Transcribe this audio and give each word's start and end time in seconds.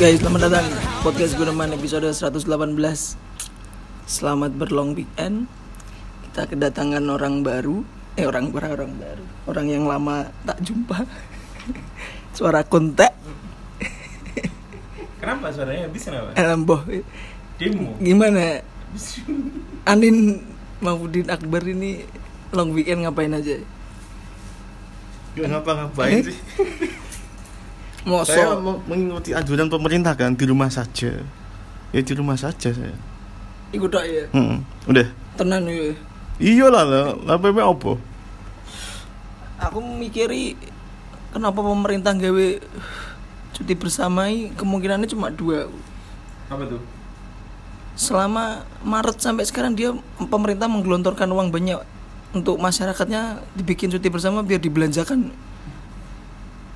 Guys, 0.00 0.24
selamat 0.24 0.48
datang. 0.48 0.64
Podcast 1.04 1.36
Gunaman 1.36 1.76
episode 1.76 2.08
118 2.08 2.48
Selamat 4.08 4.48
berlong 4.56 4.96
weekend. 4.96 5.44
Kita 6.24 6.48
kedatangan 6.48 7.04
orang 7.04 7.44
baru. 7.44 7.84
Eh 8.16 8.24
orang 8.24 8.48
baru, 8.48 8.80
orang 8.80 8.96
baru. 8.96 9.24
Orang 9.44 9.68
yang 9.68 9.84
lama 9.84 10.32
tak 10.48 10.56
jumpa. 10.64 11.04
Suara 12.40 12.64
kontak. 12.64 13.12
Kenapa 15.20 15.52
suaranya? 15.52 15.92
Habis 15.92 16.08
kenapa? 16.08 16.32
Alamboh 16.32 16.80
Demo. 17.60 17.92
Gimana? 18.00 18.64
Anin 19.84 20.40
Mahmudin 20.80 21.28
Akbar 21.28 21.60
ini 21.68 22.08
long 22.56 22.72
weekend 22.72 23.04
ngapain 23.04 23.36
aja? 23.36 23.60
Gak 25.36 25.44
ngapa-ngapain 25.44 26.24
sih. 26.24 26.40
Mosok 28.00 28.32
Saya 28.32 28.56
mau 28.56 28.80
mengikuti 28.84 29.30
anjuran 29.30 29.68
pemerintah 29.68 30.12
kan 30.14 30.32
di 30.32 30.44
rumah 30.44 30.68
saja. 30.68 31.20
Ya 31.90 32.00
di 32.00 32.12
rumah 32.12 32.34
saja 32.34 32.70
saya. 32.70 32.96
Ikut 33.70 33.86
tok 33.86 34.02
ya 34.02 34.24
Hmm, 34.32 34.64
udah. 34.84 35.06
Tenan 35.36 35.62
ya 35.64 35.94
Iya 36.40 36.66
lah 36.68 36.82
lah, 36.82 37.06
lah 37.20 37.36
PP 37.36 37.58
apa? 37.58 37.92
Aku 39.60 39.78
mikiri 39.78 40.56
Kenapa 41.30 41.60
pemerintah 41.60 42.10
gawe 42.10 42.48
cuti 43.52 43.74
bersama 43.76 44.26
ini 44.26 44.50
kemungkinannya 44.56 45.06
cuma 45.06 45.28
dua 45.28 45.68
Apa 46.48 46.64
tuh? 46.66 46.80
selama 47.92 48.64
Maret 48.80 49.20
sampai 49.20 49.44
sekarang 49.44 49.76
dia 49.76 49.92
pemerintah 50.24 50.64
menggelontorkan 50.64 51.28
uang 51.28 51.52
banyak 51.52 51.76
untuk 52.32 52.56
masyarakatnya 52.56 53.44
dibikin 53.52 53.92
cuti 53.92 54.08
bersama 54.08 54.40
biar 54.40 54.56
dibelanjakan 54.56 55.28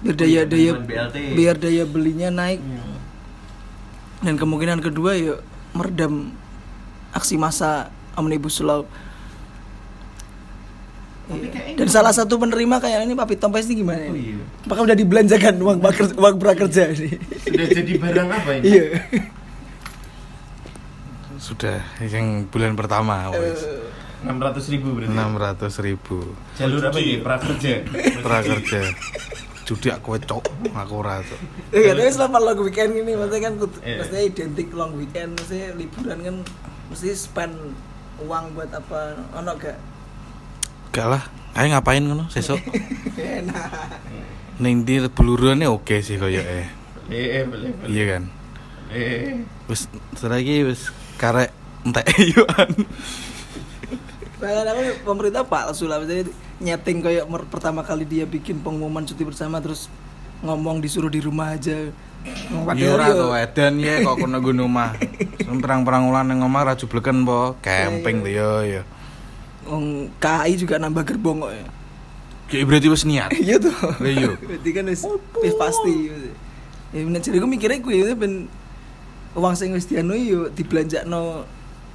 biar 0.04 0.16
daya 0.20 0.42
daya 0.44 0.72
biar 1.32 1.56
daya 1.56 1.84
belinya 1.88 2.28
naik 2.28 2.60
dan 4.20 4.36
kemungkinan 4.36 4.84
kedua 4.84 5.16
ya 5.16 5.34
meredam 5.72 6.36
aksi 7.16 7.40
massa 7.40 7.88
omnibus 8.14 8.60
law 8.60 8.84
Iya. 11.24 11.80
dan 11.80 11.88
salah 11.88 12.12
satu 12.12 12.36
penerima 12.36 12.84
kayak 12.84 13.08
ini 13.08 13.16
Pak 13.16 13.32
Pitom 13.32 13.48
ini 13.56 13.80
gimana 13.80 14.12
Oh 14.12 14.12
iya. 14.12 14.36
Apakah 14.68 14.84
udah 14.84 14.92
dibelanjakan 14.92 15.56
uang 15.56 15.80
prakerja, 15.80 16.14
uang 16.20 16.36
prakerja 16.36 16.82
ini? 16.92 17.16
Sudah 17.40 17.64
jadi 17.64 17.92
barang 17.96 18.28
apa 18.28 18.50
ini? 18.60 18.64
Iya. 18.68 18.84
Sudah 21.40 21.80
yang 22.04 22.44
bulan 22.52 22.76
pertama 22.76 23.32
wes. 23.32 23.56
600 24.20 24.72
ribu 24.72 24.88
berarti. 25.00 25.16
600 25.16 25.86
ribu 25.88 26.16
Jalur 26.60 26.80
apa 26.92 26.98
ini? 27.00 27.16
Prakerja. 27.24 27.72
prakerja 28.20 28.80
judi 29.64 29.88
aku 29.88 30.16
cok 30.18 30.44
aku 30.68 30.94
ora 30.96 31.18
cok 31.18 31.40
Iya, 31.70 31.92
tapi 31.92 32.10
selama 32.10 32.38
long 32.38 32.60
weekend 32.60 32.92
ini 32.94 33.12
maksudnya 33.12 33.42
kan 33.42 33.54
Iya. 33.80 33.96
maksudnya 33.98 34.22
identik 34.22 34.68
long 34.70 34.92
weekend, 34.94 35.34
maksudnya 35.34 35.72
liburan 35.72 36.18
kan 36.20 36.36
mesti 36.86 37.10
spend 37.12 37.54
uang 38.20 38.44
buat 38.52 38.70
apa? 38.70 39.18
Ono 39.34 39.52
gak? 39.56 39.76
gak 40.90 41.08
lah 41.08 41.22
ayo 41.54 41.66
ngapain 41.68 42.00
ngono 42.00 42.28
sesuk 42.28 42.60
Enak. 43.18 43.70
ning 44.56 44.82
di 44.82 45.02
beluruannya 45.02 45.66
oke 45.66 45.98
sih 45.98 46.14
koyo 46.14 46.38
eh 46.38 46.68
Eh, 47.04 47.40
eh, 47.40 47.44
iya 47.84 48.04
kan 48.12 48.22
Eh, 48.88 49.42
wis 49.66 49.88
seragi 50.14 50.62
wis 50.62 50.88
karek 51.16 51.50
entek 51.82 52.06
yuan 52.32 52.70
Bahkan 54.42 54.66
aku 54.66 54.82
pemerintah 55.06 55.42
palsu 55.46 55.86
lah, 55.86 56.02
maksudnya 56.02 56.30
nyeting 56.58 56.98
kayak 57.02 57.24
pertama 57.50 57.86
kali 57.86 58.06
dia 58.06 58.26
bikin 58.26 58.62
pengumuman 58.62 59.06
cuti 59.06 59.22
bersama 59.22 59.62
terus 59.62 59.86
ngomong 60.42 60.82
disuruh 60.82 61.10
di 61.10 61.22
rumah 61.22 61.54
aja. 61.54 61.90
Iya 62.72 62.88
ora 62.96 63.12
to 63.12 63.36
edan 63.36 63.76
ya 63.84 64.00
kok 64.00 64.16
kono 64.24 64.40
nggo 64.40 64.52
omah. 64.64 64.96
Perang-perang 65.44 66.08
ulan 66.08 66.24
ning 66.32 66.40
omah 66.40 66.72
ra 66.72 66.74
jubleken 66.74 67.22
po, 67.28 67.56
camping 67.60 68.24
to 68.24 68.30
yo 68.32 68.64
yo. 68.64 68.82
Wong 69.68 70.12
KAI 70.20 70.56
juga 70.56 70.80
nambah 70.80 71.04
gerbong 71.04 71.44
kok 71.44 71.52
ya. 71.52 71.66
Kayak 72.48 72.64
berarti 72.68 72.88
wis 72.92 73.04
niat. 73.08 73.30
Iya 73.44 73.56
tuh. 73.60 73.76
Lah 73.76 74.12
iya. 74.12 74.32
Berarti 74.36 74.70
kan 74.72 74.84
wis 74.88 75.04
pasti. 75.56 75.94
Ya 76.94 77.02
bener 77.04 77.20
jadi 77.20 77.36
gue 77.40 77.50
mikirnya 77.50 77.78
gue 77.80 77.94
itu 77.94 78.14
ben 78.16 78.48
uang 79.34 79.54
sing 79.58 79.74
wis 79.74 79.90
dianu 79.90 80.14
yo 80.14 80.46
dibelanjakno 80.48 81.44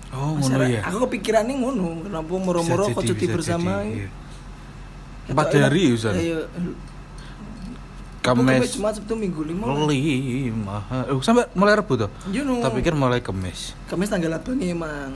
Oh 0.10 0.34
ngono 0.38 0.66
ya. 0.66 0.82
Aku 0.90 1.06
kepikirannya 1.06 1.54
ngono, 1.62 2.02
kenapa 2.06 2.34
moro-moro 2.42 2.90
kok 2.90 3.06
cuti 3.06 3.26
bersama. 3.30 3.86
jadi, 3.86 3.90
ya. 3.90 4.08
iya. 4.08 4.10
Empat 5.30 5.48
hari 5.54 5.82
ya 5.86 5.92
Usan. 5.94 6.14
Iya. 6.18 6.40
Kamis 8.20 8.76
Jumat 8.76 8.94
Sabtu 9.00 9.16
Minggu 9.16 9.48
lima. 9.48 9.70
lima. 9.88 10.84
Oh, 11.08 11.24
sampai 11.24 11.48
mulai 11.56 11.78
Rabu 11.78 11.96
tuh. 11.96 12.12
Iya 12.34 12.44
no. 12.44 12.60
Tak 12.60 12.76
pikir 12.76 12.94
mulai 12.98 13.24
Kamis. 13.24 13.78
Kamis 13.88 14.10
tanggal 14.12 14.42
8 14.42 14.60
nih 14.60 14.76
emang. 14.76 15.14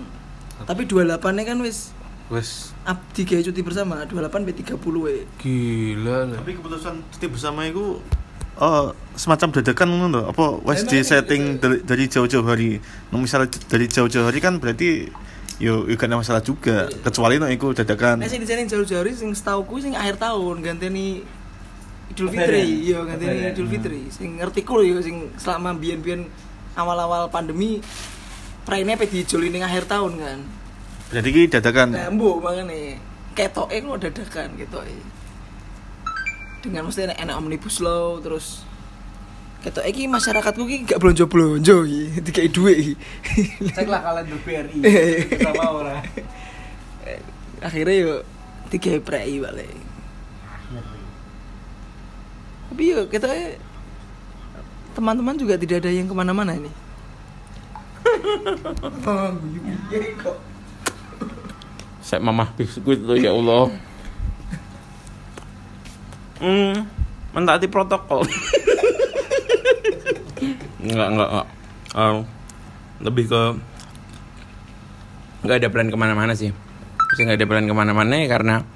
Tapi 0.63 0.87
28 0.87 1.19
nya 1.35 1.43
kan 1.43 1.59
wis 1.59 1.91
Wes 2.31 2.71
up 2.87 3.03
tiga 3.11 3.35
cuti 3.43 3.59
bersama 3.59 4.07
28 4.07 4.47
B30 4.47 4.79
we. 5.03 5.27
gila 5.43 6.31
lah. 6.31 6.39
Tapi 6.39 6.55
keputusan 6.55 7.03
cuti 7.11 7.27
bersama 7.27 7.67
itu 7.67 7.99
oh, 8.59 8.93
semacam 9.15 9.47
dadakan 9.61 9.87
ngono 9.89 10.07
lho. 10.09 10.21
Apa 10.29 10.43
Emang 10.61 10.77
di 10.85 10.97
gitu. 10.99 11.05
setting 11.05 11.57
dari, 11.57 11.77
dari 11.81 12.05
jauh-jauh 12.09 12.45
hari. 12.45 12.81
Nah, 13.13 13.17
misalnya 13.21 13.49
dari 13.69 13.85
jauh-jauh 13.89 14.25
hari 14.29 14.39
kan 14.43 14.57
berarti 14.57 15.09
yo 15.61 15.85
yo 15.85 15.95
ada 15.95 16.17
masalah 16.17 16.41
juga. 16.41 16.89
Kecuali 16.89 17.37
no 17.37 17.47
iku 17.49 17.73
dadakan. 17.73 18.21
Nah 18.21 18.29
sing 18.29 18.41
di 18.41 18.47
sini 18.49 18.65
jauh-jauh 18.65 19.05
sing 19.13 19.31
setauku 19.33 19.79
sing 19.79 19.93
akhir 19.93 20.17
tahun 20.19 20.61
ganteni 20.61 21.23
Idul 22.13 22.29
Fitri, 22.29 22.61
iya 22.85 23.01
ganteni 23.01 23.41
Lebaran. 23.41 23.53
Idul 23.57 23.67
Fitri. 23.71 24.01
Sing 24.13 24.37
ngerti 24.37 24.61
ku 24.61 24.77
lho 24.77 25.01
sing 25.01 25.33
selama 25.39 25.73
biyen-biyen 25.73 26.29
awal-awal 26.77 27.29
pandemi 27.29 27.81
praine 28.65 28.93
pe 28.97 29.05
dijoli 29.09 29.49
ning 29.49 29.65
akhir 29.65 29.89
tahun 29.89 30.19
kan. 30.19 30.39
Jadi 31.13 31.29
ki 31.29 31.41
dadakan. 31.53 31.87
Nah, 31.93 32.09
mbok 32.09 32.41
mangane 32.41 32.97
ketoke 33.37 33.77
kok 33.77 33.99
dadakan 34.01 34.49
ketoke. 34.57 34.97
Dengan 36.63 36.87
mesti 36.87 37.03
enak, 37.11 37.19
enak 37.19 37.35
omnibus 37.35 37.83
law 37.83 38.23
terus 38.23 38.63
ketoke 39.63 39.87
iki 39.87 40.07
masyarakatku 40.07 40.63
ki 40.63 40.77
gak 40.87 40.99
blonjo-blonjo 40.99 41.83
iki, 41.83 42.03
dikai 42.31 42.47
dhuwit 42.47 42.77
iki. 42.79 42.93
Cek 43.75 43.87
lah 43.91 43.99
kalender 43.99 44.39
BRI. 44.47 44.79
Sama 45.43 45.63
ora. 45.71 45.99
akhirnya 47.63 47.95
yuk 47.95 48.21
tiga 48.67 48.99
prei 48.99 49.39
balik 49.39 49.71
tapi 52.67 52.83
yuk 52.89 53.07
kita 53.07 53.29
teman-teman 54.97 55.37
juga 55.39 55.55
tidak 55.55 55.85
ada 55.85 55.89
yang 55.93 56.09
ke 56.09 56.15
mana-mana 56.15 56.57
ini 56.59 56.71
Saya 62.03 62.19
mamah 62.19 62.51
biskuit 62.59 62.99
tuh 62.99 63.15
ya 63.15 63.31
Allah. 63.31 63.71
Hmm, 66.43 66.75
mentaati 67.31 67.71
protokol. 67.71 68.27
enggak, 70.83 71.07
enggak, 71.07 71.29
enggak. 71.31 71.47
Eh, 71.95 72.15
lebih 72.99 73.25
ke 73.31 73.41
nggak 75.47 75.57
ada 75.63 75.71
plan 75.71 75.87
ke 75.87 75.95
mana-mana 75.95 76.35
sih. 76.35 76.51
Saya 77.15 77.31
nggak 77.31 77.39
ada 77.39 77.47
plan 77.47 77.63
ke 77.63 77.71
mana-mana 77.71 78.19
ya 78.19 78.27
karena 78.27 78.67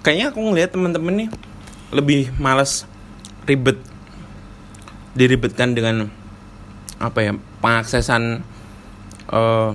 kayaknya 0.00 0.32
aku 0.32 0.40
ngeliat 0.40 0.72
temen-temen 0.72 1.14
nih 1.14 1.28
lebih 1.92 2.32
malas 2.40 2.88
ribet 3.44 3.76
diribetkan 5.12 5.76
dengan 5.76 6.08
apa 6.96 7.20
ya 7.20 7.32
pengaksesan 7.60 8.40
eh, 9.28 9.70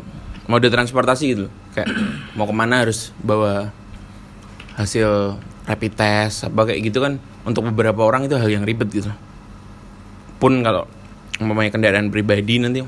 mode 0.50 0.68
transportasi 0.74 1.25
gitu 1.38 1.45
kayak 1.77 1.94
mau 2.33 2.50
ke 2.50 2.56
mana 2.57 2.81
harus 2.81 3.13
bawa 3.21 3.69
hasil 4.81 5.38
rapid 5.68 5.94
test 6.00 6.48
apa 6.48 6.72
kayak 6.72 6.80
gitu 6.88 7.04
kan 7.04 7.19
untuk 7.44 7.68
beberapa 7.68 8.08
orang 8.08 8.25
itu 8.25 8.40
hal 8.40 8.48
yang 8.48 8.64
ribet 8.64 8.88
gitu. 8.88 9.12
Pun 10.40 10.64
kalau 10.64 10.88
mempunyai 11.44 11.69
kendaraan 11.69 12.08
pribadi 12.08 12.58
nanti 12.58 12.81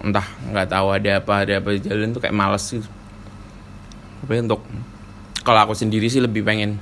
entah 0.00 0.26
nggak 0.52 0.68
tahu 0.72 0.86
ada 0.96 1.20
apa 1.20 1.32
ada 1.44 1.54
apa 1.60 1.68
di 1.76 1.80
jalan 1.84 2.16
tuh 2.16 2.24
kayak 2.24 2.34
males 2.34 2.64
gitu. 2.64 2.88
Tapi 4.24 4.42
untuk 4.42 4.64
kalau 5.44 5.60
aku 5.68 5.76
sendiri 5.76 6.08
sih 6.08 6.24
lebih 6.24 6.42
pengen 6.42 6.80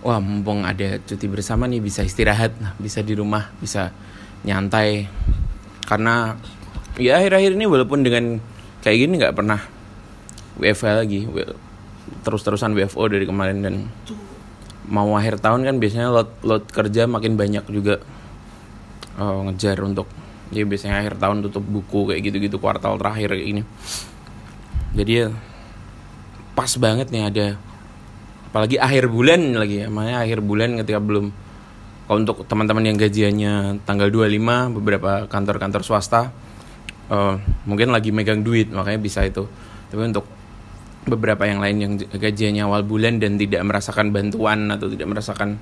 wah 0.00 0.18
mumpung 0.18 0.64
ada 0.64 0.98
cuti 1.04 1.28
bersama 1.28 1.68
nih 1.68 1.84
bisa 1.84 2.00
istirahat 2.02 2.56
nah, 2.58 2.72
bisa 2.80 3.04
di 3.04 3.12
rumah 3.12 3.52
bisa 3.60 3.92
nyantai. 4.48 5.06
Karena 5.84 6.36
ya 6.96 7.20
akhir-akhir 7.20 7.52
ini 7.52 7.64
walaupun 7.68 8.00
dengan 8.00 8.40
kayak 8.80 8.96
gini 8.96 9.14
nggak 9.20 9.36
pernah 9.36 9.60
WFH 10.58 10.86
lagi 11.04 11.20
terus-terusan 12.22 12.74
WFO 12.74 13.04
dari 13.10 13.24
kemarin 13.24 13.58
dan 13.62 13.74
mau 14.88 15.14
akhir 15.14 15.38
tahun 15.44 15.68
kan 15.68 15.76
biasanya 15.76 16.08
load 16.08 16.30
load 16.42 16.64
kerja 16.72 17.04
makin 17.04 17.36
banyak 17.36 17.64
juga 17.68 18.00
eh, 19.20 19.40
ngejar 19.48 19.78
untuk 19.84 20.08
ya 20.48 20.64
biasanya 20.64 21.04
akhir 21.04 21.20
tahun 21.20 21.44
tutup 21.44 21.64
buku 21.64 22.12
kayak 22.12 22.20
gitu-gitu 22.24 22.56
kuartal 22.56 22.96
terakhir 22.96 23.36
kayak 23.36 23.46
gini. 23.46 23.62
Jadi 24.96 25.12
ya 25.12 25.26
pas 26.56 26.72
banget 26.80 27.12
nih 27.12 27.22
ada 27.28 27.46
apalagi 28.48 28.80
akhir 28.80 29.12
bulan 29.12 29.54
lagi 29.54 29.84
ya 29.84 29.88
makanya 29.92 30.24
akhir 30.24 30.40
bulan 30.40 30.80
ketika 30.80 30.98
belum 30.98 31.30
kalau 32.08 32.24
untuk 32.24 32.48
teman-teman 32.48 32.88
yang 32.88 32.96
gajiannya 32.96 33.84
tanggal 33.84 34.08
25 34.08 34.72
beberapa 34.80 35.28
kantor-kantor 35.28 35.84
swasta 35.84 36.32
eh, 37.12 37.34
mungkin 37.68 37.92
lagi 37.92 38.08
megang 38.08 38.40
duit 38.40 38.72
makanya 38.72 39.00
bisa 39.00 39.20
itu. 39.28 39.44
Tapi 39.92 40.02
untuk 40.08 40.37
beberapa 41.06 41.46
yang 41.46 41.62
lain 41.62 41.76
yang 41.78 41.92
gajiannya 41.98 42.62
awal 42.66 42.82
bulan 42.82 43.22
dan 43.22 43.38
tidak 43.38 43.62
merasakan 43.64 44.10
bantuan 44.10 44.68
atau 44.72 44.90
tidak 44.90 45.06
merasakan 45.08 45.60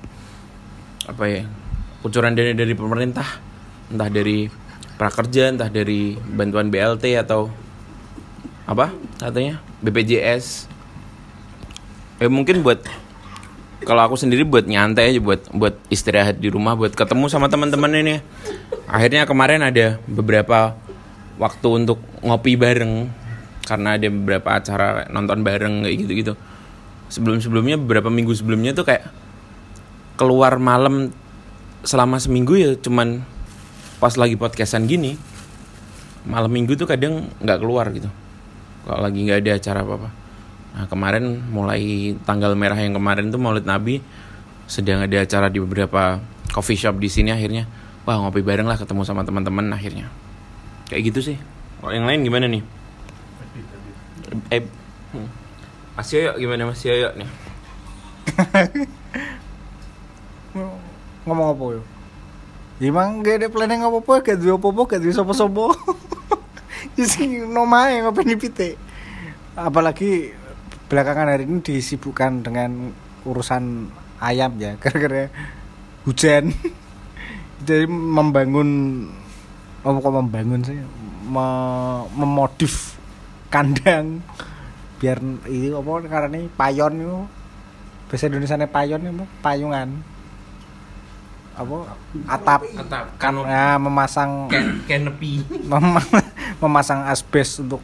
apa 1.07 1.23
ya 1.29 1.43
kucuran 2.01 2.35
dana 2.35 2.51
dari 2.55 2.73
pemerintah 2.75 3.27
entah 3.91 4.09
dari 4.11 4.49
prakerja 4.97 5.53
entah 5.55 5.69
dari 5.71 6.17
bantuan 6.17 6.67
BLT 6.67 7.15
atau 7.21 7.47
apa 8.67 8.91
katanya 9.21 9.63
BPJS 9.79 10.67
eh 12.19 12.31
mungkin 12.31 12.65
buat 12.65 12.83
kalau 13.87 14.03
aku 14.03 14.19
sendiri 14.19 14.43
buat 14.43 14.67
nyantai 14.67 15.15
aja 15.15 15.19
buat 15.23 15.47
buat 15.53 15.79
istirahat 15.87 16.41
di 16.43 16.51
rumah 16.51 16.75
buat 16.75 16.91
ketemu 16.91 17.31
sama 17.31 17.47
teman-teman 17.47 17.93
ini 17.95 18.15
akhirnya 18.89 19.23
kemarin 19.23 19.63
ada 19.63 20.01
beberapa 20.09 20.75
waktu 21.39 21.67
untuk 21.85 22.01
ngopi 22.19 22.57
bareng 22.59 23.07
karena 23.67 23.99
ada 23.99 24.07
beberapa 24.07 24.55
acara 24.55 25.11
nonton 25.11 25.43
bareng 25.43 25.83
kayak 25.83 25.97
gitu 26.07 26.11
gitu 26.15 26.33
sebelum 27.11 27.43
sebelumnya 27.43 27.75
beberapa 27.75 28.07
minggu 28.07 28.31
sebelumnya 28.31 28.71
tuh 28.71 28.87
kayak 28.87 29.11
keluar 30.15 30.55
malam 30.55 31.11
selama 31.83 32.15
seminggu 32.19 32.55
ya 32.55 32.71
cuman 32.79 33.27
pas 33.99 34.15
lagi 34.15 34.39
podcastan 34.39 34.87
gini 34.87 35.19
malam 36.23 36.51
minggu 36.51 36.75
tuh 36.79 36.87
kadang 36.87 37.31
nggak 37.39 37.59
keluar 37.63 37.87
gitu. 37.95 38.11
Kalau 38.83 38.99
lagi 39.03 39.19
nggak 39.23 39.39
ada 39.43 39.51
acara 39.59 39.79
apa 39.83 39.93
apa 39.99 40.09
nah 40.77 40.85
kemarin 40.85 41.41
mulai 41.49 42.13
tanggal 42.21 42.53
merah 42.53 42.77
yang 42.77 42.93
kemarin 42.93 43.33
tuh 43.33 43.41
Maulid 43.41 43.65
Nabi 43.65 43.97
sedang 44.69 45.01
ada 45.01 45.25
acara 45.25 45.49
di 45.49 45.57
beberapa 45.57 46.21
coffee 46.53 46.77
shop 46.77 47.01
di 47.01 47.09
sini 47.09 47.33
akhirnya. 47.33 47.67
Wah 48.07 48.15
ngopi 48.19 48.45
bareng 48.45 48.67
lah 48.67 48.79
ketemu 48.79 49.03
sama 49.03 49.27
teman-teman 49.27 49.67
akhirnya. 49.73 50.07
Kayak 50.87 51.11
gitu 51.11 51.33
sih. 51.33 51.37
Kalau 51.81 51.91
yang 51.91 52.07
lain 52.07 52.23
gimana 52.23 52.45
nih 52.47 52.76
eh 54.51 54.63
hmm. 55.13 55.27
Mas 55.97 56.09
Yoyo 56.13 56.37
gimana 56.37 56.69
Mas 56.69 56.81
Yoyo 56.85 57.09
nih? 57.17 57.29
Ngomong 61.27 61.47
apa 61.57 61.65
yo? 61.75 61.81
Emang 62.77 63.25
gak 63.25 63.41
ada 63.41 63.47
planning 63.49 63.81
apa-apa, 63.81 64.21
gak 64.21 64.37
ada 64.37 64.53
apa-apa, 64.53 64.81
gak 64.85 65.01
ada 65.01 65.09
sopo-sopo? 65.09 65.73
Isi 67.01 67.41
nomae 67.49 68.05
ngopi 68.05 68.37
pite. 68.37 68.77
Apalagi 69.57 70.29
belakangan 70.85 71.33
hari 71.33 71.49
ini 71.49 71.65
disibukkan 71.65 72.45
dengan 72.45 72.93
urusan 73.25 73.89
ayam 74.21 74.53
ya 74.61 74.77
Gara-gara 74.81 75.33
hujan. 76.05 76.53
Jadi 77.65 77.89
membangun 77.89 78.69
Oh 79.81 79.97
kok 80.03 80.13
membangun 80.13 80.61
sih? 80.67 80.77
Me- 81.25 82.05
Memodif 82.13 82.96
kandang. 83.53 84.23
Biar 84.97 85.21
ini 85.49 85.69
apa 85.73 85.89
karena 86.07 86.35
ini 86.37 86.49
payon 86.53 86.93
itu. 86.97 87.19
Bahasa 88.07 88.31
Indonesia 88.31 88.67
payon 88.67 89.01
itu 89.03 89.25
payungan. 89.43 89.89
Apa? 91.57 91.75
Atap. 92.29 92.61
Atap, 92.77 93.05
kan 93.17 93.33
kanopi. 93.33 93.49
ya, 93.49 93.65
memasang 93.81 94.31
canopy. 94.89 95.31
Mem- 95.65 96.05
memasang 96.63 97.05
asbes 97.09 97.59
untuk 97.61 97.81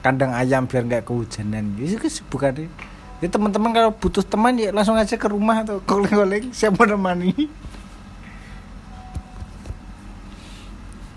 kandang 0.00 0.32
ayam 0.32 0.64
biar 0.64 0.86
nggak 0.88 1.04
kehujanan. 1.04 1.76
Itu 1.76 2.00
kesibukan 2.00 2.52
deh 2.56 2.70
jadi 3.16 3.32
teman-teman 3.32 3.72
kalau 3.72 3.90
butuh 3.96 4.20
teman 4.20 4.52
ya 4.60 4.68
langsung 4.76 4.96
aja 4.96 5.16
ke 5.16 5.28
rumah 5.28 5.64
atau 5.64 5.80
calling-calling 5.80 6.52
siapa 6.52 6.84
nemani 6.84 7.32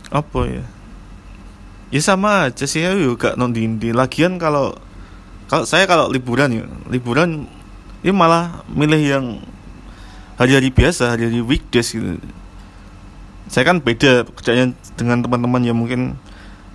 apa 0.07 0.39
ya 0.47 0.63
ya 1.89 2.01
sama 2.01 2.49
aja 2.49 2.65
sih 2.69 2.85
ya 2.85 2.93
juga 2.93 3.33
di 3.37 3.89
lagian 3.89 4.37
kalau 4.37 4.77
kalau 5.49 5.65
saya 5.65 5.89
kalau 5.89 6.13
liburan 6.13 6.49
ya 6.53 6.65
liburan 6.89 7.49
ini 8.05 8.13
malah 8.15 8.63
milih 8.69 9.01
yang 9.01 9.25
hari-hari 10.39 10.71
biasa 10.71 11.17
hari-hari 11.17 11.43
weekdays 11.43 11.91
gitu. 11.91 12.15
Saya 13.51 13.67
kan 13.67 13.83
beda 13.83 14.23
kerjanya 14.39 14.71
dengan 14.95 15.19
teman-teman 15.19 15.59
yang 15.65 15.75
mungkin 15.75 16.15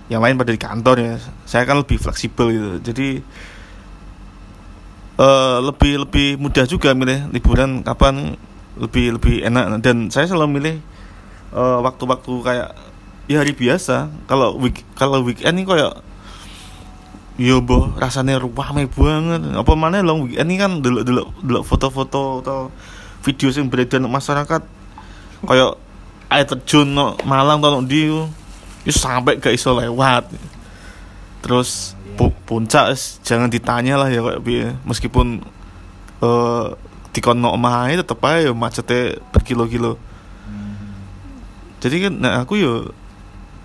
yang 0.05 0.21
lain 0.21 0.37
pada 0.37 0.53
di 0.53 0.61
kantor 0.61 0.95
ya. 1.01 1.15
Saya 1.49 1.65
kan 1.65 1.81
lebih 1.81 1.97
fleksibel 1.97 2.53
gitu. 2.53 2.69
Jadi 2.91 3.07
eh 5.15 5.57
lebih 5.63 6.05
lebih 6.05 6.27
mudah 6.37 6.67
juga 6.69 6.93
milih 6.93 7.31
liburan 7.33 7.81
kapan 7.81 8.37
lebih 8.77 9.17
lebih 9.17 9.41
enak. 9.49 9.81
Dan 9.81 10.13
saya 10.13 10.29
selalu 10.29 10.61
milih 10.61 10.75
eh, 11.57 11.79
waktu-waktu 11.81 12.33
kayak 12.45 12.69
ya 13.25 13.41
hari 13.41 13.53
biasa. 13.53 14.09
Kalau 14.29 14.57
week 14.61 14.85
kalau 14.97 15.21
weekend 15.25 15.57
ini 15.57 15.65
kayak 15.65 16.01
yo 17.35 17.59
boh 17.59 17.91
rasanya 17.97 18.39
ramai 18.39 18.87
banget. 18.87 19.41
Apa 19.53 19.73
mana 19.75 20.01
long 20.01 20.25
weekend 20.25 20.47
ini 20.49 20.55
kan 20.57 20.71
dulu 20.79 21.01
dulu 21.01 21.21
dulu 21.41 21.59
foto-foto 21.65 22.41
atau 22.45 22.59
video 23.25 23.49
yang 23.49 23.67
beredar 23.69 23.99
di 24.01 24.09
masyarakat. 24.09 24.61
Kayak 25.45 25.71
air 26.29 26.45
terjun 26.45 26.89
no 26.89 27.17
Malang 27.25 27.61
atau 27.61 27.81
di 27.85 28.09
itu 28.85 28.93
sampai 28.93 29.41
gak 29.41 29.53
iso 29.53 29.73
lewat. 29.73 30.29
Terus 31.41 31.93
pu- 32.17 32.33
puncak 32.45 32.93
es, 32.93 33.17
jangan 33.21 33.49
ditanya 33.49 33.97
lah 33.97 34.09
ya 34.09 34.21
kayak 34.21 34.41
meskipun 34.85 35.41
eh 36.23 36.65
dikon 37.15 37.39
no 37.39 37.55
omahe 37.55 37.95
tetep 37.95 38.19
aja 38.23 38.51
macetnya 38.51 39.23
berkilo-kilo 39.31 39.95
jadi 41.79 42.07
kan 42.07 42.13
nah 42.19 42.43
aku 42.43 42.59
yo 42.59 42.73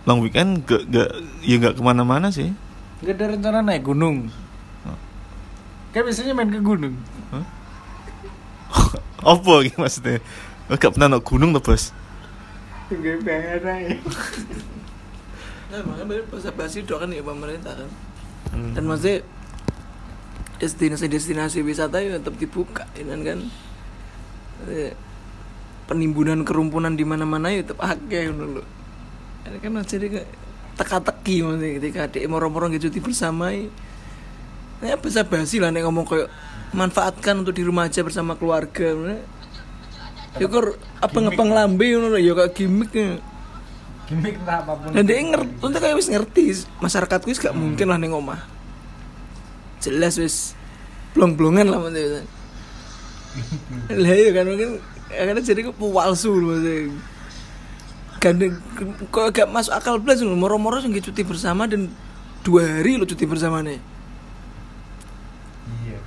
long 0.08 0.20
weekend 0.24 0.64
gak 0.64 0.88
gak 0.88 1.10
ya 1.44 1.56
gak 1.60 1.76
ke 1.76 1.82
mana-mana 1.84 2.32
sih. 2.32 2.52
Nggak 3.00 3.14
ada 3.16 3.24
rencana 3.36 3.58
naik 3.64 3.84
gunung. 3.84 4.28
Kan 5.90 6.06
biasanya 6.06 6.32
main 6.36 6.52
ke 6.54 6.60
gunung. 6.62 6.94
Apa 9.20 9.52
gitu 9.66 9.76
maksudnya? 9.82 10.22
Gak 10.70 10.94
pernah 10.94 11.18
naik 11.18 11.26
gunung 11.26 11.50
tuh 11.56 11.62
bos? 11.64 11.90
Nggak 12.90 13.22
pengen 13.22 13.62
aja 13.62 13.94
Nah, 15.70 15.86
makanya 15.86 16.26
bahasa 16.26 16.50
basi 16.50 16.82
doakan 16.82 17.14
ya 17.14 17.22
pemerintah 17.22 17.78
kan. 17.78 17.90
Dan 18.74 18.90
maksudnya 18.90 19.22
destinasi-destinasi 20.58 21.62
wisata 21.62 22.02
ya 22.02 22.18
tetap 22.18 22.34
dibuka 22.34 22.90
ya 22.98 23.06
kan? 23.06 23.20
Kan. 23.22 23.38
Eh, 24.66 24.92
Penimbunan 25.90 26.46
kerumpunan 26.46 26.94
di 26.94 27.02
mana-mana 27.02 27.50
ya 27.50 27.66
tetap 27.66 27.82
akeh 27.82 28.30
ngono 28.30 28.58
lho. 28.58 28.62
Ini 29.48 29.56
kan 29.60 29.80
jadi 29.84 30.06
teka-teki 30.76 31.44
maksudnya 31.44 31.68
ketika 31.76 31.98
adik 32.08 32.24
moro-moro 32.28 32.68
nggak 32.68 32.82
cuti 32.88 32.98
bersama 33.00 33.52
ya. 33.52 33.68
Ya 34.80 34.96
bahasa 34.96 35.24
basi 35.28 35.60
lah 35.60 35.68
nek 35.68 35.84
ngomong 35.84 36.08
kayak 36.08 36.28
manfaatkan 36.72 37.44
untuk 37.44 37.52
di 37.52 37.64
rumah 37.64 37.88
aja 37.88 38.00
bersama 38.00 38.32
keluarga. 38.36 38.96
Ya 40.38 40.46
kok 40.46 40.78
apa 41.02 41.18
ngepang 41.20 41.50
lambe 41.52 41.84
ngono 41.84 42.16
ya 42.16 42.32
kayak 42.32 42.52
gimmick 42.54 42.92
ya. 42.94 43.18
gimmick 44.10 44.42
entah 44.42 44.58
apa 44.66 44.74
pun 44.74 44.90
Dan 44.90 45.06
dia 45.06 45.22
ngerti, 45.22 45.52
untuk 45.62 45.78
kayak 45.78 45.96
wis 45.98 46.10
ngerti 46.10 46.44
masyarakat 46.82 47.20
wis 47.30 47.38
gak 47.38 47.54
mungkin 47.54 47.86
lah 47.90 47.98
neng 47.98 48.14
omah. 48.14 48.42
Jelas 49.82 50.18
wis 50.18 50.54
blong-blongan 51.14 51.66
lah 51.68 51.78
maksudnya. 51.82 52.22
Lah 54.02 54.10
iya 54.10 54.34
kan 54.34 54.42
mungkin 54.42 54.82
akhirnya 55.06 55.38
jadi 55.38 55.60
ke 55.62 55.72
palsu 55.78 56.34
loh 56.34 56.58
maksudnya. 56.58 56.90
Gandeng 58.20 58.60
kok 59.08 59.32
gak 59.32 59.48
masuk 59.48 59.72
akal 59.72 59.96
belas 59.96 60.20
loh 60.20 60.36
moro-moro 60.36 60.76
sing 60.76 60.92
cuti 60.92 61.24
bersama 61.24 61.64
dan 61.64 61.88
dua 62.44 62.68
hari 62.68 63.00
lo 63.00 63.08
cuti 63.08 63.24
bersama 63.24 63.64
nih. 63.64 63.80
iya 65.88 65.98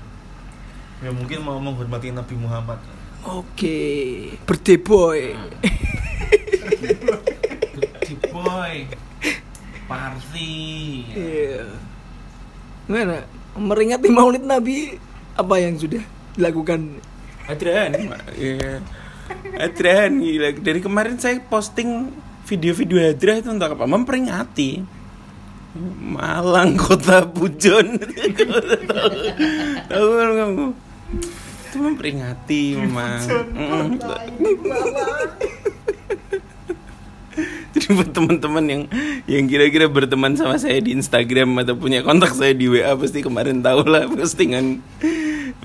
ya 1.02 1.10
mungkin 1.10 1.42
mau 1.42 1.58
menghormati 1.58 2.14
Nabi 2.14 2.38
Muhammad 2.38 2.78
Oke, 3.24 4.36
birthday 4.44 4.76
boy. 4.76 5.32
Di 8.04 8.16
boy 8.28 8.74
party 9.88 10.52
Iya. 11.16 11.64
Gimana? 12.84 13.24
Meringati 13.56 14.12
Maulid 14.12 14.44
Nabi 14.44 15.00
apa 15.34 15.56
yang 15.56 15.80
sudah 15.80 16.04
dilakukan? 16.36 17.00
Adrian 17.48 17.96
ya 18.36 18.84
Adrian 19.58 20.22
gila. 20.22 20.50
Dari 20.58 20.80
kemarin 20.82 21.16
saya 21.22 21.40
posting 21.42 22.12
video-video 22.46 23.00
Adrian 23.14 23.42
itu 23.42 23.50
untuk 23.52 23.74
apa? 23.74 23.86
Memperingati 23.86 25.02
Malang 26.14 26.78
kota 26.78 27.26
pujon. 27.26 27.98
Tahu 29.90 30.08
kamu 30.14 30.66
itu 31.74 31.82
memperingati 31.82 32.78
memang 32.78 33.18
jadi 37.74 37.86
buat 37.98 38.14
teman-teman 38.14 38.66
yang 38.70 38.82
yang 39.26 39.50
kira-kira 39.50 39.90
berteman 39.90 40.38
sama 40.38 40.62
saya 40.62 40.78
di 40.78 40.94
Instagram 40.94 41.66
atau 41.66 41.74
punya 41.74 42.06
kontak 42.06 42.38
saya 42.38 42.54
di 42.54 42.70
WA 42.70 42.94
pasti 42.94 43.26
kemarin 43.26 43.66
tahu 43.66 43.90
lah 43.90 44.06
postingan 44.06 44.86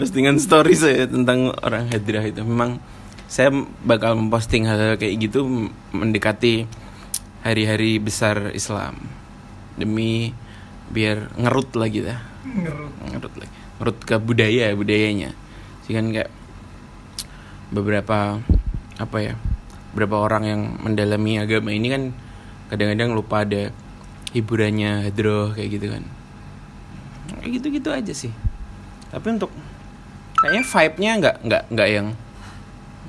postingan 0.01 0.41
story 0.41 0.73
saya 0.73 1.05
tentang 1.05 1.53
orang 1.61 1.93
Hadrah 1.93 2.25
itu. 2.25 2.41
Memang 2.41 2.81
saya 3.29 3.53
bakal 3.85 4.17
memposting 4.17 4.65
hal-hal 4.65 4.97
kayak 4.97 5.21
gitu 5.21 5.69
mendekati 5.93 6.65
hari-hari 7.45 8.01
besar 8.01 8.57
Islam. 8.57 8.97
Demi 9.77 10.33
biar 10.89 11.29
ngerut 11.37 11.77
lagi 11.77 12.09
dah. 12.09 12.19
Ngerut. 12.49 13.33
Lagi. 13.37 13.53
Ngerut 13.79 13.99
ke 14.01 14.17
budaya 14.17 14.73
budayanya. 14.73 15.37
Sih 15.85 15.93
kan 15.93 16.09
kayak 16.09 16.33
beberapa 17.69 18.41
apa 18.97 19.17
ya 19.21 19.37
beberapa 19.93 20.25
orang 20.25 20.45
yang 20.49 20.63
mendalami 20.81 21.37
agama 21.37 21.69
ini 21.69 21.93
kan 21.93 22.03
kadang-kadang 22.73 23.13
lupa 23.13 23.45
ada 23.45 23.71
hiburannya 24.33 25.05
hadroh 25.05 25.53
kayak 25.53 25.69
gitu 25.77 25.87
kan. 25.93 26.05
Kayak 27.45 27.51
gitu-gitu 27.61 27.89
aja 27.93 28.13
sih. 28.17 28.33
Tapi 29.13 29.37
untuk 29.37 29.53
kayaknya 30.41 30.65
vibe-nya 30.65 31.13
nggak 31.21 31.37
nggak 31.45 31.63
nggak 31.77 31.89
yang 31.93 32.09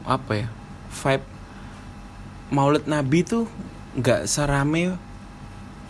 apa 0.05 0.45
ya 0.45 0.47
vibe 0.89 1.25
Maulid 2.49 2.85
Nabi 2.89 3.21
tuh 3.21 3.45
nggak 3.97 4.25
serame 4.25 4.97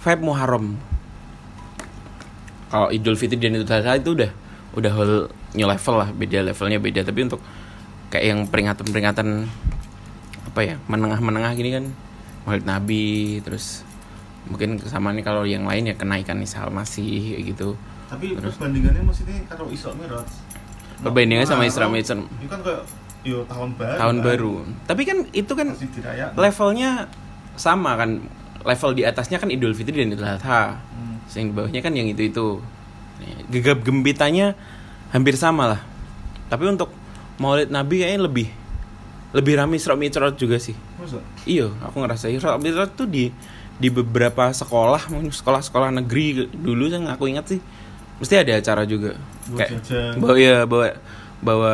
vibe 0.04 0.22
Muharram 0.24 0.76
kalau 2.70 2.94
Idul 2.94 3.18
Fitri 3.18 3.42
dan 3.42 3.58
Idul 3.58 3.70
Adha 3.70 3.98
itu 3.98 4.14
udah 4.14 4.32
udah 4.78 4.92
whole 4.94 5.18
new 5.58 5.66
level 5.66 5.96
lah 5.98 6.10
beda 6.14 6.46
levelnya 6.46 6.78
beda 6.78 7.02
tapi 7.02 7.26
untuk 7.26 7.42
kayak 8.14 8.26
yang 8.26 8.40
peringatan-peringatan 8.46 9.50
apa 10.50 10.60
ya 10.66 10.76
menengah-menengah 10.90 11.52
gini 11.58 11.70
kan 11.74 11.86
Maulid 12.46 12.66
Nabi 12.66 13.38
terus 13.42 13.86
mungkin 14.50 14.82
kesamaannya 14.82 15.22
kalau 15.22 15.46
yang 15.46 15.66
lain 15.70 15.94
ya 15.94 15.96
kenaikan 15.98 16.42
Isa 16.42 16.66
masih 16.70 17.38
kayak 17.38 17.44
gitu 17.54 17.70
Tapi 18.10 18.34
Terus? 18.34 18.58
perbandingannya 18.58 19.06
maksudnya 19.06 19.38
kalau 19.46 19.70
Isra 19.70 19.94
Mi'raj. 19.94 20.26
Perbandingannya 21.06 21.46
sama 21.46 21.70
Isra 21.70 21.86
Muharram, 21.86 21.94
Mi'raj. 21.94 22.42
Itu 22.42 22.50
kan 22.50 22.60
kayak 22.66 22.82
yo 23.22 23.44
tahun 23.44 23.76
baru. 23.76 23.98
tahun 23.98 24.16
kan. 24.16 24.26
baru 24.26 24.54
tapi 24.86 25.02
kan 25.04 25.18
itu 25.30 25.52
kan 25.52 25.68
levelnya 26.34 27.12
sama 27.54 27.96
kan 27.96 28.24
level 28.62 28.92
di 28.92 29.04
atasnya 29.04 29.36
kan 29.36 29.48
Idul 29.48 29.72
Fitri 29.72 30.00
dan 30.00 30.12
Idul 30.12 30.26
Adha 30.26 30.80
Hmm. 30.90 31.20
yang 31.32 31.48
di 31.48 31.54
bawahnya 31.54 31.80
kan 31.80 31.94
yang 31.94 32.08
itu 32.08 32.24
itu 32.26 32.46
gegap 33.48 33.80
gembitanya 33.80 34.56
hampir 35.10 35.36
sama 35.36 35.68
lah 35.68 35.82
tapi 36.48 36.66
untuk 36.66 36.90
Maulid 37.38 37.68
Nabi 37.68 38.02
kayaknya 38.02 38.22
lebih 38.22 38.48
lebih 39.30 39.54
rame 39.56 39.76
Isra 39.76 39.94
Mi'raj 39.94 40.36
juga 40.36 40.58
sih 40.58 40.74
Masa? 40.96 41.20
iya 41.44 41.70
aku 41.80 42.00
ngerasa 42.00 42.28
Isra 42.28 42.56
Mi'raj 42.56 42.92
tuh 42.94 43.06
di 43.06 43.30
di 43.76 43.88
beberapa 43.88 44.50
sekolah 44.50 45.08
sekolah-sekolah 45.30 45.94
negeri 45.94 46.48
dulu 46.50 46.88
yang 46.88 47.08
aku 47.08 47.28
ingat 47.28 47.48
sih 47.48 47.60
mesti 48.18 48.36
ada 48.36 48.58
acara 48.58 48.84
juga 48.84 49.16
Bawa 49.46 49.60
jajan. 49.66 50.14
bawa 50.20 50.36
ya 50.36 50.58
bawa 50.64 50.88
bawa 51.40 51.74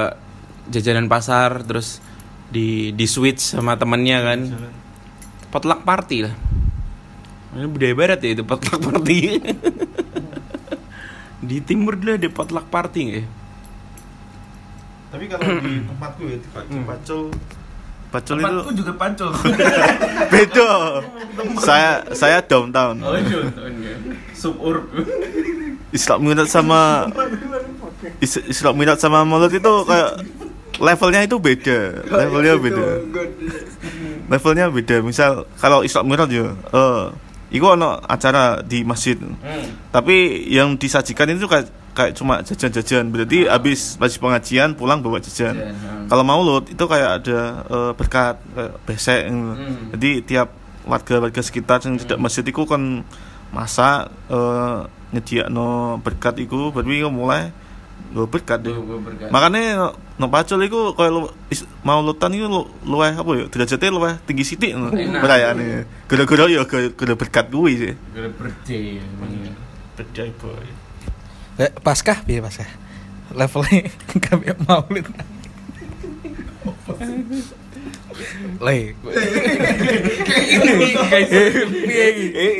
jajanan 0.67 1.05
pasar 1.05 1.61
terus 1.61 1.99
di 2.47 2.89
di 2.91 3.05
switch 3.05 3.55
sama 3.55 3.75
temennya 3.75 4.17
kan. 4.21 4.39
Potluck 5.49 5.81
party 5.81 6.25
lah. 6.25 6.33
Ini 7.55 7.65
budaya 7.65 7.93
barat 7.93 8.19
ya 8.19 8.29
itu 8.33 8.43
potluck 8.43 8.81
party. 8.81 9.17
Di 11.45 11.61
timur 11.61 11.93
dulu 11.93 12.17
ada 12.17 12.27
potluck 12.27 12.65
party 12.67 12.99
nggak 13.05 13.15
ya? 13.15 13.23
Tapi 15.13 15.23
kalau 15.29 15.45
di 15.61 15.71
tempatku 15.87 16.21
ya 16.25 16.35
di 16.35 16.43
di 16.43 16.81
Pacul. 16.81 17.23
Pacul 18.09 18.35
itu 18.35 18.43
Tempatku 18.43 18.71
juga 18.73 18.91
pancol 18.95 19.29
beda. 20.33 20.69
saya 21.59 21.91
saya 22.15 22.39
downtown. 22.39 22.95
oh 23.03 23.11
iya 23.13 23.43
suburb 24.31 24.87
Isra 25.91 26.15
Mi'raj 26.15 26.47
sama 26.47 27.11
Is- 28.19 28.43
Isra 28.47 28.71
Mi'raj 28.71 28.97
sama 28.97 29.27
Maulid 29.27 29.51
itu 29.53 29.73
kayak 29.83 30.11
levelnya 30.79 31.21
itu 31.23 31.37
beda. 31.39 31.79
Levelnya 32.07 32.53
beda. 32.59 32.85
Levelnya 34.27 34.65
beda. 34.71 34.95
Misal 35.05 35.45
kalau 35.59 35.85
Isra 35.85 36.01
Mi'raj 36.03 36.31
ya 36.31 36.51
eh 36.51 37.05
Iku 37.53 37.77
ono 37.77 38.01
acara 38.03 38.59
di 38.65 38.81
masjid. 38.81 39.15
hmm. 39.15 39.93
Tapi 39.93 40.49
yang 40.49 40.75
disajikan 40.75 41.29
itu 41.29 41.45
kayak 41.45 41.69
kayak 41.93 42.11
cuma 42.17 42.41
jajan-jajan. 42.41 43.07
Berarti 43.13 43.47
habis 43.47 43.95
habis 43.95 44.17
pengajian 44.17 44.73
pulang 44.73 44.99
bawa 44.99 45.21
jajan. 45.21 45.71
Hmm. 45.71 46.09
Kalau 46.09 46.23
maulud 46.25 46.67
itu 46.67 46.83
kayak 46.83 47.23
ada 47.23 47.39
eh, 47.69 47.91
berkat 47.93 48.35
kayak 48.41 48.73
besek. 48.83 49.21
Hmm. 49.29 49.93
Jadi 49.95 50.25
tiap 50.25 50.51
warga-warga 50.83 51.39
sekitar 51.39 51.79
yang 51.85 51.95
tidak 52.01 52.19
masjid 52.19 52.43
itu 52.43 52.63
kan 52.65 53.05
masak 53.53 54.11
eh 54.27 54.79
nyediakno 55.15 56.01
berkat 56.03 56.43
baru 56.49 56.91
iku 56.91 57.09
mulai 57.13 57.55
lo 58.15 58.23
berkat 58.25 58.63
deh. 58.63 58.71
Makanya 59.27 59.91
no 60.15 60.25
pacul 60.31 60.63
iku 60.63 60.95
koyo 60.95 61.09
lu, 61.11 61.19
is- 61.51 61.67
mauludan 61.83 62.31
iku 62.31 62.47
lu 62.47 62.61
luweh 62.87 63.11
apa 63.11 63.27
ya 63.35 63.45
derajatnya 63.51 63.91
luweh 63.91 64.13
tinggi 64.23 64.47
sithik 64.47 64.71
no 64.71 64.87
Enak. 64.87 65.19
perayaane. 65.19 65.83
Gara-gara 66.07 66.47
ya 66.47 66.63
gara-gara 66.63 67.13
berkat 67.13 67.45
kuwi 67.51 67.73
sih. 67.75 67.93
Gara 68.15 68.31
emangnya. 69.03 69.51
Bedai 69.99 70.31
boy. 70.39 70.63
Eh, 71.59 71.71
Paskah 71.75 72.23
piye 72.23 72.39
Paskah? 72.39 72.71
Levelnya 73.35 73.91
kami 74.31 74.47
maulid. 74.63 75.11
Eh, 78.15 78.91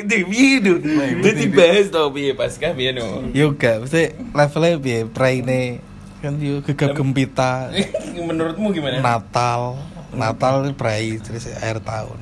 itu 0.04 0.16
piye 0.28 0.60
itu? 0.60 0.74
Itu 0.84 1.30
dibahas 1.32 1.88
tau 1.92 2.12
piye 2.12 2.36
paskah 2.36 2.76
piye 2.76 2.92
no. 2.92 3.24
Yo 3.32 3.56
gak, 3.56 3.88
mesti 3.88 4.16
levelnya 4.36 4.78
piye 4.80 5.00
praine 5.08 5.80
kan 6.24 6.42
yo 6.42 6.58
gegap 6.66 6.98
gempita 6.98 7.70
Menurutmu 8.18 8.74
gimana? 8.74 8.98
Natal, 8.98 9.78
Natal 10.10 10.74
prai 10.74 11.22
terus 11.22 11.46
akhir 11.48 11.86
tahun. 11.86 12.20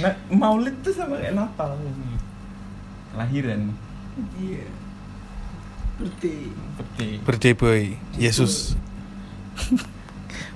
Nah, 0.00 0.14
Maulid 0.32 0.80
tuh 0.80 0.94
sama 0.96 1.20
kayak 1.20 1.34
Natal. 1.36 1.76
Lahiran. 3.18 3.74
Iya. 4.38 4.64
Berarti 6.00 6.32
Seperti. 6.80 7.06
Birthday 7.26 7.54
boy, 7.56 7.82
Yesus. 8.16 8.78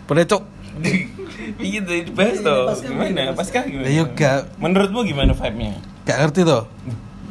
Boleh 0.09 0.25
cok. 0.25 0.54
Iya 1.57 1.79
tuh 1.83 1.95
dibahas 2.03 2.39
tuh. 2.41 2.67
Gimana? 2.83 3.31
Paskah 3.33 3.63
gimana? 3.63 3.87
Yo 3.87 4.05
gak, 4.11 4.59
Menurutmu 4.59 5.05
gimana 5.05 5.31
vibe-nya? 5.31 5.79
gak 6.03 6.19
ngerti 6.21 6.41
toh. 6.43 6.65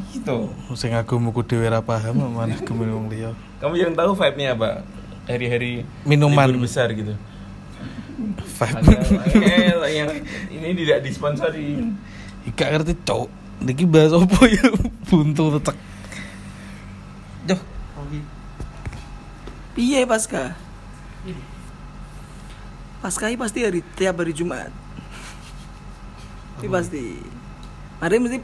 Gitu. 0.09 0.37
Sing 0.73 0.93
aku 0.93 1.17
muku 1.17 1.43
dhewe 1.43 1.67
ra 1.67 1.81
paham 1.81 2.31
mana 2.31 2.55
gemen 2.57 2.89
wong 2.89 3.05
liya. 3.09 3.35
Kamu 3.59 3.75
yang 3.75 3.93
tahu 3.93 4.13
vibe-nya 4.13 4.55
apa? 4.55 4.83
Hari-hari 5.25 5.83
Minuman. 6.03 6.55
besar 6.57 6.91
gitu. 6.91 7.15
Vibe. 8.53 8.93
Yang 9.89 10.11
ini 10.49 10.69
tidak 10.79 10.99
disponsori. 11.03 11.83
Gak 12.53 12.69
ngerti 12.71 12.93
cok. 13.03 13.27
Niki 13.63 13.83
bahas 13.83 14.11
opo 14.11 14.43
ya 14.43 14.67
buntu 15.07 15.55
tetek. 15.55 15.77
Duh, 17.43 17.59
piye 19.73 20.03
pasca? 20.03 20.55
Pasca 23.03 23.27
ini 23.27 23.35
pasti 23.35 23.59
hari 23.67 23.83
tiap 23.99 24.23
hari 24.23 24.31
Jumat. 24.31 24.71
Ini 26.63 26.71
pasti. 26.71 27.19
Hari 27.99 28.15
mesti 28.15 28.39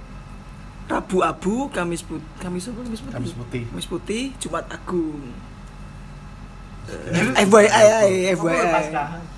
Rabu 0.91 1.23
Abu, 1.23 1.71
Kamis 1.71 2.03
Putih, 2.03 2.27
Kamis 2.43 2.67
apa? 2.67 2.83
Kamis 2.83 2.99
Putih. 2.99 3.15
Kamis 3.15 3.33
Putih. 3.39 3.63
Kamis 3.71 3.87
Putih, 3.87 4.23
Jumat 4.35 4.67
Agung. 4.67 5.31
Eh, 6.89 7.45
FYI, 7.47 8.35
FYI. 8.35 8.67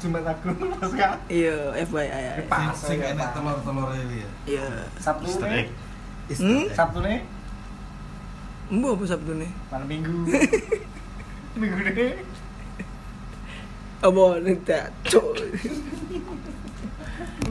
Jumat 0.01 0.23
aku 0.25 0.47
Paskah. 0.81 1.13
Iya, 1.29 1.75
FYI. 1.85 2.41
Sing 2.73 2.97
enek 3.03 3.29
telur-telur 3.37 3.93
ya. 3.93 4.29
Iya. 4.49 4.65
Sabtu 4.97 5.29
egg. 5.45 5.69
Hmm? 6.33 6.65
Sabtu 6.73 7.03
nih, 7.03 7.21
Mbok 8.71 9.03
apa 9.03 9.03
Sabtu 9.03 9.35
nih? 9.35 9.51
malam 9.67 9.85
minggu. 9.85 10.17
minggu 11.59 11.77
nih. 11.91 12.30
Nih 14.01 14.57
tak? 14.65 14.89
Cok. 15.05 15.37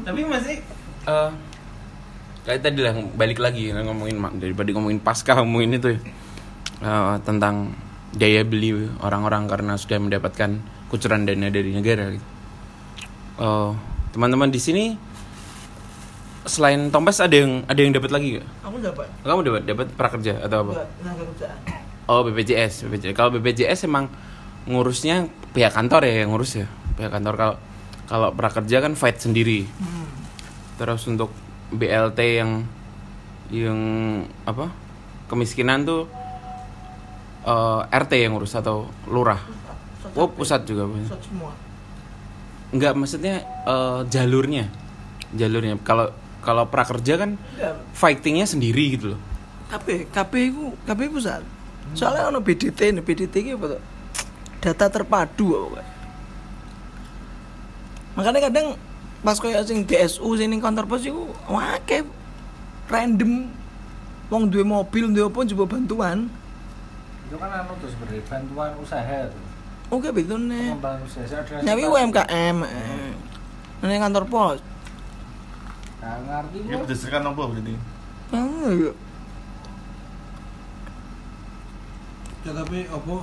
Tapi 0.03 0.21
masih 0.27 0.59
eh 1.07 1.31
kayak 2.43 2.61
tadi 2.67 2.81
lah 2.83 2.97
balik 3.15 3.39
lagi 3.39 3.71
ngomongin 3.71 4.19
mak 4.19 4.35
daripada 4.43 4.75
ngomongin 4.75 4.99
pasca 4.99 5.39
ngomongin 5.39 5.79
itu 5.79 5.95
ya. 5.95 6.01
Eh, 6.81 7.17
tentang 7.23 7.77
daya 8.17 8.43
beli 8.43 8.91
orang-orang 8.99 9.47
karena 9.47 9.79
sudah 9.79 10.03
mendapatkan 10.03 10.59
kucuran 10.91 11.23
dana 11.29 11.47
dari 11.53 11.71
negara 11.71 12.11
gitu. 12.11 12.27
Eh, 13.39 13.71
teman-teman 14.11 14.51
di 14.51 14.59
sini 14.59 14.85
selain 16.49 16.91
Tompes 16.91 17.23
ada 17.23 17.37
yang 17.37 17.63
ada 17.71 17.79
yang 17.79 17.95
dapat 17.95 18.11
lagi 18.11 18.41
gak? 18.41 18.49
Aku 18.67 18.77
dapat. 18.83 19.07
Kamu 19.23 19.41
dapat 19.47 19.63
dapat 19.69 19.87
prakerja 19.95 20.43
atau 20.43 20.67
apa? 20.67 20.73
Enggak, 20.73 20.89
tenaga 20.99 21.23
kerjaan. 21.31 21.59
Oh 22.11 22.27
BPJS, 22.27 22.91
BPJS. 22.91 23.15
Kalau 23.15 23.31
BPJS 23.39 23.87
emang 23.87 24.11
ngurusnya 24.69 25.29
pihak 25.57 25.73
kantor 25.73 26.05
ya 26.05 26.25
yang 26.25 26.35
ngurus 26.35 26.61
ya. 26.61 26.67
Pihak 26.99 27.13
kantor 27.13 27.35
kalau 27.37 27.57
kalau 28.11 28.29
prakerja 28.35 28.83
kan 28.83 28.93
fight 28.99 29.23
sendiri. 29.23 29.65
Hmm. 29.65 30.09
Terus 30.77 31.07
untuk 31.07 31.31
BLT 31.71 32.21
yang 32.43 32.67
yang 33.55 33.81
apa? 34.45 34.73
Kemiskinan 35.31 35.87
tuh 35.87 36.11
eh, 37.47 37.81
RT 37.87 38.13
yang 38.19 38.35
ngurus 38.37 38.59
atau 38.59 38.91
lurah. 39.07 39.39
Oh, 40.19 40.27
pusat 40.27 40.67
juga. 40.67 40.91
Pusat 40.91 41.23
semua. 41.23 41.53
nggak 42.71 42.95
maksudnya 42.95 43.43
eh, 43.67 44.01
jalurnya 44.07 44.71
jalurnya 45.35 45.75
kalau 45.83 46.11
kalau 46.39 46.71
prakerja 46.71 47.19
kan 47.19 47.35
fightingnya 47.95 48.47
sendiri 48.47 48.95
gitu 48.95 49.15
loh 49.15 49.21
KB 49.71 50.11
KB 50.11 50.33
ku 50.55 50.75
KB 50.87 51.01
pusat 51.11 51.43
soalnya 51.95 52.31
ono 52.31 52.39
BDT 52.43 52.95
nih 52.95 53.03
BDT 53.03 53.55
tuh 53.55 53.83
data 54.61 54.87
terpadu 54.87 55.75
makanya 58.15 58.49
kadang 58.49 58.77
pas 59.21 59.37
koyo 59.37 59.61
sing 59.65 59.85
DSU 59.85 60.29
sing 60.37 60.49
ning 60.49 60.61
kantor 60.61 60.85
pos 60.85 61.05
iku 61.05 61.29
wake 61.49 62.05
random 62.89 63.49
wong 64.29 64.49
duwe 64.49 64.65
mobil 64.65 65.09
duwe 65.11 65.27
apa 65.27 65.49
coba 65.49 65.65
bantuan 65.67 66.19
itu 67.29 67.37
kan 67.37 67.51
anu 67.53 67.73
tuh 67.79 67.89
sebenarnya 67.89 68.23
bantuan 68.27 68.71
usaha 68.77 69.19
tuh 69.29 69.43
oke 69.91 70.09
betul 70.11 70.41
nih 70.45 70.75
nyawi. 71.63 71.85
UMKM 71.87 72.57
eh. 72.65 73.13
Ning 73.81 73.97
kantor 73.99 74.25
pos 74.29 74.59
Nggak 76.01 76.17
ngerti 76.25 76.57
Ini 76.59 76.69
gua. 76.69 76.81
berdasarkan 76.85 77.23
apa 77.29 77.43
berarti? 77.45 77.75
Ah, 78.33 78.69
iya. 78.73 78.93
ya 82.41 82.53
tapi 82.57 82.79
apa 82.89 83.15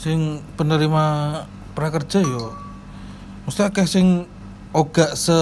sing 0.00 0.40
penerima 0.56 1.04
prakerja 1.76 2.24
yo 2.24 2.56
mesti 3.44 3.68
akeh 3.68 3.84
sing 3.84 4.24
ogak 4.72 5.12
se 5.12 5.36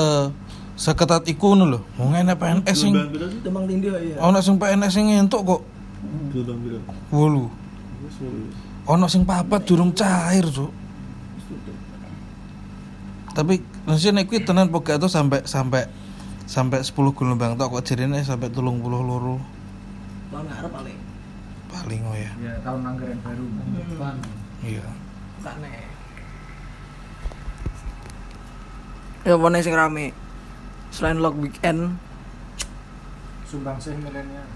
seketat 0.79 1.27
iku 1.27 1.53
ngono 1.53 1.65
lho. 1.67 1.81
Wong 1.99 2.15
enek 2.15 2.39
PNS 2.39 2.77
sing 2.79 2.95
Tindih 3.43 3.91
ya 4.15 4.23
ana 4.23 4.39
sing 4.39 4.59
PNS 4.59 4.91
sing 4.95 5.11
entuk 5.11 5.43
kok. 5.43 5.63
Wolu. 7.11 7.51
Ana 8.87 9.07
sing 9.11 9.27
papat 9.27 9.67
durung 9.67 9.91
cair 9.91 10.47
cuk. 10.47 10.71
Tapi 13.35 13.63
nasi 13.87 14.11
nek 14.11 14.31
kuwi 14.31 14.43
tenan 14.43 14.71
pokoknya 14.71 15.03
itu 15.03 15.09
sampai 15.11 15.47
sampai 15.47 15.87
sampai 16.49 16.81
10 16.83 16.95
gelombang 17.15 17.55
tok 17.55 17.79
kok 17.79 17.85
jarine 17.87 18.23
sampai 18.23 18.51
30 18.51 18.63
loro. 18.83 19.39
Tahun 20.31 20.47
ngarep 20.47 20.71
paling. 20.71 20.99
Paling 21.69 22.01
oh 22.07 22.17
ya. 22.17 22.31
Ya 22.39 22.55
tahun 22.63 22.81
anggaran 22.87 23.19
baru. 23.23 23.45
Pan. 23.99 24.17
Iya 24.61 24.85
Tane. 25.39 25.71
Ya 29.23 29.35
nih 29.37 29.61
sing 29.61 29.73
rame? 29.73 30.11
Selain 30.89 31.21
log 31.21 31.37
weekend, 31.37 31.95
sumbang 33.45 33.77
sih 33.77 33.93
milenial 33.95 34.47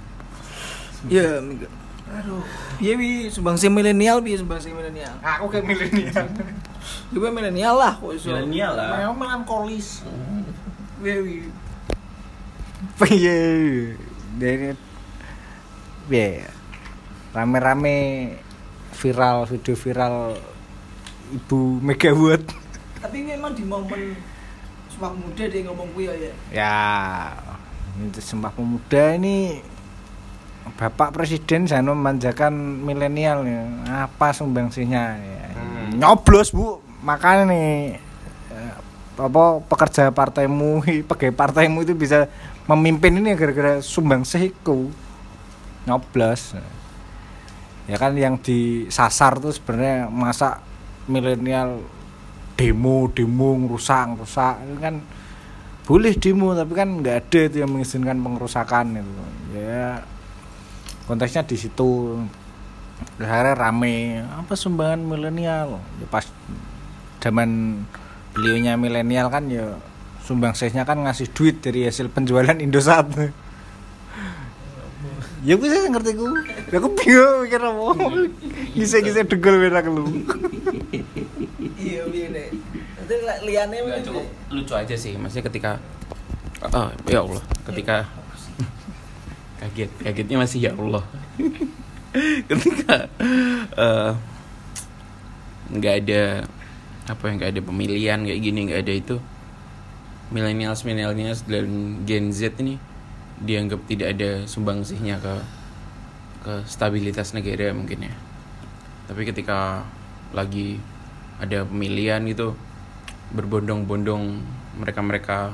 ya 1.06 1.38
minggu. 1.38 1.66
Aduh, 2.12 2.42
iya 2.76 2.92
wi 2.94 3.30
sumbangsi 3.30 3.70
milenial 3.70 4.20
bi 4.20 4.34
sumbangsi 4.34 4.70
milenial. 4.70 5.12
aku 5.22 5.48
kayak 5.48 5.64
milenial 5.64 6.26
Gue 7.08 7.30
milenial 7.30 7.74
lah 7.78 7.94
kok 7.94 8.10
iso. 8.10 8.34
milenial 8.34 8.74
lah 8.74 8.98
memang 8.98 9.16
melankolis 9.18 10.02
Iya 10.98 11.16
wi. 11.20 11.46
piye 12.98 13.40
dari 14.36 14.74
piye 16.10 16.42
rame-rame 17.30 17.98
viral 19.02 19.50
video 19.50 19.74
viral 19.74 20.38
ibu 21.34 21.82
Megawatt 21.82 22.46
Tapi 23.02 23.18
memang 23.26 23.50
di 23.50 23.66
momen 23.66 24.14
Sumpah 24.86 25.10
muda 25.10 25.44
dia 25.50 25.66
ngomong 25.66 25.88
gue 25.98 26.06
ya. 26.06 26.32
ya 26.54 26.78
itu 27.98 28.20
Sumpah 28.22 28.54
Pemuda 28.54 29.18
ini 29.18 29.58
Bapak 30.78 31.10
Presiden 31.10 31.66
jangan 31.66 31.98
memanjakan 31.98 32.54
milenial 32.54 33.42
ya. 33.42 33.66
apa 34.06 34.30
sumbangsihnya 34.30 35.18
ya. 35.18 35.44
nyoblos 35.98 36.54
bu 36.54 36.78
makanya 37.02 37.50
nih 37.50 37.98
eh, 38.54 38.74
apa 39.18 39.58
pekerja 39.66 40.14
partaimu 40.14 40.86
pegawai 41.10 41.34
partaimu 41.34 41.82
itu 41.82 41.98
bisa 41.98 42.30
memimpin 42.70 43.18
ini 43.18 43.34
gara-gara 43.34 43.82
sumbangsih 43.82 44.54
itu 44.54 44.86
nyoblos 45.82 46.54
ya 47.90 47.96
kan 47.98 48.14
yang 48.14 48.38
disasar 48.38 49.42
tuh 49.42 49.50
sebenarnya 49.50 50.06
masa 50.06 50.62
milenial 51.10 51.82
demo 52.54 53.10
demo 53.10 53.58
ngerusak 53.58 54.14
itu 54.62 54.76
kan 54.78 55.02
boleh 55.82 56.14
demo 56.14 56.54
tapi 56.54 56.72
kan 56.78 57.02
nggak 57.02 57.16
ada 57.26 57.40
itu 57.50 57.56
yang 57.58 57.70
mengizinkan 57.74 58.22
pengerusakan 58.22 59.02
itu. 59.02 59.24
Ya 59.58 60.06
konteksnya 61.10 61.42
di 61.42 61.58
situ. 61.58 62.22
Akhirnya 63.18 63.58
rame. 63.58 64.22
Apa 64.22 64.54
sumbangan 64.54 65.02
milenial? 65.02 65.82
Ya 65.98 66.06
pas 66.06 66.30
zaman 67.18 67.82
beliaunya 68.30 68.78
milenial 68.78 69.26
kan 69.26 69.50
ya 69.50 69.74
sumbang 70.22 70.54
kan 70.54 70.98
ngasih 71.02 71.34
duit 71.34 71.58
dari 71.58 71.82
hasil 71.84 72.06
penjualan 72.14 72.54
Indosat 72.62 73.10
ya 75.42 75.58
gue 75.58 75.66
sih 75.66 75.90
ngerti 75.90 76.10
gue 76.14 76.30
ya 76.70 76.76
aku 76.78 76.88
bingung 76.94 77.42
mikir 77.42 77.58
apa. 77.58 77.84
Gise-gise 78.72 79.26
degel 79.26 79.58
berak 79.58 79.86
lu. 79.86 80.06
Iya 81.76 82.06
wi 82.06 82.30
nek. 82.30 82.48
Nanti 82.96 83.14
li- 83.18 83.42
liane 83.50 83.74
Nggak, 83.74 83.82
mungkin 83.82 84.02
cukup. 84.06 84.24
lucu 84.54 84.72
aja 84.78 84.94
sih 84.94 85.18
maksudnya 85.18 85.44
ketika 85.50 85.70
oh, 86.70 86.88
ya 87.10 87.26
Allah. 87.26 87.42
Ketika 87.66 87.96
kaget 89.58 89.90
kagetnya 89.98 90.36
masih 90.38 90.58
ya 90.62 90.72
Allah. 90.78 91.02
Ketika 92.50 93.10
eh, 93.74 94.10
nggak 95.72 95.94
ada 96.06 96.22
apa 97.10 97.22
yang 97.26 97.36
nggak 97.42 97.50
ada 97.58 97.62
pemilihan 97.66 98.18
kayak 98.22 98.40
gini 98.40 98.58
nggak 98.70 98.80
ada 98.86 98.94
itu. 98.94 99.16
Millennials 100.30 100.86
millennials 100.86 101.44
dan 101.44 101.66
Gen 102.06 102.30
Z 102.30 102.56
ini 102.62 102.78
dianggap 103.42 103.80
tidak 103.90 104.14
ada 104.18 104.30
sumbangsihnya 104.46 105.18
ke 105.18 105.34
ke 106.42 106.54
stabilitas 106.66 107.34
negara 107.34 107.70
mungkin 107.74 108.06
ya. 108.10 108.14
Tapi 109.06 109.22
ketika 109.26 109.86
lagi 110.34 110.78
ada 111.42 111.66
pemilihan 111.66 112.22
gitu 112.30 112.54
berbondong-bondong 113.34 114.40
mereka-mereka 114.78 115.52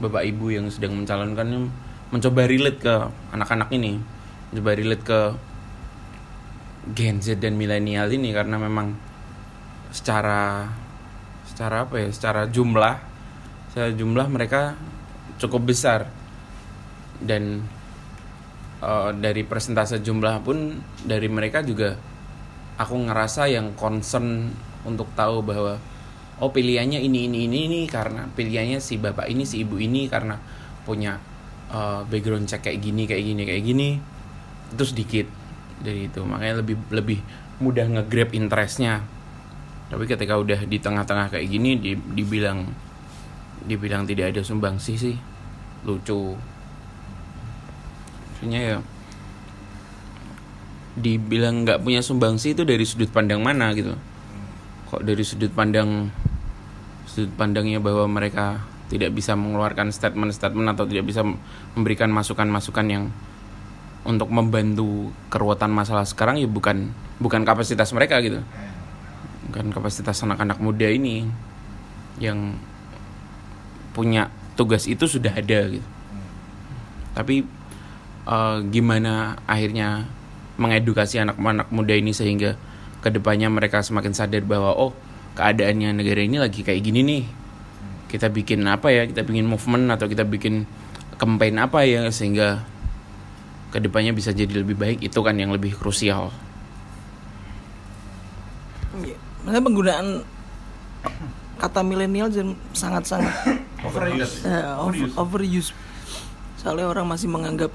bapak 0.00 0.22
ibu 0.26 0.52
yang 0.52 0.66
sedang 0.72 0.96
mencalonkan 0.96 1.70
mencoba 2.10 2.48
relate 2.48 2.80
ke 2.80 2.94
anak-anak 3.30 3.70
ini 3.70 4.00
mencoba 4.50 4.70
relate 4.74 5.04
ke 5.04 5.20
Gen 6.96 7.20
Z 7.20 7.38
dan 7.38 7.54
milenial 7.54 8.08
ini 8.10 8.32
karena 8.32 8.56
memang 8.56 8.96
secara 9.92 10.66
secara 11.46 11.86
apa 11.86 12.00
ya 12.00 12.08
secara 12.08 12.48
jumlah 12.48 12.96
secara 13.70 13.90
jumlah 13.94 14.26
mereka 14.32 14.74
cukup 15.38 15.70
besar 15.70 16.08
dan 17.24 17.64
eh, 18.82 19.10
dari 19.16 19.42
persentase 19.44 20.00
jumlah 20.00 20.42
pun 20.44 20.80
dari 21.04 21.28
mereka 21.28 21.60
juga 21.64 21.96
aku 22.80 22.96
ngerasa 22.96 23.48
yang 23.48 23.76
concern 23.76 24.48
untuk 24.88 25.12
tahu 25.12 25.44
bahwa 25.44 25.76
oh 26.40 26.48
pilihannya 26.48 27.04
ini 27.04 27.28
ini 27.28 27.38
ini 27.44 27.58
ini 27.68 27.80
karena 27.84 28.24
pilihannya 28.32 28.80
si 28.80 28.96
bapak 28.96 29.28
ini 29.28 29.44
si 29.44 29.60
ibu 29.60 29.76
ini 29.76 30.08
karena 30.08 30.40
punya 30.84 31.20
eh, 31.70 32.00
background 32.08 32.48
check 32.48 32.64
kayak 32.64 32.80
gini 32.80 33.04
kayak 33.04 33.24
gini 33.24 33.42
kayak 33.44 33.64
gini 33.64 33.88
itu 34.70 34.84
sedikit 34.86 35.26
dari 35.82 36.06
itu. 36.06 36.20
Makanya 36.22 36.62
lebih 36.62 36.76
lebih 36.92 37.18
mudah 37.58 37.86
nge-grab 37.88 38.30
interestnya. 38.36 39.02
Tapi 39.90 40.06
ketika 40.06 40.38
udah 40.38 40.64
di 40.70 40.78
tengah-tengah 40.78 41.34
kayak 41.34 41.46
gini 41.50 41.74
di, 41.80 41.92
dibilang 41.98 42.62
dibilang 43.66 44.06
tidak 44.06 44.36
ada 44.36 44.42
sumbangsi 44.46 44.94
sih. 44.94 45.16
Lucu 45.82 46.36
maksudnya 48.40 48.60
ya 48.64 48.78
dibilang 50.96 51.68
nggak 51.68 51.84
punya 51.84 52.00
sumbangsi 52.00 52.56
itu 52.56 52.64
dari 52.64 52.88
sudut 52.88 53.12
pandang 53.12 53.44
mana 53.44 53.68
gitu. 53.76 53.92
Kok 54.88 55.04
dari 55.04 55.20
sudut 55.20 55.52
pandang 55.52 56.08
sudut 57.04 57.28
pandangnya 57.36 57.84
bahwa 57.84 58.08
mereka 58.08 58.64
tidak 58.88 59.12
bisa 59.12 59.36
mengeluarkan 59.36 59.92
statement-statement 59.92 60.72
atau 60.72 60.88
tidak 60.88 61.04
bisa 61.04 61.20
memberikan 61.76 62.08
masukan-masukan 62.08 62.86
yang 62.88 63.04
untuk 64.08 64.32
membantu 64.32 65.12
keruwetan 65.28 65.68
masalah 65.68 66.08
sekarang 66.08 66.40
ya 66.40 66.48
bukan 66.48 66.96
bukan 67.20 67.44
kapasitas 67.44 67.92
mereka 67.92 68.24
gitu. 68.24 68.40
Bukan 69.52 69.68
kapasitas 69.76 70.16
anak-anak 70.24 70.56
muda 70.64 70.88
ini 70.88 71.28
yang 72.16 72.56
punya 73.92 74.32
tugas 74.56 74.88
itu 74.88 75.04
sudah 75.04 75.36
ada 75.36 75.60
gitu. 75.68 75.88
Tapi 77.12 77.59
eh, 78.30 78.56
gimana 78.70 79.12
akhirnya 79.44 80.06
mengedukasi 80.54 81.18
anak-anak 81.18 81.68
muda 81.68 81.92
ini 81.92 82.12
sehingga 82.12 82.54
ke 83.00 83.08
depannya 83.08 83.48
mereka 83.48 83.80
semakin 83.80 84.12
sadar 84.12 84.44
bahwa 84.44 84.70
oh 84.72 84.92
keadaannya 85.34 85.96
negara 85.96 86.20
ini 86.20 86.36
lagi 86.36 86.60
kayak 86.60 86.80
gini 86.80 87.00
nih 87.00 87.22
kita 88.06 88.28
bikin 88.28 88.66
apa 88.66 88.90
ya 88.90 89.02
kita 89.06 89.22
bikin 89.22 89.46
movement 89.46 89.88
atau 89.88 90.04
kita 90.04 90.22
bikin 90.22 90.66
campaign 91.16 91.56
apa 91.56 91.86
ya 91.86 92.10
sehingga 92.10 92.60
ke 93.70 93.78
depannya 93.78 94.10
bisa 94.10 94.34
jadi 94.34 94.50
lebih 94.60 94.74
baik 94.74 94.98
itu 95.00 95.18
kan 95.22 95.34
yang 95.34 95.48
lebih 95.50 95.72
krusial 95.72 96.28
Iya. 99.00 99.16
Maksudnya 99.40 99.62
penggunaan 99.62 100.06
kata 101.56 101.80
milenial 101.80 102.28
sangat-sangat 102.74 103.32
Overuse. 103.80 104.44
eh, 104.44 104.66
over- 104.76 105.14
overuse. 105.16 105.70
Soalnya 106.58 106.84
orang 106.84 107.06
masih 107.08 107.30
menganggap 107.30 107.70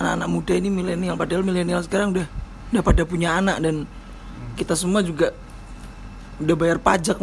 anak-anak 0.00 0.28
muda 0.32 0.52
ini 0.56 0.72
milenial 0.72 1.14
padahal 1.14 1.44
milenial 1.44 1.84
sekarang 1.84 2.16
udah 2.16 2.26
udah 2.72 2.82
pada 2.82 3.04
punya 3.04 3.36
anak 3.36 3.60
dan 3.60 3.84
kita 4.56 4.72
semua 4.72 5.04
juga 5.04 5.36
udah 6.40 6.56
bayar 6.56 6.80
pajak. 6.80 7.20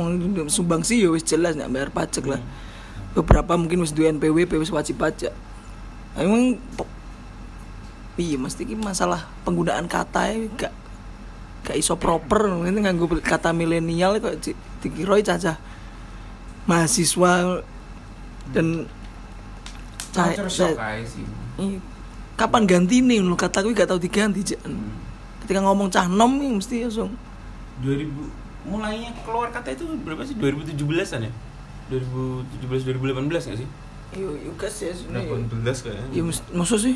Sumbang 0.48 0.86
sih 0.86 1.02
ya 1.02 1.10
wis 1.10 1.26
jelas 1.26 1.58
nggak 1.58 1.74
bayar 1.74 1.90
pajak 1.90 2.24
lah. 2.30 2.38
Beberapa 3.18 3.58
mungkin 3.58 3.82
wis 3.82 3.90
duwe 3.90 4.14
NPWP 4.14 4.62
wis 4.62 4.70
wajib 4.70 5.02
pajak. 5.02 5.34
Nah, 6.14 6.22
emang 6.22 6.62
iya 8.18 8.38
mesti 8.38 8.62
ki 8.62 8.78
masalah 8.78 9.26
penggunaan 9.42 9.86
kata 9.86 10.34
ya 10.34 10.38
gak 10.54 10.74
gak 11.66 11.78
iso 11.78 11.98
proper. 11.98 12.46
Ini 12.62 12.78
nganggo 12.78 13.10
kata 13.18 13.58
milenial 13.58 14.22
kok 14.22 14.38
di- 14.38 14.58
dikira 14.86 15.18
caca 15.26 15.58
mahasiswa 16.70 17.64
dan 18.54 18.86
ca- 20.14 20.30
Culture 20.30 20.52
shock 20.52 20.78
sih. 22.38 22.40
Iya. 22.40 22.40
kapan 22.40 22.64
ganti 22.64 23.02
nih? 23.02 23.20
Lu 23.20 23.34
kata 23.34 23.58
gue 23.60 23.74
gak 23.74 23.90
tau 23.90 23.98
diganti 23.98 24.42
Jan. 24.46 24.74
ketika 25.42 25.60
ngomong 25.60 25.88
cah 25.88 26.06
nom 26.06 26.30
nih 26.34 26.54
mesti 26.54 26.84
langsung. 26.84 27.10
2000 27.80 28.12
mulainya 28.64 29.16
keluar 29.24 29.50
kata 29.50 29.72
itu 29.72 29.88
berapa 29.98 30.22
sih? 30.22 30.36
2017an 30.36 31.24
ya? 31.24 31.32
2017 31.90 32.84
2018 32.86 33.48
gak 33.48 33.58
sih? 33.58 33.70
Yuk 34.14 34.34
yuk 34.40 34.56
gas 34.56 34.76
ya 34.78 34.92
sebenarnya. 34.92 35.36
18 35.66 35.84
kayaknya. 35.84 36.06
Ya 36.12 36.22
mus- 36.22 36.48
maksud 36.50 36.80
sih? 36.80 36.96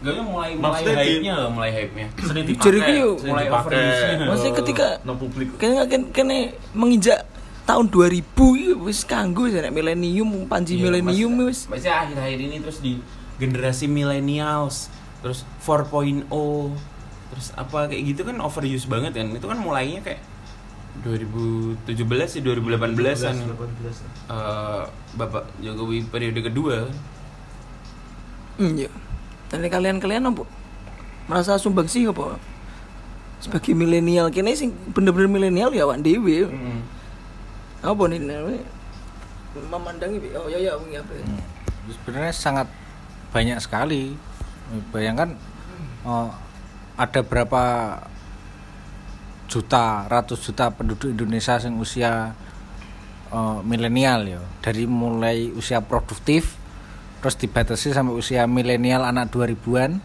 Gak 0.00 0.16
mulai 0.18 0.54
mulai 0.54 0.54
Maksudnya 0.56 0.94
di- 0.94 1.02
hype-nya 1.08 1.34
loh, 1.36 1.50
mulai 1.52 1.70
hype-nya. 1.72 2.06
sering 2.20 2.44
Jadi 2.46 2.78
ki 2.80 2.94
yuk, 2.96 3.16
mulai 3.22 3.44
dipakai, 3.44 3.70
overuse-nya. 3.70 4.26
Maksudnya 4.26 4.54
ketika- 4.56 4.94
no 5.02 5.12
publik 5.14 5.48
kayaknya 5.56 5.84
kan 5.86 6.02
kene 6.10 6.38
menginjak 6.72 7.18
tahun 7.64 7.86
2000 7.86 8.22
ya 8.56 8.74
wis 8.76 9.02
kanggo 9.04 9.46
ya 9.46 9.62
nek 9.62 9.70
milenium 9.70 10.26
panji 10.46 10.74
Iya, 10.74 10.82
milenium 10.84 11.32
mas- 11.32 11.46
wis. 11.46 11.58
Maksudnya 11.66 11.96
akhir-akhir 12.02 12.38
ini 12.40 12.56
terus 12.58 12.78
di 12.78 12.92
generasi 13.40 13.88
millennials, 13.88 14.92
terus 15.24 15.48
4.0, 15.64 16.28
terus 17.32 17.46
apa 17.56 17.88
kayak 17.88 18.02
gitu 18.12 18.22
kan 18.28 18.36
overuse 18.44 18.84
banget 18.84 19.16
kan. 19.16 19.32
Itu 19.32 19.48
kan 19.48 19.56
mulainya 19.56 20.04
kayak 20.04 20.20
2017 21.00 21.88
sih 22.28 22.40
2018-an. 22.44 23.34
18. 23.56 24.28
Eh, 24.28 24.82
Bapak 25.16 25.48
Jokowi 25.64 26.04
periode 26.04 26.40
kedua. 26.44 26.92
Hmm, 28.60 28.76
iya. 28.76 28.92
Dan 29.48 29.64
kalian-kalian 29.64 30.28
apa? 30.28 30.44
Merasa 31.24 31.56
sumbang 31.56 31.88
sih 31.88 32.04
apa? 32.04 32.36
Sebagai 33.40 33.72
milenial 33.72 34.28
kene 34.28 34.52
sing 34.52 34.76
bener-bener 34.92 35.30
milenial 35.30 35.72
ya 35.72 35.88
awak 35.88 36.04
dhewe. 36.04 36.44
Mm. 36.44 36.84
Apa 37.80 38.02
nih 38.12 38.20
namanya? 38.20 38.62
Memandangi 39.56 40.20
oh 40.36 40.46
ya 40.52 40.60
ya 40.60 40.76
apa? 40.76 41.12
ya? 41.16 41.24
sebenarnya 41.90 42.34
sangat 42.34 42.68
banyak 43.30 43.58
sekali. 43.62 44.14
Bayangkan 44.94 45.34
oh, 46.06 46.30
ada 46.94 47.20
berapa 47.24 47.62
juta 49.50 50.06
ratus 50.06 50.46
juta 50.46 50.70
penduduk 50.70 51.10
Indonesia 51.10 51.58
yang 51.58 51.80
usia 51.82 52.34
eh, 53.32 53.58
milenial 53.66 54.20
ya. 54.26 54.42
Dari 54.62 54.86
mulai 54.86 55.50
usia 55.54 55.82
produktif 55.82 56.60
terus 57.20 57.36
dibatasi 57.36 57.92
sampai 57.92 58.16
usia 58.16 58.48
milenial 58.48 59.04
anak 59.04 59.28
2000-an 59.28 60.00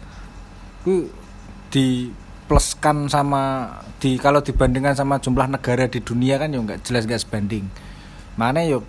itu 0.84 1.08
dipluskan 1.72 3.08
sama 3.08 3.72
di 3.96 4.20
kalau 4.20 4.44
dibandingkan 4.44 4.92
sama 4.92 5.16
jumlah 5.16 5.48
negara 5.48 5.88
di 5.88 6.04
dunia 6.04 6.36
kan 6.36 6.52
ya 6.52 6.60
nggak 6.60 6.84
jelas 6.84 7.08
nggak 7.08 7.22
sebanding. 7.24 7.64
Mana 8.36 8.62
yuk 8.68 8.84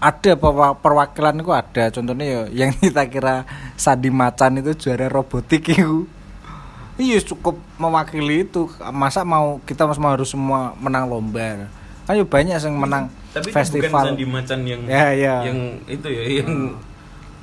ada 0.00 0.32
perwa- 0.32 0.74
perwakilan 0.74 1.36
itu 1.36 1.52
ada. 1.52 1.84
Contohnya 1.90 2.24
ya 2.24 2.40
yang 2.64 2.70
kita 2.80 3.04
kira 3.06 3.44
Sandi 3.74 4.08
Macan 4.08 4.58
itu 4.58 4.72
juara 4.74 5.06
robotik 5.06 5.70
itu. 5.70 6.08
Iya 6.96 7.20
cukup 7.22 7.56
mewakili 7.76 8.42
itu. 8.42 8.68
Masa 8.90 9.22
mau 9.22 9.60
kita 9.62 9.88
semua 9.90 10.12
harus 10.12 10.28
semua 10.28 10.72
menang 10.76 11.04
lomba? 11.06 11.68
Kan 12.04 12.12
ya 12.12 12.24
banyak 12.24 12.56
yang 12.58 12.74
menang 12.74 13.04
Tapi 13.30 13.46
itu 13.46 13.46
bukan 13.46 13.56
festival 13.56 14.04
Sandi 14.08 14.26
Macan 14.26 14.58
yang 14.64 14.80
Ya, 14.84 15.06
ya. 15.12 15.34
yang 15.44 15.58
itu 15.86 16.06
ya 16.06 16.24
yang 16.40 16.50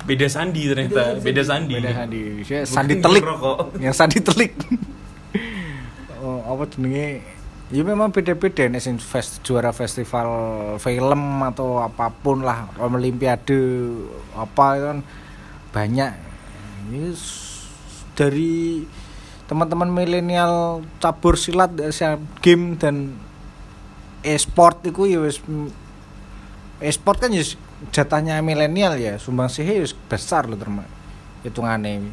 beda 0.00 0.24
sandi 0.24 0.62
ternyata 0.64 1.18
beda 1.18 1.42
sandi. 1.42 1.74
beda 1.74 1.90
Sandi. 1.92 2.20
Ya, 2.44 2.60
Sandi 2.64 2.94
telik. 2.96 3.22
yang 3.78 3.94
Sandi 3.94 4.18
telik. 4.18 4.52
Oh, 6.18 6.42
apa 6.44 6.66
jenenge 6.66 7.22
ya 7.68 7.84
memang 7.84 8.08
beda-beda 8.08 8.64
nih 8.64 8.80
fest, 8.96 9.44
juara 9.44 9.76
festival 9.76 10.28
film 10.80 11.44
atau 11.44 11.84
apa 11.84 12.08
pun 12.08 12.40
lah 12.40 12.72
olimpiade 12.80 13.60
apa 14.32 14.66
kan 14.80 14.98
banyak. 15.72 16.12
Ini 16.88 17.12
s- 17.12 17.68
dari 18.16 18.88
teman-teman 19.44 19.88
milenial 19.92 20.80
cabur 21.00 21.36
silat 21.36 21.76
Asian 21.80 22.20
game 22.40 22.76
dan 22.80 23.16
e-sport 24.24 24.80
itu 24.88 25.04
ya 25.08 25.20
wis 25.20 25.38
e-sport 26.80 27.18
kan 27.20 27.30
ya 27.32 27.44
jatahnya 27.94 28.42
milenial 28.42 28.98
ya 28.98 29.20
sumbang 29.20 29.46
sih 29.52 29.62
besar 30.10 30.48
loh 30.48 30.56
terma 30.58 30.82
hitungannya. 31.44 32.10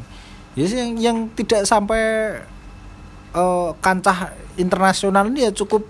Ya 0.56 0.64
yang, 0.68 0.96
yang 1.00 1.16
tidak 1.32 1.64
sampai 1.64 2.00
eh, 3.32 3.70
kancah 3.80 4.32
internasional 4.56 5.28
ini 5.28 5.48
ya 5.48 5.52
cukup 5.52 5.86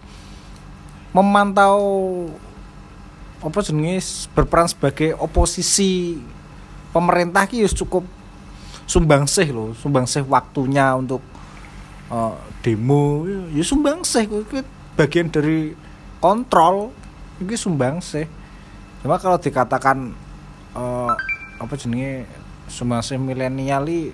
memantau 1.15 1.79
apa 3.41 3.59
jenenge 3.63 4.29
berperan 4.35 4.69
sebagai 4.69 5.17
oposisi 5.17 6.21
pemerintah 6.91 7.47
ki 7.47 7.65
ya 7.65 7.71
cukup 7.71 8.05
sumbangsih 8.87 9.49
loh 9.51 9.71
sumbangsih 9.77 10.23
waktunya 10.27 10.95
untuk 10.95 11.21
eh, 12.11 12.37
demo. 12.63 13.27
Ya 13.55 13.63
sumbangsih 13.63 14.27
bagian 14.97 15.29
dari 15.29 15.77
kontrol 16.23 16.91
itu 17.39 17.69
sumbangsih. 17.69 18.27
Cuma 19.05 19.21
kalau 19.21 19.39
dikatakan 19.39 20.15
eh, 20.75 21.15
apa 21.57 21.75
jenenge 21.77 22.27
sumbangsih 22.67 23.17
milenial 23.21 23.87
ini 23.87 24.11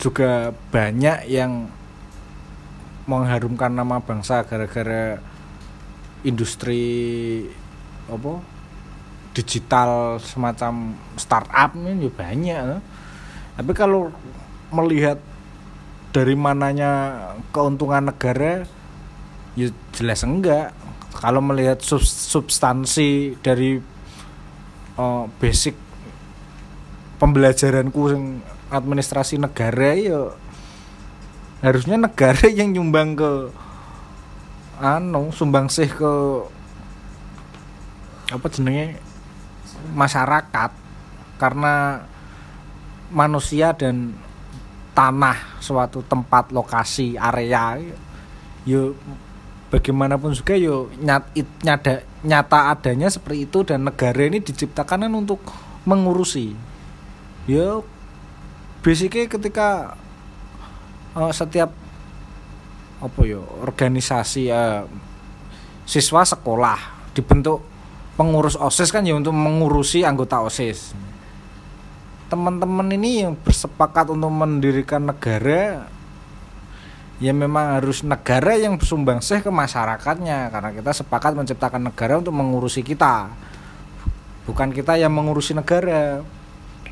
juga 0.00 0.56
banyak 0.72 1.28
yang 1.28 1.68
mengharumkan 3.10 3.74
nama 3.74 3.98
bangsa 3.98 4.46
gara-gara 4.46 5.18
industri 6.22 7.42
apa 8.06 8.38
digital 9.34 10.22
semacam 10.22 10.94
startup 11.18 11.70
ini 11.74 12.06
ya 12.06 12.10
banyak 12.14 12.60
eh. 12.78 12.82
tapi 13.58 13.72
kalau 13.74 14.14
melihat 14.70 15.18
dari 16.14 16.38
mananya 16.38 17.18
keuntungan 17.50 18.10
negara 18.10 18.62
ya 19.58 19.66
jelas 19.94 20.22
enggak 20.22 20.70
kalau 21.18 21.42
melihat 21.42 21.82
sub- 21.82 22.06
substansi 22.06 23.34
dari 23.42 23.78
eh, 24.98 25.24
basic 25.42 25.74
pembelajaranku 27.18 28.02
administrasi 28.70 29.42
negara 29.42 29.98
ya 29.98 30.30
harusnya 31.60 31.96
negara 32.00 32.48
yang 32.58 32.72
nyumbang 32.72 33.16
ke 33.16 33.32
anu 34.80 35.28
sumbangsih 35.28 35.92
ke 35.92 36.12
apa 38.32 38.46
jenenge 38.48 38.96
masyarakat. 39.92 40.70
Karena 41.40 42.04
manusia 43.08 43.72
dan 43.72 44.12
tanah 44.92 45.60
suatu 45.62 46.04
tempat 46.04 46.52
lokasi 46.52 47.16
area 47.16 47.80
yo 48.68 48.92
bagaimanapun 49.72 50.36
juga 50.36 50.52
yo 50.58 50.92
nyat, 51.00 51.24
it- 51.32 51.58
nyada, 51.64 52.04
nyata 52.20 52.74
adanya 52.74 53.08
seperti 53.08 53.48
itu 53.48 53.64
dan 53.64 53.88
negara 53.88 54.20
ini 54.20 54.42
diciptakan 54.42 55.08
kan 55.08 55.12
untuk 55.14 55.40
mengurusi. 55.88 56.52
Yo 57.48 57.86
basicnya 58.84 59.30
ketika 59.30 59.96
eh, 61.16 61.32
setiap 61.32 61.70
apa 63.00 63.20
yo 63.24 63.40
organisasi 63.64 64.52
eh, 64.52 64.84
siswa 65.88 66.22
sekolah 66.22 67.10
dibentuk 67.16 67.64
pengurus 68.14 68.54
osis 68.60 68.92
kan 68.92 69.00
ya 69.02 69.16
untuk 69.16 69.32
mengurusi 69.32 70.04
anggota 70.04 70.44
osis. 70.44 70.92
Teman-teman 72.30 72.86
ini 72.94 73.26
yang 73.26 73.34
bersepakat 73.34 74.12
untuk 74.12 74.30
mendirikan 74.30 75.08
negara 75.08 75.88
ya 77.20 77.32
memang 77.36 77.80
harus 77.80 78.00
negara 78.00 78.56
yang 78.56 78.80
bersumbangsih 78.80 79.44
ke 79.44 79.50
masyarakatnya 79.52 80.48
karena 80.48 80.70
kita 80.72 80.90
sepakat 80.94 81.36
menciptakan 81.36 81.92
negara 81.92 82.20
untuk 82.20 82.32
mengurusi 82.36 82.80
kita. 82.84 83.32
Bukan 84.48 84.72
kita 84.72 84.96
yang 84.96 85.12
mengurusi 85.12 85.52
negara 85.52 86.24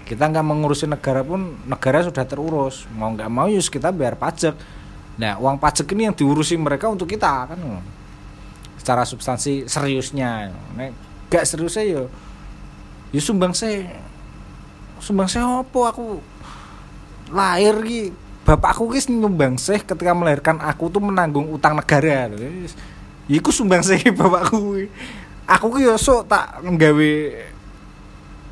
kita 0.09 0.25
nggak 0.25 0.41
mengurusi 0.41 0.89
negara 0.89 1.21
pun 1.21 1.61
negara 1.69 2.01
sudah 2.01 2.25
terurus. 2.25 2.89
Mau 2.97 3.13
nggak 3.13 3.29
mau 3.29 3.45
yus 3.53 3.69
kita 3.69 3.93
bayar 3.93 4.17
pajak. 4.17 4.57
Nah 5.21 5.37
uang 5.37 5.61
pajak 5.61 5.85
ini 5.93 6.09
yang 6.09 6.17
diurusi 6.17 6.57
mereka 6.57 6.89
untuk 6.89 7.05
kita 7.05 7.53
kan? 7.53 7.61
Secara 8.81 9.05
substansi 9.05 9.69
seriusnya. 9.69 10.49
Nek 10.73 10.97
gak 11.29 11.45
seriusnya 11.45 11.85
yo. 11.85 12.03
Yo 13.13 13.21
sumbang 13.21 13.53
sih 13.53 13.85
sumbang 15.05 15.29
sih 15.29 15.45
apa 15.45 15.81
aku? 15.93 16.25
Lahir 17.29 17.77
ki 17.85 18.09
bapakku 18.49 18.89
ki 18.89 19.13
nyumbang 19.13 19.61
sih 19.61 19.77
ketika 19.77 20.17
melahirkan 20.17 20.57
aku 20.65 20.89
tuh 20.89 21.05
menanggung 21.05 21.53
utang 21.53 21.77
negara. 21.77 22.33
Iku 23.29 23.53
sumbang 23.53 23.85
sih 23.85 24.01
bapakku. 24.09 24.89
Aku 25.45 25.67
ki 25.77 25.85
yo 25.85 26.01
sok 26.01 26.33
tak 26.33 26.65
nggawe 26.65 27.13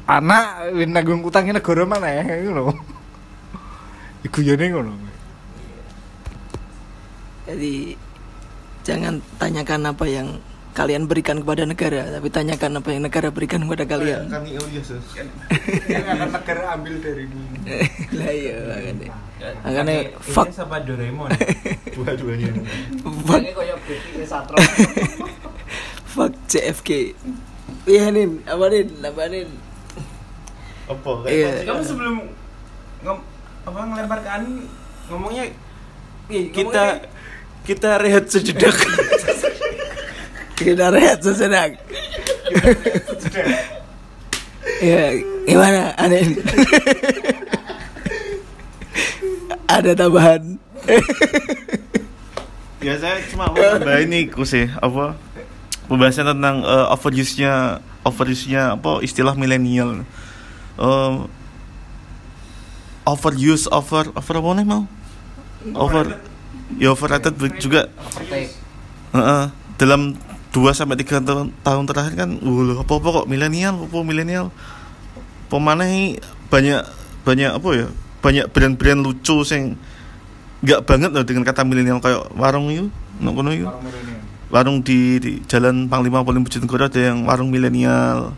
anak 0.07 0.71
wis 0.75 0.87
nanggung 0.87 1.23
utangnya 1.27 1.59
negara 1.59 1.83
mana 1.83 2.07
ya 2.07 2.23
ngono 2.23 2.71
iku 4.23 4.38
yo 4.42 4.55
ngono 4.55 4.95
Jadi 7.47 7.95
jangan 8.83 9.23
tanyakan 9.38 9.95
apa 9.95 10.03
yang 10.11 10.42
kalian 10.77 11.09
berikan 11.09 11.40
kepada 11.40 11.64
negara, 11.64 12.05
tapi 12.12 12.29
tanyakan 12.29 12.83
apa 12.83 12.88
yang 12.92 13.03
negara 13.09 13.33
berikan 13.33 13.64
kepada 13.64 13.88
kalian. 13.88 14.29
Kan 14.29 14.45
Ilyas. 14.45 14.92
yang 15.88 16.05
akan 16.05 16.29
negara 16.37 16.77
ambil 16.77 17.01
dari 17.01 17.25
lah 18.19 18.31
iya 18.35 18.57
makanya. 18.66 19.09
Makanya 19.64 19.97
fuck 20.21 20.51
sama 20.53 20.83
Doraemon. 20.85 21.33
Dua-duanya. 21.97 22.51
fuck 23.25 23.42
fuck 26.12 26.33
JFK. 26.51 27.16
Iya 27.87 28.11
nih, 28.11 28.27
apa 28.45 28.64
nih? 28.69 28.83
Apa 29.07 29.23
nih? 29.33 29.42
Apa? 30.87 31.11
Iya. 31.27 31.66
Kamu 31.66 31.83
sebelum 31.83 32.14
ngom 33.03 33.18
apa 33.66 33.79
ngelempar 33.83 34.18
ke 34.22 34.31
Ani 34.31 34.66
ngomongnya 35.11 35.44
Ih, 36.27 36.51
kita 36.51 37.07
kita 37.62 38.03
rehat 38.03 38.27
sejenak. 38.27 38.75
Kita 40.59 40.90
rehat 40.90 41.22
sejenak. 41.22 41.79
Iya, 44.83 45.22
gimana? 45.46 45.94
Ada 45.94 46.16
Ada 49.66 49.90
tambahan. 49.94 50.42
Ya 52.83 52.94
saya 53.03 53.18
cuma 53.27 53.51
mau 53.51 53.59
nambahin 53.59 54.07
ini 54.07 54.20
ku 54.31 54.46
sih 54.46 54.70
apa 54.79 55.18
pembahasan 55.90 56.31
tentang 56.31 56.62
eh, 56.62 56.87
overuse-nya 56.94 57.83
overuse-nya 58.07 58.79
apa 58.79 59.03
istilah 59.03 59.35
milenial. 59.35 60.07
Eh, 60.77 61.15
overuse 63.07 63.71
over 63.73 64.12
over 64.12 64.35
apa 64.37 64.51
nih 64.61 64.67
mau? 64.67 64.83
Over 65.73 66.21
ya 66.77 66.93
overrated 66.93 67.39
juga. 67.62 67.89
Heeh. 69.17 69.45
dalam 69.77 70.17
2 70.57 70.73
sampai 70.73 70.97
3 70.97 71.21
tahun, 71.21 71.53
tahun 71.61 71.85
terakhir 71.85 72.17
kan 72.17 72.31
uh, 72.41 72.81
apa 72.81 72.93
apa 72.97 73.09
kok 73.23 73.27
milenial 73.29 73.77
apa 73.85 73.97
milenial. 74.01 74.49
Pemanai 75.53 76.17
banyak 76.49 76.81
banyak 77.23 77.51
apa 77.53 77.69
ya 77.77 77.87
banyak 78.25 78.49
brand-brand 78.51 79.05
lucu 79.05 79.45
sing 79.45 79.77
nggak 80.65 80.89
banget 80.89 81.12
loh 81.12 81.23
dengan 81.29 81.45
kata 81.45 81.62
milenial 81.62 82.01
kayak 82.01 82.33
warung 82.35 82.73
itu 82.73 82.89
nang 83.21 83.37
kono 83.37 83.53
itu. 83.53 83.69
Warung 84.49 84.81
di, 84.81 85.19
di 85.21 85.33
jalan 85.45 85.91
Panglima 85.91 86.23
Polim 86.25 86.47
Bojonegoro 86.47 86.87
ada 86.89 87.01
yang 87.03 87.29
warung 87.29 87.53
milenial 87.53 88.33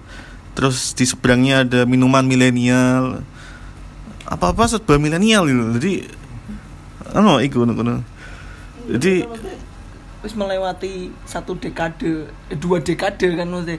terus 0.59 0.90
di 0.99 1.07
seberangnya 1.07 1.62
ada 1.62 1.81
minuman 1.87 2.27
milenial. 2.27 3.23
Apa 4.27 4.51
apa 4.51 4.66
serba 4.66 4.99
milenial 4.99 5.47
gitu. 5.47 5.62
Jadi 5.79 5.92
ano 7.14 7.38
iku 7.38 7.62
nang 7.62 7.79
kono 7.79 8.03
jadi 8.88 9.29
wis 10.25 10.35
melewati 10.35 11.12
satu 11.29 11.55
dekade 11.55 12.27
eh, 12.49 12.59
dua 12.59 12.81
dekade 12.81 13.37
kan 13.37 13.47
maksudnya. 13.47 13.79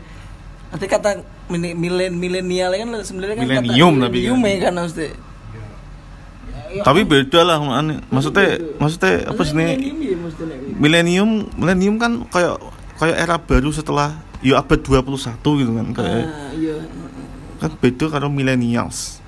Nanti 0.69 0.85
kata 0.85 1.09
milen 1.49 2.13
milenial 2.15 2.71
kan 2.77 2.89
sebenarnya 3.01 3.41
kan 3.41 3.45
Milenium 3.49 3.93
tapi 3.97 4.17
milenium 4.21 4.39
kan. 4.39 4.49
ya 4.53 4.57
kan 4.61 4.73
maksudnya. 4.77 5.11
Tapi 6.85 7.01
beda 7.01 7.39
lah 7.41 7.57
maksudnya 8.13 8.61
maksudnya 8.77 9.13
apa 9.25 9.41
sih 9.41 9.53
milenium 9.57 9.97
ya 9.97 10.15
milenium 10.77 11.29
milenium 11.57 11.95
kan 11.97 12.11
kayak 12.29 12.61
kayak 13.01 13.17
era 13.17 13.35
baru 13.41 13.73
setelah 13.73 14.13
ya 14.39 14.59
abad 14.63 14.79
21 14.79 15.39
gitu 15.41 15.71
kan 15.75 15.87
kayak 15.91 16.25
ah 16.27 16.51
iya. 16.55 16.77
kan 17.59 17.71
beda 17.75 18.05
karo 18.07 18.27
millennials. 18.31 19.19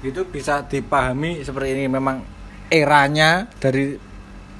Itu 0.00 0.26
bisa 0.26 0.64
dipahami 0.66 1.44
seperti 1.44 1.76
ini 1.76 1.84
memang 1.86 2.24
eranya 2.70 3.46
dari 3.62 3.94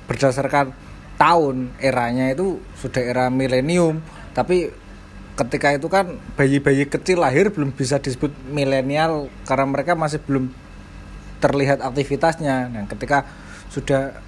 berdasarkan 0.07 0.75
tahun 1.21 1.77
eranya 1.79 2.33
itu 2.33 2.59
sudah 2.81 3.03
era 3.05 3.29
milenium 3.29 4.01
tapi 4.33 4.73
ketika 5.37 5.73
itu 5.73 5.89
kan 5.89 6.21
bayi-bayi 6.37 6.85
kecil 6.89 7.25
lahir 7.25 7.49
belum 7.49 7.73
bisa 7.73 7.97
disebut 7.97 8.33
milenial 8.51 9.33
karena 9.49 9.67
mereka 9.69 9.97
masih 9.97 10.21
belum 10.21 10.53
terlihat 11.41 11.81
aktivitasnya. 11.81 12.69
Nah 12.69 12.85
ketika 12.85 13.25
sudah 13.73 14.21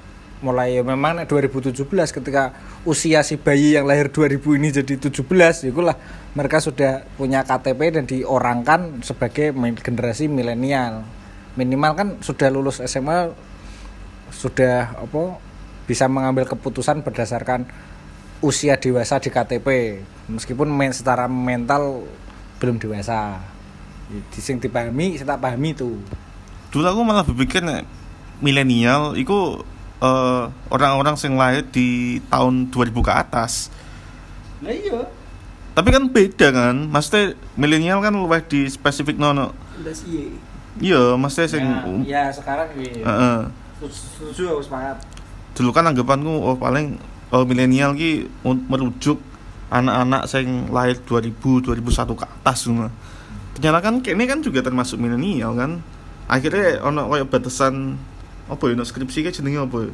mulai 0.43 0.77
ya 0.77 0.83
memang 0.83 1.23
2017 1.23 1.87
ketika 1.89 2.53
usia 2.83 3.23
si 3.23 3.39
bayi 3.39 3.79
yang 3.79 3.87
lahir 3.87 4.11
2000 4.11 4.59
ini 4.59 4.69
jadi 4.75 4.95
17 4.99 5.71
itulah 5.71 5.95
mereka 6.35 6.59
sudah 6.59 7.07
punya 7.15 7.47
KTP 7.47 7.81
dan 7.95 8.05
diorangkan 8.05 9.01
sebagai 9.07 9.55
generasi 9.81 10.27
milenial. 10.27 11.07
Minimal 11.55 11.93
kan 11.95 12.09
sudah 12.19 12.51
lulus 12.51 12.83
SMA 12.83 13.31
sudah 14.35 14.99
apa 14.99 15.39
bisa 15.87 16.11
mengambil 16.11 16.49
keputusan 16.49 17.07
berdasarkan 17.07 17.69
usia 18.43 18.75
dewasa 18.81 19.23
di 19.23 19.31
KTP 19.31 20.01
meskipun 20.27 20.67
men, 20.67 20.91
secara 20.91 21.31
mental 21.31 22.03
belum 22.59 22.83
dewasa. 22.83 23.39
Di 24.11 24.41
sing 24.43 24.59
dipahami 24.59 25.21
saya 25.21 25.39
tak 25.39 25.47
pahami 25.47 25.73
itu. 25.73 25.97
Dulu 26.75 26.85
aku 26.89 27.01
malah 27.07 27.23
berpikir 27.23 27.63
milenial 28.43 29.15
itu 29.15 29.63
eh, 30.03 30.43
orang-orang 30.69 31.15
yang 31.15 31.35
lahir 31.39 31.63
di 31.71 32.19
tahun 32.27 32.75
2000 32.75 33.07
ke 33.07 33.13
atas. 33.15 33.71
Lah 34.61 34.75
iya. 34.75 35.01
Tapi 35.73 35.89
kan 35.89 36.05
beda 36.11 36.49
kan? 36.53 36.77
Maksudnya 36.91 37.39
milenial 37.57 38.05
kan 38.05 38.13
luwih 38.13 38.43
di 38.45 38.69
spesifik 38.69 39.17
nono 39.17 39.55
sih 39.91 40.39
iya. 40.79 41.19
Maksudnya 41.19 41.49
sing 41.51 41.65
ya, 42.07 42.31
sekarang 42.31 42.71
iya. 42.79 43.03
Heeh. 43.03 43.39
setuju 43.83 44.55
aku 44.55 44.63
semangat 44.63 45.03
dulu 45.59 45.75
kan 45.75 45.85
anggapanku 45.91 46.31
oh 46.31 46.55
paling 46.55 47.03
oh, 47.35 47.43
milenial 47.43 47.99
ki 47.99 48.31
merujuk 48.47 49.19
anak-anak 49.75 50.31
sing 50.31 50.71
lahir 50.71 51.03
2000 51.03 51.67
2001 51.67 52.21
ke 52.21 52.25
atas 52.29 52.59
semua. 52.63 52.89
Ternyata 53.57 53.79
kan 53.85 53.95
ini 54.05 54.25
kan 54.29 54.39
juga 54.41 54.61
termasuk 54.65 55.01
milenial 55.01 55.57
kan? 55.57 55.81
Akhirnya 56.29 56.81
ono 56.85 57.09
kayak 57.11 57.29
batasan 57.29 58.01
apa 58.53 58.63
ya 58.69 58.73
ono 58.77 58.85
skripsi 58.85 59.19
kayak 59.25 59.37
jenenge 59.41 59.59
apa 59.65 59.79
ya 59.89 59.93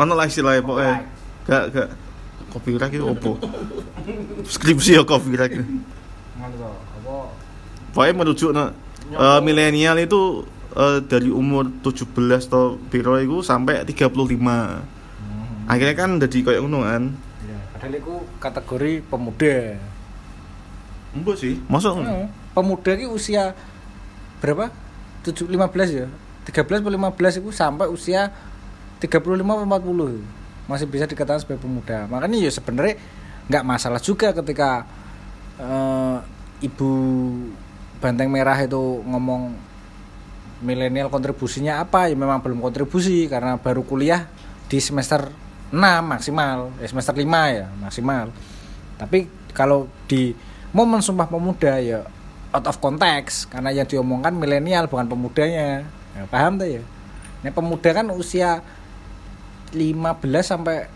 ono 0.00 0.12
lah 0.16 0.26
istilahnya 0.26 0.64
pokoknya. 0.64 0.96
Gak 1.46 1.64
gak. 1.76 1.88
Copyright 2.52 2.92
itu 2.92 3.06
apa? 3.06 3.30
Skripsi 4.48 4.90
ya 4.98 5.02
copyright 5.04 5.52
pokoknya 7.92 8.14
merujuk 8.16 8.50
no, 8.56 8.72
eh, 9.12 9.40
milenial 9.44 10.00
itu 10.00 10.48
eh, 10.72 10.98
dari 11.04 11.28
umur 11.28 11.68
17 11.84 12.48
atau 12.48 12.80
biro 12.88 13.20
itu 13.20 13.44
sampai 13.44 13.84
35 13.84 14.08
akhirnya 15.68 15.94
kan 15.94 16.10
jadi 16.18 16.38
kayak 16.42 16.60
ngono 16.64 16.82
kan? 16.82 17.02
Ya, 17.46 17.58
padahal 17.76 17.94
itu 17.94 18.14
kategori 18.42 18.92
pemuda. 19.06 19.56
Enggak 21.14 21.36
sih. 21.38 21.54
Masuk 21.70 22.02
Hmm, 22.02 22.26
pemuda 22.56 22.92
ki 22.98 23.06
usia 23.06 23.54
berapa? 24.42 24.72
7 25.22 25.46
15 25.46 25.98
ya. 25.98 26.06
13 26.46 26.82
atau 26.82 26.90
15 26.90 27.38
itu 27.38 27.50
sampai 27.54 27.86
usia 27.86 28.34
35 28.98 29.42
atau 29.42 29.64
40. 29.66 30.22
Masih 30.66 30.86
bisa 30.90 31.06
dikatakan 31.06 31.42
sebagai 31.42 31.62
pemuda. 31.62 32.10
Makanya 32.10 32.38
ya 32.38 32.50
sebenarnya 32.50 32.98
nggak 33.46 33.64
masalah 33.66 33.98
juga 34.02 34.30
ketika 34.34 34.86
eh, 35.58 36.18
ibu 36.62 36.90
banteng 37.98 38.30
merah 38.30 38.58
itu 38.58 39.02
ngomong 39.06 39.54
milenial 40.62 41.10
kontribusinya 41.10 41.82
apa 41.82 42.06
ya 42.10 42.14
memang 42.14 42.38
belum 42.38 42.62
kontribusi 42.62 43.26
karena 43.26 43.58
baru 43.58 43.82
kuliah 43.82 44.30
di 44.70 44.78
semester 44.78 45.30
6 45.74 45.78
maksimal 46.06 46.70
eh, 46.78 46.86
semester 46.86 47.14
5 47.18 47.26
ya 47.58 47.66
maksimal 47.82 48.30
tapi 48.98 49.26
kalau 49.50 49.90
di 50.06 50.30
momen 50.70 51.02
sumpah 51.02 51.26
pemuda 51.26 51.82
ya 51.82 52.06
out 52.52 52.66
of 52.68 52.76
context 52.78 53.48
karena 53.48 53.72
yang 53.72 53.88
diomongkan 53.88 54.36
milenial 54.36 54.84
bukan 54.86 55.08
pemudanya. 55.08 55.88
Ya, 56.12 56.28
paham 56.28 56.60
tuh 56.60 56.68
ya? 56.68 56.82
Ini 57.42 57.50
pemuda 57.50 57.90
kan 57.96 58.06
usia 58.12 58.60
15 59.72 60.20
sampai 60.44 60.86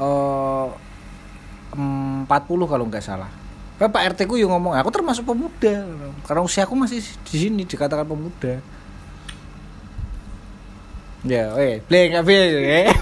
eh 0.00 0.68
40 1.72 2.28
kalau 2.68 2.84
nggak 2.86 3.04
salah. 3.04 3.32
Pak 3.80 4.12
RT 4.12 4.28
ku 4.28 4.36
yang 4.36 4.52
ngomong 4.52 4.76
aku 4.76 4.92
termasuk 4.92 5.24
pemuda. 5.24 5.88
Karena 6.28 6.44
usia 6.44 6.68
aku 6.68 6.76
masih 6.76 7.00
di 7.00 7.36
sini 7.40 7.64
dikatakan 7.64 8.04
pemuda. 8.04 8.60
Ya 11.24 11.52
weh 11.56 11.80
blank 11.88 12.16
apa 12.20 12.30
ya 12.32 12.92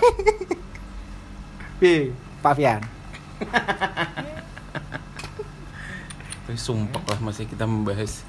Pak 2.42 2.54
Fian. 2.54 2.82
Tapi 6.48 6.56
sumpah 6.56 7.04
lah 7.04 7.20
masih 7.20 7.44
kita 7.44 7.68
membahas 7.68 8.24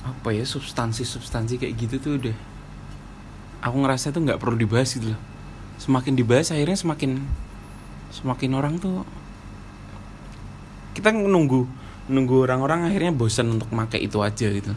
apa 0.00 0.32
ya 0.32 0.48
substansi-substansi 0.48 1.60
kayak 1.60 1.76
gitu 1.76 2.00
tuh 2.00 2.12
udah. 2.16 2.36
Aku 3.60 3.76
ngerasa 3.84 4.16
tuh 4.16 4.24
nggak 4.24 4.40
perlu 4.40 4.56
dibahas 4.56 4.96
gitu 4.96 5.12
loh. 5.12 5.20
Semakin 5.76 6.16
dibahas 6.16 6.56
akhirnya 6.56 6.72
semakin 6.72 7.20
semakin 8.08 8.50
orang 8.56 8.80
tuh 8.80 9.04
kita 10.96 11.12
nunggu 11.12 11.68
nunggu 12.08 12.48
orang-orang 12.48 12.88
akhirnya 12.88 13.12
bosan 13.12 13.60
untuk 13.60 13.68
pakai 13.68 14.08
itu 14.08 14.16
aja 14.24 14.48
gitu. 14.48 14.72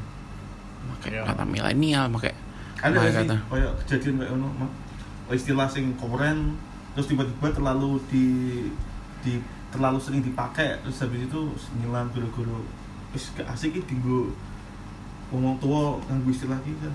Pakai 0.99 1.23
kata 1.23 1.47
milenial 1.47 2.11
pakai 2.11 2.35
ada 2.83 2.99
gak 2.99 3.15
sih? 3.15 3.17
kata? 3.23 3.35
Kayak 3.47 3.71
kejadian 3.87 4.13
kayak 4.19 4.31
ono 4.35 4.67
istilah 5.31 5.71
sing 5.71 5.95
keren 5.95 6.59
terus 6.99 7.07
tiba-tiba 7.07 7.47
terlalu 7.55 8.03
di 8.11 8.27
di 9.23 9.39
terlalu 9.69 9.97
sering 9.97 10.21
dipakai 10.21 10.77
terus 10.79 10.97
habis 10.99 11.21
itu 11.21 11.39
ngilang 11.77 12.09
guru-guru 12.09 12.65
wis 13.09 13.29
gak 13.31 13.45
asik 13.47 13.71
iki 13.71 13.85
dinggo 13.87 14.33
ngomong 15.29 15.57
tua 15.57 15.97
nganggo 16.03 16.29
istilah 16.29 16.57
iki 16.59 16.73
kan 16.75 16.93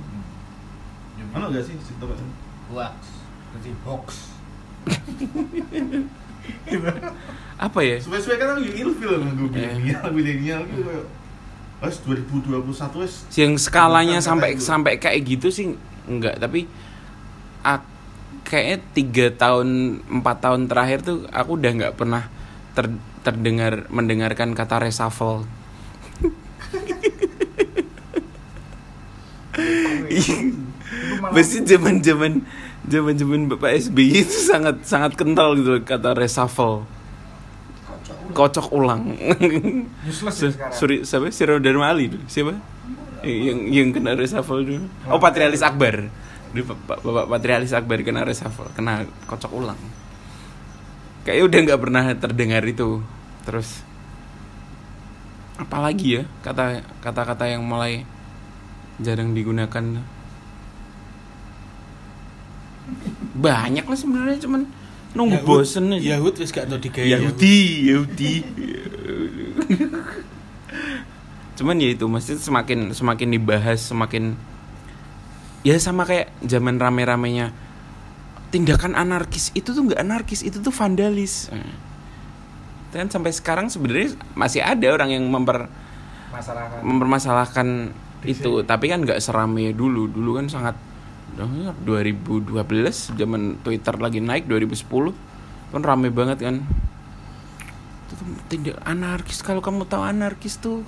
ono 1.33 1.47
gak 1.49 1.63
sih 1.63 1.75
cerita 1.79 2.05
kayak? 2.05 2.27
Wax. 2.67 2.97
Jadi 3.55 3.71
box. 3.81 4.07
apa 7.57 7.81
ya 7.81 7.97
Sesuai 7.97 8.37
kan 8.37 8.59
lagi 8.59 8.71
ilfil 8.75 9.13
nganggo 9.17 9.47
Eh. 9.49 9.79
milenial 9.79 10.07
milenial 10.11 10.61
gitu 10.67 10.83
kayak 10.83 11.07
wes 11.81 11.97
2021 12.03 12.61
wes 12.99 13.13
yang 13.33 13.55
skalanya 13.57 14.19
sampai 14.19 14.53
kata 14.53 14.59
itu. 14.59 14.65
sampai 14.65 14.93
kayak 14.97 15.21
gitu 15.25 15.49
sih 15.49 15.67
enggak 16.05 16.37
tapi 16.37 16.67
ak- 17.63 17.93
kayaknya 18.43 18.77
tiga 18.93 19.27
tahun 19.33 19.69
empat 20.11 20.37
tahun 20.39 20.61
terakhir 20.67 20.99
tuh 21.01 21.25
aku 21.31 21.57
udah 21.57 21.71
nggak 21.75 21.95
pernah 21.95 22.29
ter- 22.75 23.01
terdengar 23.23 23.87
mendengarkan 23.89 24.53
kata 24.53 24.83
reshuffle. 24.83 25.47
Pasti 31.35 31.59
zaman 31.65 32.01
zaman 32.01 32.33
zaman 32.87 33.15
zaman 33.17 33.41
Bapak 33.51 33.71
SBY 33.81 34.27
itu 34.27 34.37
sangat 34.39 34.85
sangat 34.85 35.17
kental 35.17 35.57
gitu 35.59 35.79
loh 35.79 35.83
kata 35.83 36.15
reshuffle. 36.15 36.85
Kocok 38.35 38.73
ulang. 38.73 39.15
Su- 40.11 40.31
Suri 40.73 41.05
siapa? 41.07 41.31
Siro 41.31 41.61
Dharma 41.61 41.93
Ali 41.93 42.11
dulu. 42.11 42.25
siapa? 42.27 42.55
Yang 43.25 43.59
yang 43.73 43.89
kena 43.91 44.13
reshuffle 44.15 44.63
dulu. 44.65 44.85
Oh 45.09 45.19
Patrialis 45.19 45.65
Akbar. 45.65 46.09
Dulu 46.53 46.63
Pak 46.87 47.01
Bapak 47.03 47.27
Patrialis 47.31 47.73
Akbar 47.73 47.99
kena 48.03 48.23
reshuffle 48.23 48.69
kena 48.75 49.07
kocok 49.27 49.53
ulang 49.55 49.79
kayaknya 51.25 51.45
udah 51.49 51.59
nggak 51.67 51.81
pernah 51.83 52.05
terdengar 52.15 52.63
itu. 52.69 53.01
Terus 53.49 53.83
apalagi 55.55 56.21
ya 56.21 56.23
kata 56.43 56.83
kata-kata 57.01 57.49
yang 57.51 57.65
mulai 57.65 58.07
jarang 59.03 59.35
digunakan. 59.35 60.05
Banyak 63.35 63.85
lah 63.89 63.99
sebenarnya 63.99 64.39
cuman 64.45 64.63
nunggu 65.15 65.41
Yahud- 65.43 65.49
bosen 65.49 65.91
aja. 65.95 66.19
Yahud 66.19 66.35
wis 66.39 66.51
gak 66.53 66.71
tau 66.71 66.79
digawe. 66.79 67.07
Yahudi, 67.07 67.91
Yahudi. 67.91 68.33
Cuman 71.55 71.79
ya 71.79 71.95
itu 71.95 72.07
mesti 72.11 72.35
semakin 72.39 72.91
semakin 72.91 73.29
dibahas 73.31 73.79
semakin 73.79 74.35
ya 75.63 75.79
sama 75.79 76.03
kayak 76.03 76.35
zaman 76.43 76.77
rame-ramenya 76.83 77.55
tindakan 78.55 78.95
anarkis 78.95 79.51
itu 79.59 79.75
tuh 79.75 79.83
nggak 79.91 79.99
anarkis 79.99 80.47
itu 80.47 80.63
tuh 80.63 80.71
vandalis. 80.71 81.51
Dan 82.95 83.11
sampai 83.11 83.35
sekarang 83.35 83.67
sebenarnya 83.67 84.15
masih 84.39 84.63
ada 84.63 84.87
orang 84.95 85.11
yang 85.11 85.27
memper 85.27 85.67
mempermasalahkan 86.87 87.91
itu. 88.23 88.63
tapi 88.63 88.95
kan 88.95 89.03
nggak 89.03 89.19
serame 89.19 89.75
dulu. 89.75 90.07
Dulu 90.07 90.39
kan 90.39 90.47
sangat 90.47 90.79
oh, 91.43 91.75
2012 91.83 92.55
zaman 93.19 93.59
Twitter 93.67 93.95
lagi 93.99 94.23
naik 94.23 94.47
2010 94.47 95.75
kan 95.75 95.83
rame 95.83 96.15
banget 96.15 96.39
kan. 96.47 96.63
Itu 98.07 98.13
tuh 98.15 98.27
tindak 98.47 98.79
anarkis. 98.87 99.43
Kalau 99.43 99.59
kamu 99.59 99.91
tahu 99.91 100.07
anarkis 100.07 100.63
tuh 100.63 100.87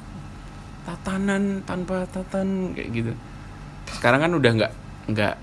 tatanan 0.86 1.66
tanpa 1.66 2.06
tatan 2.06 2.78
kayak 2.78 2.88
gitu. 2.94 3.12
Sekarang 3.90 4.22
kan 4.22 4.30
udah 4.38 4.50
nggak 4.54 4.72
nggak 5.10 5.34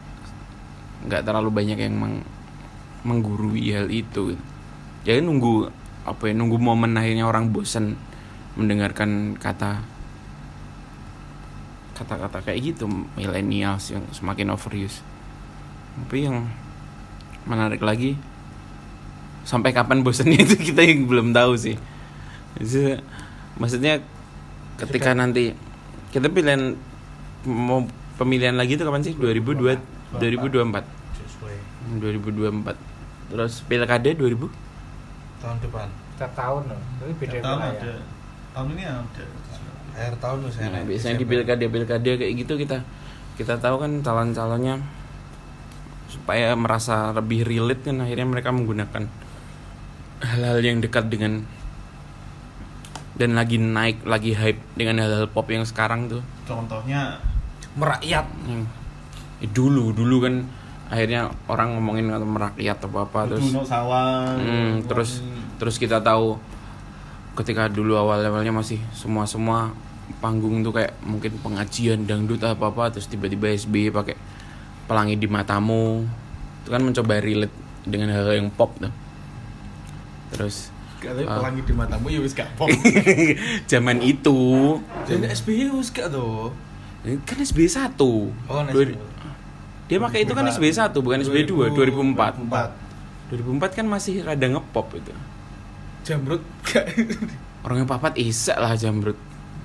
nggak 1.03 1.23
terlalu 1.27 1.49
banyak 1.51 1.77
yang 1.79 1.95
meng, 1.99 2.23
menggurui 3.03 3.75
hal 3.75 3.91
itu. 3.91 4.35
Jadi 5.03 5.19
nunggu 5.19 5.67
apa 6.03 6.31
ya 6.31 6.33
nunggu 6.35 6.59
momen 6.59 6.95
akhirnya 6.99 7.27
orang 7.27 7.51
bosan 7.51 7.95
mendengarkan 8.59 9.39
kata 9.39 9.83
kata-kata 11.93 12.41
kayak 12.43 12.73
gitu 12.73 12.89
millennials 12.89 13.93
yang 13.93 14.03
semakin 14.11 14.51
overuse. 14.51 15.03
Tapi 15.93 16.25
yang 16.25 16.49
menarik 17.45 17.83
lagi 17.83 18.17
sampai 19.43 19.75
kapan 19.75 20.01
bosannya 20.01 20.39
itu 20.41 20.55
kita 20.71 20.81
yang 20.83 21.05
belum 21.05 21.35
tahu 21.35 21.53
sih. 21.59 21.75
Jadi, 22.57 23.01
maksudnya 23.59 23.99
ketika 24.79 25.13
nanti 25.13 25.53
kita 26.13 26.29
pilihan 26.29 26.77
mau 27.45 27.85
pemilihan 28.17 28.55
lagi 28.55 28.77
itu 28.77 28.83
kapan 28.85 29.03
sih? 29.03 29.13
2002 29.17 30.02
2024 30.19 30.85
Sesuai. 31.17 31.55
2024 32.01 32.77
terus 33.33 33.53
pilkada 33.65 34.09
2000 34.13 34.49
tahun 35.43 35.57
depan. 35.59 35.87
Kita 36.13 36.27
tahun 36.31 36.63
loh. 36.71 36.81
Tapi 37.01 37.13
beda 37.19 37.37
tahun 37.41 37.59
wilayah. 37.59 37.75
ada. 37.75 37.93
tahun 38.53 38.67
ini 38.71 38.83
ada. 38.85 39.25
Akhir 39.93 40.15
tahun 40.17 40.37
wis 40.47 40.55
Nah, 40.55 40.65
enak. 40.71 40.81
biasanya 40.87 41.13
di 41.13 41.25
Desember. 41.25 41.31
pilkada 41.43 41.65
pilkada 41.67 42.11
kayak 42.15 42.33
gitu 42.39 42.53
kita. 42.55 42.77
Kita 43.33 43.53
tahu 43.59 43.75
kan 43.81 43.91
calon-calonnya 43.99 44.75
supaya 46.07 46.53
merasa 46.53 47.09
lebih 47.11 47.41
relate 47.43 47.89
kan 47.89 47.97
akhirnya 47.99 48.27
mereka 48.29 48.53
menggunakan 48.53 49.03
hal-hal 50.21 50.57
yang 50.61 50.77
dekat 50.79 51.09
dengan 51.09 51.43
dan 53.13 53.33
lagi 53.37 53.57
naik 53.61 54.05
lagi 54.05 54.33
hype 54.33 54.61
dengan 54.73 55.01
hal-hal 55.01 55.25
pop 55.29 55.49
yang 55.49 55.65
sekarang 55.65 56.09
tuh. 56.09 56.21
Contohnya 56.45 57.17
merakyat 57.73 58.25
eh, 59.43 59.49
dulu 59.49 59.91
dulu 59.91 60.23
kan 60.23 60.47
akhirnya 60.87 61.21
orang 61.45 61.75
ngomongin 61.75 62.07
kata 62.07 62.23
merakyat 62.23 62.77
atau 62.79 62.97
apa 62.97 63.19
terus 63.27 63.43
sawah 63.63 64.33
Hmm, 64.33 64.85
terus 64.85 65.19
terus 65.57 65.75
kita 65.75 65.99
tahu 65.99 66.37
ketika 67.33 67.65
dulu 67.65 67.97
awal-awalnya 67.97 68.53
masih 68.53 68.77
semua-semua 68.91 69.73
panggung 70.19 70.61
tuh 70.61 70.69
kayak 70.71 70.93
mungkin 71.01 71.33
pengajian 71.39 72.05
dangdut 72.05 72.39
apa 72.41 72.69
apa 72.69 72.93
terus 72.93 73.07
tiba-tiba 73.07 73.49
SBY 73.49 73.89
pakai 73.89 74.13
pelangi 74.83 75.15
di 75.15 75.25
matamu 75.25 76.05
itu 76.61 76.69
kan 76.69 76.79
mencoba 76.79 77.17
relate 77.17 77.55
dengan 77.83 78.11
hal 78.11 78.29
yang 78.31 78.47
pop 78.47 78.77
tuh 78.77 78.93
terus 80.29 80.69
Ah. 81.03 81.35
pelangi 81.35 81.67
di 81.67 81.75
matamu 81.75 82.07
ya 82.07 82.23
wis 82.23 82.31
gak 82.31 82.47
pop. 82.55 82.71
zaman 83.71 83.99
itu 83.99 84.39
Jadi 85.03 85.27
SBY 85.27 85.75
wis 85.75 85.91
gak 85.91 86.07
tuh. 86.07 86.55
kan 87.27 87.37
SBY 87.37 87.67
satu 87.67 88.31
Oh. 88.47 88.63
Dia 89.93 90.01
pakai 90.01 90.19
itu 90.19 90.33
kan 90.33 90.41
SBY 90.43 90.73
satu 90.73 90.99
bukan 90.99 91.21
SBY 91.21 91.45
dua 91.45 91.69
2004 91.69 93.29
2004 93.29 93.77
kan 93.77 93.85
masih 93.85 94.21
rada 94.21 94.47
ngepop 94.47 94.89
itu 94.91 95.13
Jamrut 96.01 96.41
gak. 96.65 96.85
orang 97.61 97.77
yang 97.79 97.87
papat 97.87 98.17
isak 98.17 98.57
lah 98.57 98.73
jamrut 98.73 99.15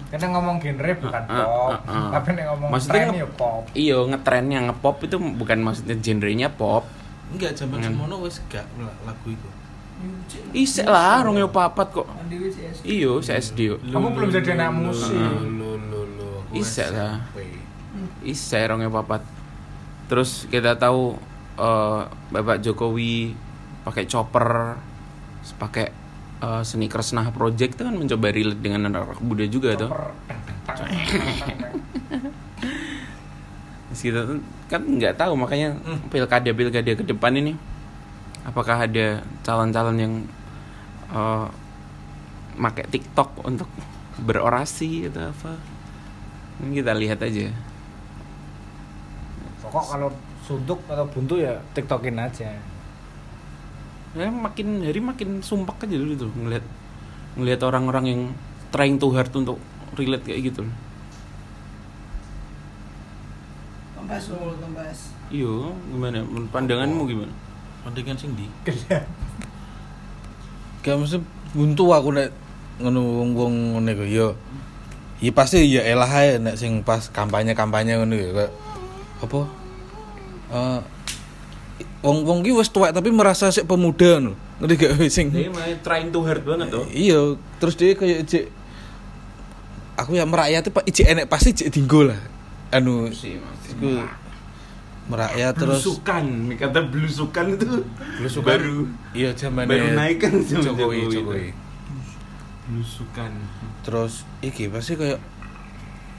Kita 0.06 0.24
ngomong 0.26 0.56
genre 0.56 0.92
bukan 0.98 1.22
Ah, 1.22 1.32
ah, 1.34 1.44
pop, 1.44 1.68
ah, 1.68 1.80
ah. 1.86 2.08
tapi 2.10 2.28
nek 2.32 2.44
ngomong 2.46 2.68
Maksudnya 2.70 2.92
tren 2.94 3.08
nge- 3.08 3.18
ya 3.18 3.28
pop. 3.30 3.62
Iya 3.70 3.96
ngetrennya 4.06 4.58
ngepop 4.66 4.96
itu 5.02 5.16
bukan 5.18 5.58
maksudnya 5.60 5.96
genrenya 5.96 6.48
pop. 6.48 6.84
Enggak 7.28 7.52
zaman 7.54 7.76
Hmm. 7.76 7.86
semono 7.92 8.16
wis 8.22 8.40
gak 8.46 8.64
la- 8.78 8.96
lagu 9.04 9.28
itu. 9.28 9.48
Isek 10.54 10.86
lah 10.86 11.20
rong 11.20 11.36
yo 11.36 11.50
papat 11.50 11.92
kok. 11.92 12.08
Iyo 12.80 13.18
CSD 13.18 13.58
yo. 13.66 13.76
Kamu 13.82 14.08
belum 14.10 14.28
jadi 14.30 14.54
anak 14.54 14.70
musik. 14.80 15.12
Isek 16.52 16.88
lah. 16.88 17.20
Isek 18.22 18.62
rong 18.64 18.80
yo 18.80 18.88
papat. 18.88 19.20
Terus 20.08 20.48
kita 20.48 20.74
tahu 20.80 21.14
eh, 21.60 22.02
Bapak 22.08 22.64
Jokowi 22.64 23.36
pakai 23.84 24.04
chopper, 24.08 24.80
pakai 25.60 25.86
eh, 26.42 26.62
sneakers 26.64 27.12
nah 27.12 27.28
project 27.28 27.76
itu 27.78 27.82
kan 27.84 27.94
mencoba 27.94 28.32
relate 28.32 28.60
dengan 28.64 28.88
anak 28.88 29.20
muda 29.20 29.44
juga 29.46 29.76
tuh. 29.80 29.92
Kita 33.92 34.20
kan 34.68 34.82
nggak 34.84 35.16
tahu 35.16 35.32
makanya 35.36 35.76
pilkada 36.08 36.50
pilkada 36.54 36.92
ke 36.94 37.04
depan 37.04 37.34
ini 37.34 37.56
apakah 38.46 38.88
ada 38.88 39.20
calon-calon 39.44 39.96
yang 40.00 40.14
eh 41.12 41.46
pakai 42.58 42.90
TikTok 42.90 43.46
untuk 43.46 43.70
berorasi 44.18 45.06
atau 45.12 45.30
apa? 45.30 45.52
Ini 46.58 46.82
kita 46.82 46.92
lihat 46.96 47.22
aja. 47.22 47.54
Pokok 49.68 49.84
kalau 49.84 50.08
suntuk 50.40 50.80
atau 50.88 51.04
buntu 51.04 51.44
ya 51.44 51.60
tiktokin 51.76 52.16
aja. 52.16 52.48
saya 54.16 54.32
makin 54.32 54.80
hari 54.80 55.04
makin 55.04 55.44
sumpah 55.44 55.76
aja 55.84 55.92
dulu 55.92 56.16
tuh 56.16 56.32
ngelihat 56.32 56.64
ngelihat 57.36 57.60
orang-orang 57.68 58.04
yang 58.08 58.20
trying 58.72 58.96
too 58.96 59.12
hard 59.12 59.28
untuk 59.36 59.60
relate 60.00 60.24
kayak 60.24 60.48
gitu 60.48 60.64
Tembas 63.92 64.24
lo, 64.32 64.56
tembas. 64.56 65.12
iyo 65.28 65.76
gimana 65.92 66.24
pandanganmu 66.48 67.04
gimana 67.04 67.34
Mendingan 67.84 68.16
sing 68.16 68.32
di. 68.34 68.48
Gak 70.82 70.96
mesti 70.98 71.20
buntu 71.52 71.92
aku 71.92 72.16
nek 72.16 72.32
ngono 72.80 73.00
wong-wong 73.22 73.54
ngene 73.78 73.92
ku 73.96 74.04
ya. 74.08 74.28
Ya 75.20 75.30
pasti 75.36 75.62
ya 75.68 75.84
elah 75.84 76.10
ae 76.10 76.40
nek 76.42 76.56
sing 76.58 76.82
pas 76.82 77.06
kampanye-kampanye 77.12 78.00
ngono 78.00 78.16
ya 78.18 78.28
kayak 78.34 78.52
Eh 80.48 80.80
wong-wong 81.98 82.40
ki 82.40 82.52
wis 82.52 82.68
tuwek 82.68 82.90
tapi 82.90 83.10
merasa 83.10 83.48
sik 83.48 83.64
pemuda 83.64 84.18
ngono. 84.18 84.32
Ngerti 84.58 84.74
gak 84.74 84.92
sing 85.16 85.26
dia 85.30 85.46
malah 85.48 85.70
trying 85.80 86.10
too 86.10 86.22
hard 86.22 86.42
banget 86.42 86.66
tuh 86.68 86.82
Iya, 86.88 87.38
terus 87.58 87.74
dia 87.74 87.94
kayak 87.94 88.26
cek 88.26 88.44
aku 89.94 90.14
ya 90.14 90.22
merakyat 90.22 90.66
pak 90.68 90.82
ijek 90.84 91.06
enek 91.08 91.26
pasti 91.26 91.50
ijek 91.52 91.68
dinggo 91.70 92.06
lah. 92.06 92.18
Anu 92.68 93.08
sih 93.10 93.38
merakyat 95.08 95.54
terus 95.56 95.80
belusukan 95.80 96.24
kata 96.52 96.80
belusukan 96.84 97.44
itu 97.56 97.66
Belusukan. 98.20 98.44
baru 98.46 98.78
iya 99.16 99.32
zaman 99.32 99.64
baru 99.64 99.96
naik 99.96 100.20
kan 100.20 100.36
zaman 100.38 100.68
Jokowi, 100.68 100.76
Jokowi, 101.00 101.14
Jokowi. 101.14 101.40
itu. 101.40 101.52
belusukan 102.68 103.32
Terus 103.80 104.12
iki 104.44 104.68
pasti 104.68 105.00
kayak 105.00 105.16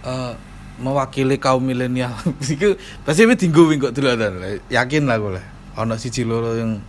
eh 0.02 0.34
mewakili 0.80 1.38
kaum 1.38 1.62
milenial. 1.64 2.16
Iku 2.56 2.80
pasti 3.04 3.28
wis 3.28 3.38
dinggo 3.38 3.68
wing 3.68 3.84
kok 3.84 3.94
dolanan. 3.94 4.60
Yakin 4.72 5.06
lah 5.06 5.20
aku 5.20 5.30
lah. 5.36 5.46
Ono 5.80 5.96
siji 5.96 6.24
loro 6.24 6.56
yang 6.56 6.80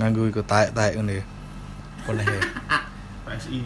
nganggo 0.00 0.26
iku 0.28 0.42
taek-taek 0.44 0.96
ngene. 1.00 1.20
ya. 1.20 1.24
Oleh 2.08 2.24
ya. 2.24 2.40
PSI 3.24 3.60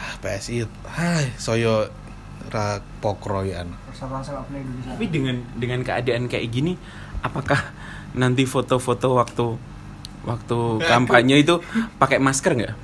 Ah, 0.00 0.14
PSI. 0.24 0.64
Hai, 0.88 1.28
saya 1.36 1.88
ra 2.48 2.80
pokroyan. 3.04 3.68
Indonesia. 4.00 4.96
tapi 4.96 5.04
dengan 5.12 5.36
dengan 5.60 5.84
keadaan 5.84 6.24
kayak 6.24 6.48
gini 6.48 6.72
apakah 7.20 7.60
nanti 8.16 8.48
foto-foto 8.48 9.20
waktu 9.20 9.46
waktu 10.24 10.58
kampanye 10.90 11.44
itu 11.44 11.60
pakai 12.00 12.16
masker 12.16 12.56
nggak 12.56 12.74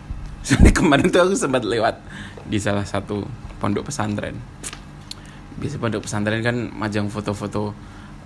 Soalnya 0.46 0.70
kemarin 0.70 1.10
tuh 1.10 1.26
aku 1.26 1.34
sempat 1.34 1.66
lewat 1.66 1.98
di 2.46 2.60
salah 2.62 2.86
satu 2.86 3.26
pondok 3.58 3.88
pesantren 3.90 4.38
biasa 5.56 5.80
pondok 5.80 6.04
pesantren 6.04 6.44
kan 6.44 6.56
majang 6.76 7.08
foto-foto 7.08 7.72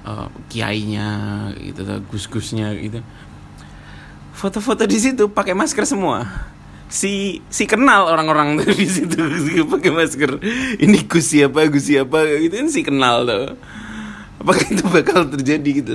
eh, 0.02 0.28
kiainya 0.50 1.08
gitu 1.58 1.86
gus-gusnya 2.10 2.74
gitu. 2.78 3.00
Foto-foto 4.34 4.88
di 4.88 4.98
situ 4.98 5.30
pakai 5.30 5.54
masker 5.54 5.86
semua. 5.86 6.26
Si 6.90 7.38
si 7.46 7.70
kenal 7.70 8.10
orang-orang 8.10 8.58
tuh 8.58 8.74
di 8.74 8.88
situ 8.88 9.18
si 9.46 9.62
pakai 9.62 9.92
masker. 9.94 10.42
Ini 10.82 11.06
gus 11.06 11.30
siapa 11.30 11.70
gus 11.70 11.86
siapa 11.86 12.26
gitu. 12.40 12.54
Kan 12.58 12.68
si 12.72 12.82
kenal 12.82 13.28
tuh. 13.28 13.54
Apakah 14.40 14.66
itu 14.72 14.84
bakal 14.88 15.28
terjadi 15.28 15.70
gitu? 15.70 15.92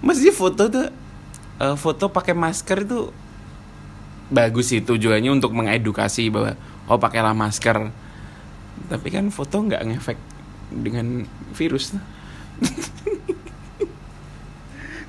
Masih 0.00 0.32
foto 0.32 0.70
tuh 0.70 0.88
eh, 1.60 1.76
foto 1.76 2.08
pakai 2.08 2.32
masker 2.32 2.88
itu 2.88 3.12
bagus 4.30 4.70
sih 4.70 4.80
tujuannya 4.80 5.28
untuk 5.34 5.50
mengedukasi 5.52 6.30
bahwa 6.32 6.56
oh 6.88 6.96
pakailah 6.96 7.36
masker. 7.36 7.92
Tapi 8.88 9.08
kan 9.12 9.28
foto 9.28 9.60
nggak 9.60 9.82
ngefek 9.92 10.29
dengan 10.70 11.26
virus. 11.52 11.94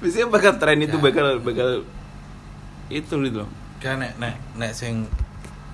Biasanya 0.02 0.28
bakal 0.34 0.58
tren 0.58 0.82
itu 0.82 0.98
Ya. 0.98 1.04
bakal 1.04 1.28
bakal 1.46 1.70
itu 2.90 3.14
gitu 3.22 3.38
loh. 3.46 3.50
Kan 3.78 4.02
nek 4.02 4.18
nek 4.18 4.36
nek 4.58 4.74
sing 4.74 5.06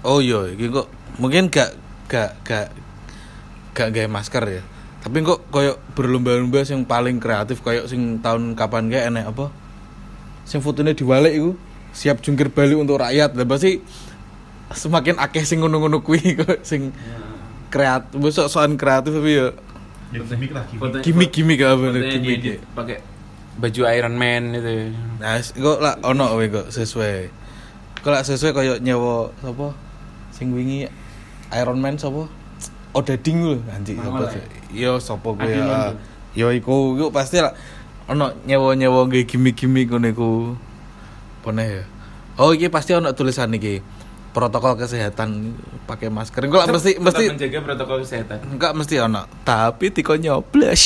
Oh 0.05 0.21
iya, 0.21 0.45
iki 0.53 0.69
kok 0.69 0.88
mungkin 1.17 1.49
gak 1.49 1.73
gak 2.07 2.38
gak 2.45 2.69
gak 3.73 3.89
gawe 3.91 4.07
masker 4.07 4.43
ya. 4.45 4.63
Tapi 5.01 5.23
kok 5.23 5.47
koyo 5.49 5.79
berlomba-lomba 5.95 6.63
sing 6.67 6.83
paling 6.83 7.17
kreatif 7.17 7.63
koyo 7.63 7.88
sing 7.88 8.19
tahun 8.19 8.53
kapan 8.53 8.91
kayak 8.91 9.09
enek 9.11 9.25
apa? 9.31 9.49
Sing 10.47 10.59
fotonya 10.63 10.93
diwalik 10.95 11.33
iku 11.35 11.51
siap 11.91 12.21
jungkir 12.21 12.51
balik 12.53 12.77
untuk 12.77 12.99
rakyat. 13.01 13.33
Lah 13.33 13.47
pasti 13.47 13.79
semakin 14.71 15.15
akeh 15.17 15.43
sing 15.47 15.63
ngono-ngono 15.63 16.03
kuwi 16.03 16.35
kok 16.35 16.61
sing 16.67 16.91
kreatif, 17.67 18.15
besok 18.19 18.47
soal 18.47 18.71
kreatif 18.79 19.11
tapi 19.11 19.39
ya 19.39 19.51
ya 20.08 20.20
gimmick 20.22 20.51
lah 20.51 20.64
gimmick 20.66 20.82
Foto- 20.82 21.03
gimmick-gimmick 21.03 21.60
apa 21.62 21.86
gimmick. 21.91 22.22
diedit 22.24 22.60
pakai 22.72 22.97
baju 23.58 23.82
Iron 23.89 24.16
Man 24.16 24.53
itu. 24.53 24.93
Nah, 25.18 25.41
kok 25.41 25.78
lah 25.82 25.97
ono 26.01 26.30
kowe 26.30 26.45
kok 26.45 26.68
sesuai. 26.70 27.16
Kok 27.99 28.12
lah 28.12 28.22
sesuai 28.22 28.53
koyo 28.53 28.74
nyewa 28.78 29.34
sapa? 29.38 29.74
Sing 30.30 30.53
wingi 30.53 30.86
Iron 31.51 31.82
Man 31.82 31.97
sapa? 31.97 32.30
Odading 32.93 33.38
lho 33.41 33.58
anjing 33.68 33.97
Mawar 33.97 34.30
sapa 34.30 34.38
ya? 34.38 34.45
Yo 34.70 34.91
sapa 34.97 35.28
kowe 35.28 35.41
Adilon 35.41 35.66
ya? 35.68 35.89
tuh. 35.89 35.97
Yo 36.38 36.47
iku 36.53 36.76
iku 36.95 37.10
pasti 37.10 37.41
lah 37.41 37.58
ono 38.05 38.30
nyewa-nyewa 38.45 39.10
nggih 39.10 39.26
gimmick-gimmick 39.26 39.89
ngono 39.89 40.08
iku. 40.08 40.30
Pone 41.41 41.64
ya. 41.66 41.84
Oh 42.38 42.53
iki 42.53 42.70
pasti 42.70 42.93
ono 42.93 43.10
tulisan 43.12 43.49
iki. 43.51 43.82
Protokol 44.38 44.77
kesehatan 44.77 45.57
pakai 45.89 46.13
masker. 46.13 46.45
Lah 46.45 46.69
mesti 46.69 46.93
Tetap 46.93 47.05
mesti 47.09 47.23
menjaga 47.33 47.59
protokol 47.65 47.97
kesehatan. 48.05 48.38
enggak 48.53 48.71
mesti 48.77 48.95
ono. 49.01 49.25
Tapi 49.41 49.89
tiko 49.89 50.13
nyoblos. 50.13 50.83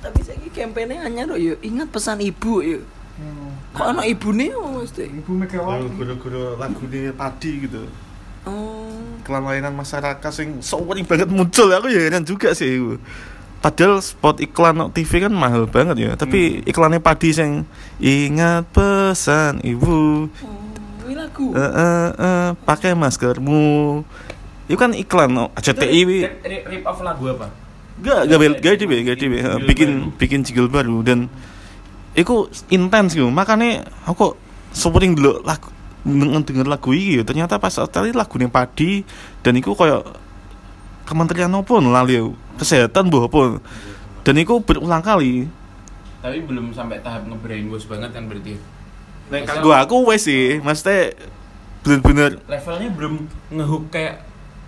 Tapi 0.00 0.20
saya 0.24 0.48
kampanye 0.48 0.96
hanya 0.96 1.28
loh 1.28 1.36
yuk 1.36 1.60
ingat 1.60 1.92
pesan 1.92 2.24
ibu 2.24 2.64
yuk. 2.64 2.88
Hmm. 3.20 3.52
Kok 3.76 3.86
anak 3.92 4.06
ibu 4.16 4.32
nih 4.32 4.48
oh, 4.56 4.80
mesti. 4.80 5.12
Ibu 5.12 5.30
Megawati. 5.44 5.92
guru-guru 5.92 6.56
lagu 6.56 6.80
ini 6.88 7.12
padi 7.12 7.68
gitu 7.68 7.84
Oh, 8.48 8.88
iklan 9.20 9.44
layanan 9.44 9.76
masyarakat 9.76 10.32
sing 10.32 10.64
sering 10.64 11.04
banget 11.04 11.28
muncul 11.28 11.68
aku 11.68 11.92
ya 11.92 12.08
heran 12.08 12.24
juga 12.24 12.56
sih 12.56 12.80
iku. 12.80 12.96
Padahal 13.60 14.00
spot 14.00 14.40
iklan 14.40 14.80
no 14.80 14.88
TV 14.88 15.20
kan 15.20 15.28
mahal 15.36 15.68
banget 15.68 16.00
ya, 16.00 16.16
tapi 16.16 16.64
iklannya 16.64 17.04
padi 17.04 17.36
sing 17.36 17.68
ingat 18.00 18.64
pesan 18.72 19.60
ibu, 19.60 20.32
oh 20.32 20.69
lagu. 21.14 21.46
eh 21.54 21.60
eh, 21.60 22.08
eh, 22.14 22.48
pakai 22.66 22.92
maskermu. 22.94 24.02
Itu 24.70 24.78
kan 24.78 24.94
iklan 24.94 25.30
no 25.34 25.50
CTI 25.58 26.00
wi. 26.06 26.18
Rip- 26.24 26.42
rip- 26.46 26.66
rip 26.70 26.82
off 26.86 27.02
lagu 27.02 27.26
apa? 27.30 27.50
Gak, 28.00 28.32
gak, 28.32 28.38
gak, 28.40 28.50
gak, 28.64 28.74
gak, 28.80 29.04
gak, 29.04 29.16
gak, 29.20 29.60
bikin 29.68 29.90
bikin 30.16 30.40
jingle 30.40 30.72
baru 30.72 31.04
dan 31.04 31.28
itu 32.16 32.48
intens 32.72 33.12
gitu. 33.12 33.28
Makanya 33.28 33.84
aku 34.08 34.34
sering 34.72 35.18
dulu 35.18 35.42
lagu 35.44 35.68
denger, 36.06 36.40
denger 36.48 36.66
lagu 36.66 36.90
ini 36.96 37.20
ternyata 37.26 37.60
pas 37.60 37.74
tadi 37.76 38.14
lagu 38.16 38.34
padi 38.48 39.04
dan 39.44 39.52
itu 39.58 39.76
kayak 39.76 40.00
kementerian 41.04 41.52
apa 41.52 41.74
lali 41.82 42.16
aku. 42.16 42.32
kesehatan 42.60 43.08
boh 43.08 43.24
apa 43.24 43.60
dan 44.24 44.34
itu 44.36 44.60
berulang 44.60 45.00
kali 45.00 45.48
Tapi 46.20 46.44
belum 46.44 46.76
sampai 46.76 47.00
tahap 47.00 47.24
nge-brainwash 47.24 47.88
banget 47.88 48.12
kan 48.12 48.28
berarti. 48.28 48.52
Ya? 49.30 49.32
Nek 49.32 49.42
Misal- 49.46 49.54
kanggo 49.62 49.70
aku 49.72 49.96
wes 50.10 50.26
sih 50.26 50.58
maksudnya 50.58 51.14
bener-bener 51.80 52.36
levelnya 52.44 52.88
belum 52.92 53.14
ngehook 53.48 53.88
kayak 53.88 54.20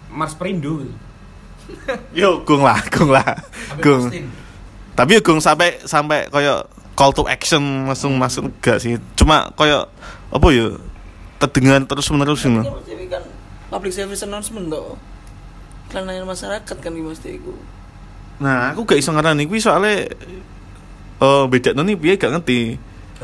Mars 0.08 0.38
Perindo 0.38 0.80
gitu. 0.80 0.94
yo 2.24 2.40
gong 2.46 2.62
lah 2.62 2.78
gong 2.88 3.10
lah 3.10 3.26
gong 3.78 4.08
tapi 4.92 5.10
ya 5.16 5.20
gong 5.20 5.40
sampai 5.40 5.82
sampai 5.82 6.30
kayak 6.30 6.64
call 6.92 7.12
to 7.12 7.24
action 7.24 7.88
langsung 7.88 8.14
masuk 8.16 8.48
enggak 8.48 8.78
sih 8.78 8.96
cuma 9.16 9.48
kayak 9.56 9.88
apa 10.28 10.46
ya 10.52 10.72
terdengar 11.40 11.82
terus 11.84 12.06
menerus 12.12 12.44
Kan 12.44 12.60
mesti 12.60 13.08
kan 13.08 13.22
public 13.72 13.92
service 13.92 14.22
announcement 14.22 14.68
toh. 14.68 14.94
Iklan 15.88 16.04
layanan 16.08 16.28
masyarakat 16.28 16.76
kan 16.76 16.92
iki 16.92 17.04
mesti 17.04 17.28
iku. 17.36 17.52
nah 18.40 18.72
aku 18.72 18.82
gak 18.88 18.98
iso 18.98 19.12
ngarani 19.12 19.44
kuwi 19.46 19.60
soalnya 19.60 20.08
eh 21.22 21.44
beda 21.46 21.76
nih 21.76 21.94
piye 21.94 22.14
gak 22.18 22.32
ngerti 22.34 22.74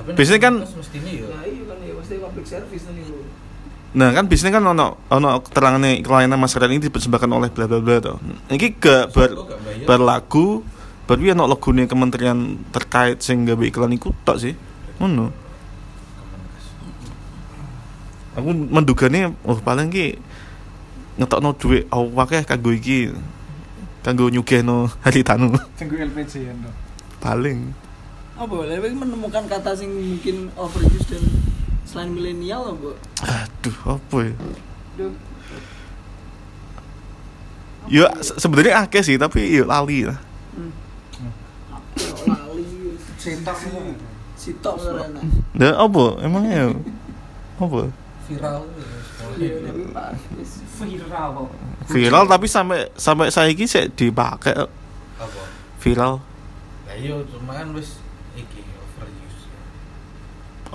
Biasanya 0.05 0.41
kan- 0.41 0.61
mestinya 0.63 1.13
ya. 1.13 1.27
Nah, 1.27 1.43
iya 1.45 1.63
kan 1.65 1.77
ya 1.81 1.93
mesti 1.95 2.15
public 2.19 2.47
service 2.47 2.85
nih 2.91 3.05
lho. 3.07 3.23
nah 3.89 4.13
kan 4.13 4.29
biasanya 4.29 4.61
kan 4.61 4.65
ono 4.69 5.01
ono 5.09 5.41
keterangannya 5.41 6.05
layanan 6.05 6.37
masyarakat 6.37 6.77
ini 6.77 6.93
dipersembahkan 6.93 7.31
oleh 7.33 7.49
bla 7.49 7.65
bla 7.65 7.81
bla 7.81 7.97
toh 7.97 8.21
ini 8.53 8.77
gak 8.77 9.17
ber, 9.17 9.33
berlagu 9.89 10.61
baru 11.09 11.33
ono 11.33 11.49
logone 11.49 11.89
kementerian 11.89 12.37
terkait 12.69 13.25
sing 13.25 13.49
gawe 13.49 13.65
iklan 13.65 13.97
iku 13.97 14.13
tok 14.29 14.45
sih 14.45 14.53
ngono 15.01 15.33
aku 18.37 18.49
mendugane 18.53 19.33
oh 19.43 19.57
paling 19.57 19.89
ki 19.89 20.21
ngetokno 21.19 21.57
dhuwit 21.57 21.89
awake 21.89 22.45
kanggo 22.45 22.71
iki 22.71 23.11
kanggo 24.05 24.31
nyugihno 24.31 24.87
haritanu 25.05 25.57
Tunggu 25.75 25.97
LPG 25.99 26.33
ya 26.45 26.53
no. 26.55 26.71
paling 27.19 27.73
Apa 28.39 28.55
lebih 28.65 28.95
menemukan 28.95 29.45
kata 29.45 29.75
sing 29.75 29.91
mungkin 29.91 30.55
overuse 30.55 31.11
dan 31.11 31.25
selain 31.83 32.15
milenial 32.15 32.71
apa? 32.71 32.95
aduh 33.27 33.99
apa 33.99 34.17
ya 34.23 34.35
Duh, 34.95 35.13
ya 37.89 38.07
se- 38.21 38.39
sebenarnya 38.39 38.85
akeh 38.85 39.03
sih 39.03 39.17
tapi 39.17 39.43
ya 39.49 39.65
lali 39.65 40.07
lah 40.07 40.19
lali. 42.27 42.65
Cetak 43.19 43.57
semua. 43.59 43.91
Si 44.39 44.55
top 44.63 44.79
soalnya. 44.79 45.19
Dah 45.51 45.75
apa? 45.75 46.05
Emangnya 46.23 46.71
apa? 47.59 47.91
Viral. 48.29 48.59
Viral. 49.35 50.15
Viral 51.89 52.25
tapi 52.29 52.47
sampai 52.47 52.87
sampai 52.95 53.35
saiki 53.35 53.67
sik 53.67 53.99
dipakai 53.99 54.55
kok. 54.55 54.71
Apa? 55.19 55.41
viral 55.79 56.23
Lah 56.87 56.95
iya 56.95 57.19
cuma 57.27 57.55
kan 57.55 57.75
wis. 57.75 57.99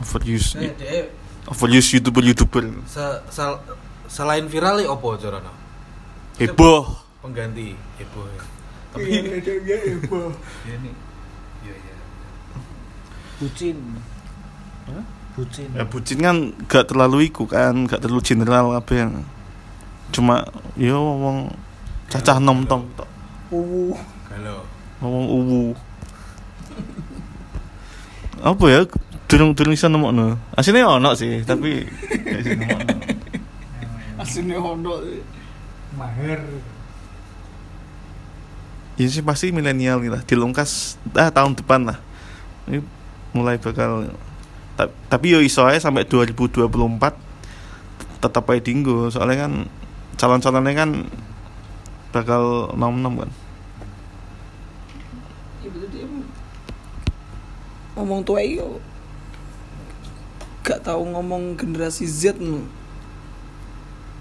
Overuse 0.03 0.59
Nah, 0.59 0.67
dia 0.75 1.07
overuse 1.47 1.95
youtuber 1.95 2.21
youtuber 2.21 2.63
se 2.85 3.03
sel- 3.29 3.59
selain 4.05 4.45
viral 4.45 4.77
iki 4.77 4.87
apa 4.87 5.07
caranya? 5.17 5.53
heboh 6.37 6.83
Pengganti 7.19 7.71
heboh. 7.97 8.27
ya. 8.29 8.43
Tapi 8.91 9.09
dia 9.41 9.77
heboh. 9.89 10.27
ya 10.67 10.75
nih. 10.77 10.93
Iya 11.63 11.73
iya. 11.73 11.95
bucin 13.39 13.77
bucin 15.33 15.65
ya 15.73 15.83
bucin 15.83 16.17
kan 16.19 16.37
gak 16.63 16.85
terlalu 16.85 17.25
iku 17.25 17.49
kan 17.49 17.73
gak 17.83 17.99
terlalu 17.99 18.21
general 18.21 18.69
apa 18.71 18.91
yang 18.93 19.11
cuma 20.13 20.45
yo 20.77 20.93
ngomong 20.93 21.49
cacah 22.05 22.37
nom 22.37 22.61
tom 22.63 22.85
tok 22.93 23.09
uwu 23.49 23.97
Kalau 24.29 24.61
ngomong 25.01 25.25
uwu 25.33 25.63
apa 28.43 28.65
ya 28.67 28.81
durung 29.33 29.57
durung 29.57 29.73
bisa 29.73 29.89
nemokno. 29.89 30.37
Aslinya 30.53 30.85
ono 30.85 31.17
sih 31.17 31.41
tapi 31.41 31.81
gak 31.89 32.37
bisa 32.45 32.53
nemokno. 32.53 32.93
Aslinya 34.21 34.57
Hondo. 34.61 34.93
mahir 35.93 36.41
ini 38.97 39.09
sih 39.09 39.21
pasti 39.25 39.53
milenial 39.53 40.01
lah 40.05 40.21
dilungkas 40.21 41.01
ah 41.17 41.33
tahun 41.33 41.57
depan 41.57 41.89
lah. 41.89 41.97
Ini 42.69 42.77
mulai 43.33 43.57
bakal 43.57 44.13
ta- 44.77 44.93
tapi 45.09 45.33
yo 45.33 45.41
iso 45.41 45.65
aja 45.65 45.89
sampai 45.89 46.05
2024 46.05 46.69
tetap 48.21 48.45
aja 48.53 48.61
dinggo. 48.61 49.09
Soalnya 49.09 49.49
kan 49.49 49.53
calon-calonnya 50.13 50.73
kan 50.77 50.89
bakal 52.13 52.69
nom 52.77 53.01
nom 53.01 53.25
kan. 53.25 53.29
Iya 55.65 56.05
ngomong 57.93 58.25
tua 58.25 58.41
iyo 58.41 58.81
gak 60.63 60.79
tahu 60.81 61.03
ngomong 61.11 61.53
generasi 61.53 62.07
Z 62.07 62.39
no. 62.39 62.63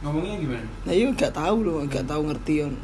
Ngomongnya 0.03 0.35
gimana? 0.37 0.67
Nah 0.83 0.93
iya 0.93 1.07
gak 1.15 1.33
tahu 1.33 1.57
loh, 1.63 1.79
gak 1.87 2.05
tahu 2.05 2.27
ngerti 2.27 2.67
on. 2.67 2.75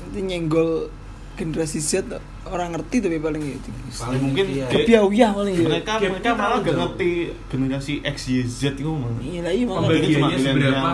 Nanti 0.00 0.18
nyenggol 0.22 0.86
generasi 1.34 1.82
Z 1.82 2.06
orang 2.46 2.72
ngerti 2.72 3.02
tapi 3.02 3.18
paling 3.18 3.42
itu. 3.42 3.70
paling 3.92 4.22
mungkin 4.22 4.44
iya. 4.48 4.64
dia- 4.64 4.86
Kebiauyah 4.86 5.30
paling 5.34 5.52
ya. 5.52 5.66
mereka 5.66 5.92
mereka 5.98 6.30
malah 6.32 6.58
gak 6.62 6.78
ngerti 6.78 7.10
generasi 7.50 7.92
X 8.06 8.16
Y 8.30 8.46
Z 8.46 8.78
itu 8.78 8.86
mah 8.86 9.10
Iya 9.18 9.40
lah 9.42 9.52
iya 9.52 9.64
malah. 9.66 9.90
Pembagiannya 9.90 10.16
cuma 10.16 10.28
seberapa? 10.38 10.90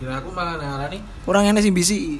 Kira 0.00 0.12
aku 0.18 0.28
malah 0.34 0.56
ngarani 0.58 0.98
Orang 1.24 1.44
yang 1.46 1.54
sih 1.56 1.70
bisi. 1.70 2.18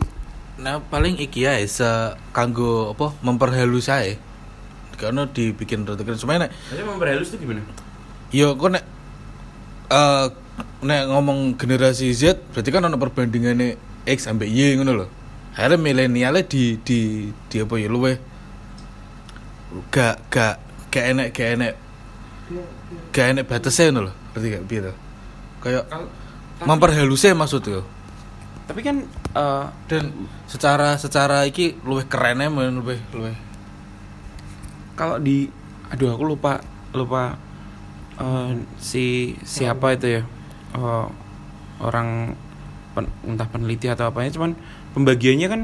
Nah 0.61 0.79
paling 0.79 1.19
iki 1.19 1.43
ya 1.43 1.59
se 1.67 1.85
kanggo 2.31 2.95
apa 2.95 3.17
memperhalus 3.21 3.91
saya 3.91 4.15
karena 5.01 5.25
dibikin 5.25 5.89
rada 5.89 6.05
keren. 6.05 6.21
Semuanya 6.21 6.47
nek 6.47 6.51
Maksudnya 6.53 6.85
memperhalus 6.85 7.33
tuh 7.33 7.41
gimana? 7.41 7.65
yo 8.31 8.55
kok 8.55 8.71
nek 8.71 8.85
eh 9.91 10.27
nek 10.87 11.03
ngomong 11.11 11.59
generasi 11.59 12.15
Z 12.15 12.39
berarti 12.55 12.71
kan 12.71 12.87
ono 12.87 12.95
perbandingannya 12.95 13.75
X 14.07 14.29
sampai 14.31 14.47
Y 14.47 14.79
ngono 14.79 14.93
loh 14.95 15.09
akhirnya 15.57 15.83
milenialnya 15.83 16.47
di 16.47 16.79
di 16.79 17.27
di 17.51 17.57
apa 17.59 17.75
ya 17.75 17.91
luwe 17.91 18.15
gak 19.91 20.31
gak 20.31 20.57
gak 20.95 21.05
enek 21.11 21.29
gak 21.35 21.49
enek. 21.59 21.75
Gak 23.11 23.27
enek 23.35 23.45
batasnya 23.51 23.91
ngono 23.91 24.01
loh 24.07 24.15
berarti 24.31 24.47
gak 24.55 24.65
biar 24.71 24.85
kayak 25.61 25.85
memperhalusnya 26.63 27.35
maksudnya 27.35 27.83
tapi 28.71 28.87
kan 28.87 29.03
eh, 29.35 29.67
dan 29.91 30.15
secara 30.47 30.95
secara 30.95 31.43
iki 31.51 31.75
luwih 31.83 32.07
kerennya 32.07 32.47
men 32.47 32.79
luwih 32.79 33.03
luwih 33.11 33.35
kalau 35.01 35.17
di 35.17 35.49
aduh 35.89 36.13
aku 36.13 36.37
lupa 36.37 36.61
lupa 36.93 37.41
eh, 38.21 38.53
si 38.77 39.33
siapa 39.49 39.97
itu 39.97 40.21
ya. 40.21 40.23
Eh, 40.77 41.07
orang 41.81 42.37
pen- 42.93 43.15
entah 43.25 43.49
peneliti 43.49 43.89
atau 43.89 44.13
apanya 44.13 44.29
cuman 44.37 44.53
pembagiannya 44.93 45.49
kan 45.49 45.63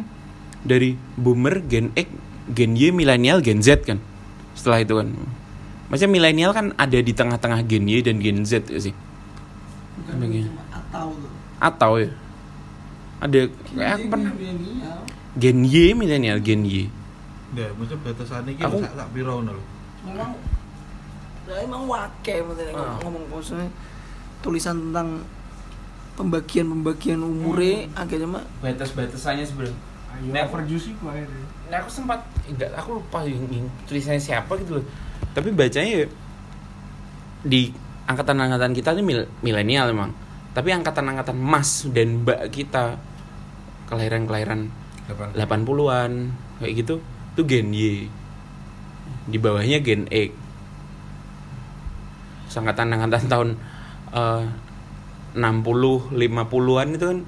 dari 0.65 0.97
boomer 1.21 1.61
gen 1.69 1.93
X 1.93 2.09
gen 2.57 2.73
Y 2.73 2.89
milenial 2.89 3.45
gen 3.45 3.61
Z 3.61 3.85
kan 3.85 4.01
setelah 4.57 4.81
itu 4.81 4.97
kan. 4.97 5.13
Maksudnya 5.93 6.11
milenial 6.11 6.57
kan 6.57 6.73
ada 6.81 6.97
di 6.97 7.13
tengah-tengah 7.13 7.61
gen 7.69 7.85
Y 7.85 8.01
dan 8.01 8.25
gen 8.25 8.49
Z 8.49 8.73
ya 8.73 8.81
sih. 8.81 8.97
Bagian. 10.17 10.49
Atau 10.73 11.13
atau 11.61 11.93
ya. 12.01 12.11
Ada 13.21 13.53
kayak 13.53 13.93
aku 14.01 14.07
pernah 14.09 14.33
gen 15.37 15.59
Y 15.69 15.93
milenial 15.93 16.41
gen 16.41 16.65
Y 16.65 16.89
Ya, 17.57 17.73
maksudnya 17.73 18.01
batasannya 18.05 18.53
iki 18.53 18.63
Aku- 18.63 18.79
sak 18.79 18.93
sak 18.93 19.09
piro 19.11 19.33
ngono 19.35 19.53
lho. 19.53 19.65
Memang 20.05 20.31
Nah, 21.47 21.57
emang 21.57 21.83
wake 21.87 22.43
maksudnya 22.43 22.75
Ah. 22.75 22.99
ngomong 23.01 23.23
maksudnya 23.29 23.71
tulisan 24.41 24.77
tentang 24.83 25.23
pembagian-pembagian 26.15 27.19
umure 27.19 27.87
agaknya 27.95 28.27
mah 28.27 28.45
batas-batasannya 28.59 29.45
sebenarnya 29.45 29.79
ayo 30.13 30.31
Nek- 30.33 30.49
overuse 30.49 30.91
iku 30.91 31.07
ae 31.09 31.23
Nah 31.67 31.79
aku 31.79 31.89
sempat 31.89 32.19
enggak 32.45 32.75
aku 32.75 32.99
lupa 32.99 33.23
yang, 33.23 33.47
yang 33.47 33.67
tulisannya 33.85 34.19
siapa 34.19 34.55
gitu 34.57 34.77
loh. 34.77 34.85
Tapi 35.33 35.51
bacanya 35.51 36.03
ya 36.03 36.07
di 37.43 37.71
angkatan-angkatan 38.05 38.73
kita 38.73 38.91
ini 38.93 39.03
mil- 39.05 39.31
milenial 39.41 39.87
emang. 39.89 40.11
Tapi 40.51 40.73
angkatan-angkatan 40.73 41.37
mas 41.37 41.87
dan 41.89 42.23
mbak 42.23 42.51
kita 42.51 42.99
kelahiran-kelahiran 43.87 44.67
Depan. 45.07 45.31
80-an 45.33 46.13
kayak 46.59 46.73
gitu 46.77 46.95
itu 47.37 47.45
gen 47.45 47.69
Y. 47.77 48.09
Di 49.29 49.37
bawahnya 49.37 49.85
gen 49.85 50.09
X. 50.09 50.33
Terus 52.49 52.57
Angkatan-angkatan 52.65 53.29
tahun 53.33 53.49
eh, 54.17 54.43
60 55.37 56.17
50-an 56.17 56.89
itu 56.97 57.05
kan 57.05 57.19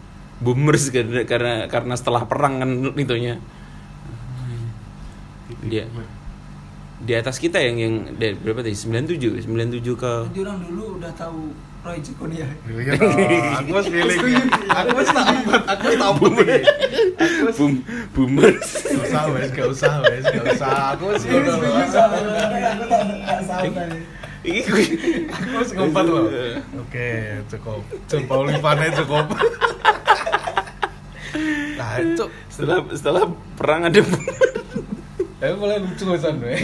boomers 0.40 0.88
karena 0.88 1.28
karena 1.28 1.54
karena 1.68 1.94
setelah 1.98 2.24
perang 2.24 2.62
kan 2.62 2.70
itunya 2.96 3.36
dia 5.66 5.84
di 6.98 7.12
atas 7.14 7.38
kita 7.38 7.58
yang 7.62 7.76
yang 7.78 7.94
dari 8.18 8.34
berapa 8.38 8.62
tadi 8.62 8.74
97 8.74 9.44
97 9.44 9.98
ke 9.98 10.12
orang 10.42 10.58
dulu 10.66 10.98
udah 10.98 11.12
tahu 11.14 11.52
Roy 11.78 11.98
Jekoni 12.02 12.42
ya. 12.42 12.48
Aku 13.62 13.70
wis 13.78 13.86
feeling. 13.86 14.50
Aku 14.66 14.98
wis 14.98 15.08
tak 15.14 15.26
aku 15.62 15.84
wis 15.88 15.98
tak 15.98 16.10
boom 16.18 16.34
boom 17.54 17.72
boomers 18.12 18.68
Gak 18.82 19.02
usah 19.06 19.22
wes, 19.30 19.48
gak 19.54 19.68
usah 19.70 19.92
wes, 20.02 20.24
gak 20.26 20.44
usah. 20.58 20.98
Aku 20.98 21.04
wis 21.14 21.22
ngono 21.22 21.54
lho. 21.54 21.70
ini 24.42 24.60
Aku 25.30 25.54
wis 25.62 25.70
lho. 25.72 26.20
Oke, 26.82 27.10
cukup. 27.46 27.82
Coba 28.10 28.70
cukup. 28.98 29.26
Nah, 31.78 32.02
itu 32.02 32.24
setelah 32.50 32.78
setelah 32.90 33.22
perang 33.54 33.86
ada 33.86 34.02
Tapi 35.38 35.54
mulai 35.54 35.78
lucu 35.78 36.02
wesan 36.10 36.42
we. 36.42 36.58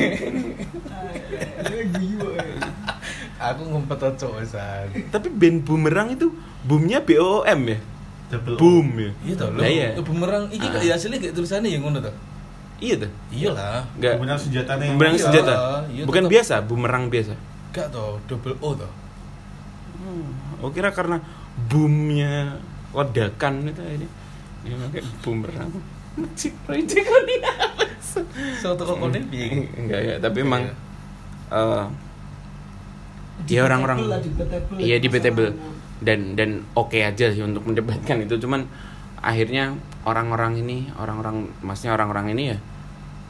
Aku 3.46 3.62
ngumpet 3.66 4.00
aja 4.00 4.26
wesan. 4.30 4.88
tapi 5.08 5.28
band 5.28 5.62
bumerang 5.62 6.08
itu 6.10 6.32
boomnya 6.62 6.98
BOM 6.98 7.60
ya 7.66 7.78
boom 8.50 8.88
ya 8.96 9.10
Iya 9.22 9.34
toh, 9.36 9.48
Lah 9.52 9.68
iya. 9.68 9.88
Bumerang 9.96 10.44
iki 10.48 10.64
Ah. 10.64 10.72
kayak 10.74 10.96
hasilnya 10.96 11.18
kayak 11.18 11.34
tulisannya 11.34 11.68
yang 11.68 11.82
ngono 11.82 12.00
toh. 12.00 12.14
iya 12.76 12.94
tuh 12.96 13.10
Iyalah. 13.30 13.84
enggak 13.94 14.12
Kemudian 14.16 14.34
senjatanya 14.36 14.82
yang 14.82 14.94
bumerang 14.94 15.14
Iya, 15.14 15.22
senjata 15.22 15.52
iya, 15.86 16.02
bukan 16.02 16.22
tetap. 16.22 16.32
biasa 16.32 16.54
bumerang 16.62 17.04
biasa 17.06 17.34
Enggak 17.68 17.86
toh, 17.90 18.18
double 18.24 18.56
O 18.58 18.70
toh. 18.72 18.92
Oh 20.58 20.70
kira 20.70 20.90
karena 20.90 21.20
boomnya 21.64 22.58
ledakan 22.90 23.66
itu 23.66 23.82
ini 23.84 24.06
dia 24.62 24.74
pakai 24.80 25.02
bumerang 25.20 25.68
cik 26.32 26.54
cik 26.82 27.04
So 28.54 28.72
toko 28.72 28.96
kone 28.96 29.20
piye? 29.26 29.68
enggak 29.70 30.00
ya 30.00 30.14
tapi 30.18 30.40
emang 30.40 30.66
eh 31.46 31.84
ya 33.50 33.66
orang-orang 33.66 33.98
iya 34.78 34.96
debatable 35.02 35.52
dan 36.00 36.38
dan 36.38 36.62
oke 36.74 36.96
aja 36.96 37.30
sih 37.32 37.42
untuk 37.42 37.66
mendebatkan 37.66 38.22
itu. 38.24 38.38
Cuman 38.40 38.66
akhirnya 39.24 39.74
orang-orang 40.04 40.60
ini 40.60 40.92
orang-orang 41.00 41.48
maksudnya 41.64 41.96
orang-orang 41.96 42.36
ini 42.36 42.42
ya 42.52 42.58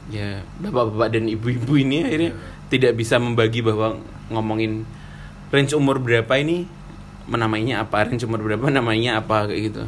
ya 0.04 0.28
bapak-bapak 0.60 1.16
dan 1.16 1.24
ibu-ibu 1.32 1.80
ini 1.80 2.04
akhirnya 2.04 2.32
tidak 2.68 2.92
bisa 2.98 3.16
membagi 3.16 3.64
bahwa 3.64 3.96
ngomongin 4.28 4.84
range 5.48 5.72
umur 5.72 5.96
berapa 6.02 6.28
ini 6.36 6.68
menamainya 7.24 7.80
apa 7.80 8.04
range 8.04 8.26
umur 8.28 8.44
berapa 8.44 8.68
namanya 8.68 9.22
apa 9.22 9.48
kayak 9.48 9.60
gitu. 9.72 9.84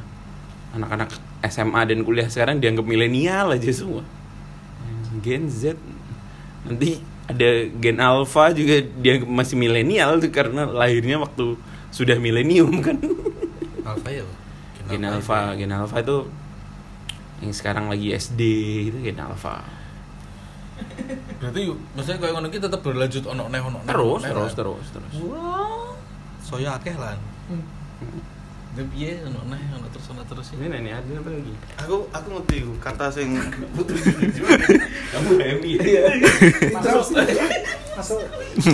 Anak-anak 0.73 1.12
SMA 1.47 1.81
dan 1.89 2.05
kuliah 2.05 2.29
sekarang 2.29 2.61
dianggap 2.61 2.85
milenial 2.85 3.53
aja 3.53 3.73
semua. 3.73 4.05
Gen 5.25 5.49
Z. 5.49 5.77
Nanti 6.69 7.01
ada 7.27 7.49
gen 7.83 7.99
alpha 7.99 8.55
juga 8.55 8.87
dia 9.03 9.18
masih 9.27 9.59
milenial 9.59 10.22
tuh 10.22 10.31
karena 10.31 10.62
lahirnya 10.66 11.18
waktu 11.18 11.59
sudah 11.91 12.16
milenium 12.22 12.70
kan. 12.87 12.99
Alpha 13.83 14.11
ya 14.11 14.22
gen 14.87 15.03
alpha 15.03 15.55
gen 15.59 15.74
alpha 15.74 15.99
itu 15.99 16.31
yang 17.43 17.53
sekarang 17.53 17.91
lagi 17.91 18.14
SD 18.14 18.41
itu 18.95 18.99
gen 19.03 19.18
alpha. 19.18 19.66
Berarti 21.43 21.72
maksudnya 21.97 22.18
kayak 22.20 22.33
ngono 22.37 22.47
iki 22.53 22.59
tetep 22.62 22.81
berlanjut 22.85 23.24
ono 23.27 23.49
neh 23.51 23.61
ono 23.61 23.79
terus 23.83 24.22
neh, 24.22 24.31
terus 24.31 24.53
lah. 24.53 24.59
terus. 24.62 24.87
Terus 24.95 25.12
Soya 26.47 26.79
akeh 26.79 26.95
lan. 26.95 27.18
Itu 28.77 28.85
piye 28.93 29.24
ono 29.24 29.41
neh 29.49 29.62
ono 29.72 29.89
terus 29.89 30.05
ono 30.12 30.20
terus 30.29 30.53
ini 30.53 30.68
nih 30.68 30.93
ada 30.93 31.09
apa 31.16 31.33
lagi 31.33 31.55
Aku 31.81 32.12
aku 32.12 32.29
ngerti 32.29 32.57
ku, 32.61 32.77
kata 32.77 33.09
sing 33.09 33.33
kamu 35.16 35.31
happy 35.41 35.81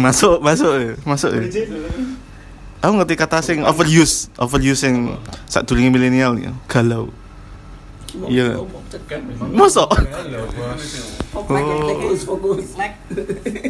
masuk 0.02 0.42
masuk 0.42 0.72
ya, 0.74 0.98
masuk 1.06 1.30
ya. 1.38 1.42
Aku 2.82 2.98
ngerti 2.98 3.14
kata 3.14 3.46
sing 3.46 3.62
overuse, 3.62 4.26
overuse 4.42 4.90
yang 4.90 5.14
saat 5.46 5.70
dulu 5.70 5.86
milenial 5.86 6.34
ya, 6.34 6.50
galau. 6.66 7.06
Iya. 8.26 8.58
Masuk? 9.54 9.86
Bos. 9.86 10.58
fokus 11.30 12.20
fokus 12.26 12.74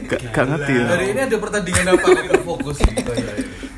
Gak, 0.08 0.20
gak 0.32 0.44
ngerti 0.48 0.72
ya. 0.80 0.86
Hari 0.96 1.06
ini 1.12 1.20
ada 1.28 1.36
pertandingan 1.36 1.86
apa 1.92 2.08
gitu 2.08 3.12
ya. 3.20 3.32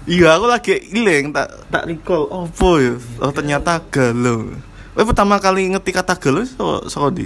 Iya, 0.04 0.36
aku 0.36 0.44
lagi 0.44 0.76
iling 0.92 1.32
tak 1.32 1.48
tak 1.72 1.88
recall 1.88 2.28
opo 2.28 2.76
ya. 2.76 2.94
Oh 3.24 3.32
ternyata 3.32 3.80
galau. 3.88 4.52
Weh 4.94 5.04
pertama 5.04 5.40
kali 5.40 5.72
ngerti 5.72 5.90
kata 5.96 6.14
galau 6.20 6.44
so, 6.44 6.84
so 6.86 7.08
di. 7.08 7.24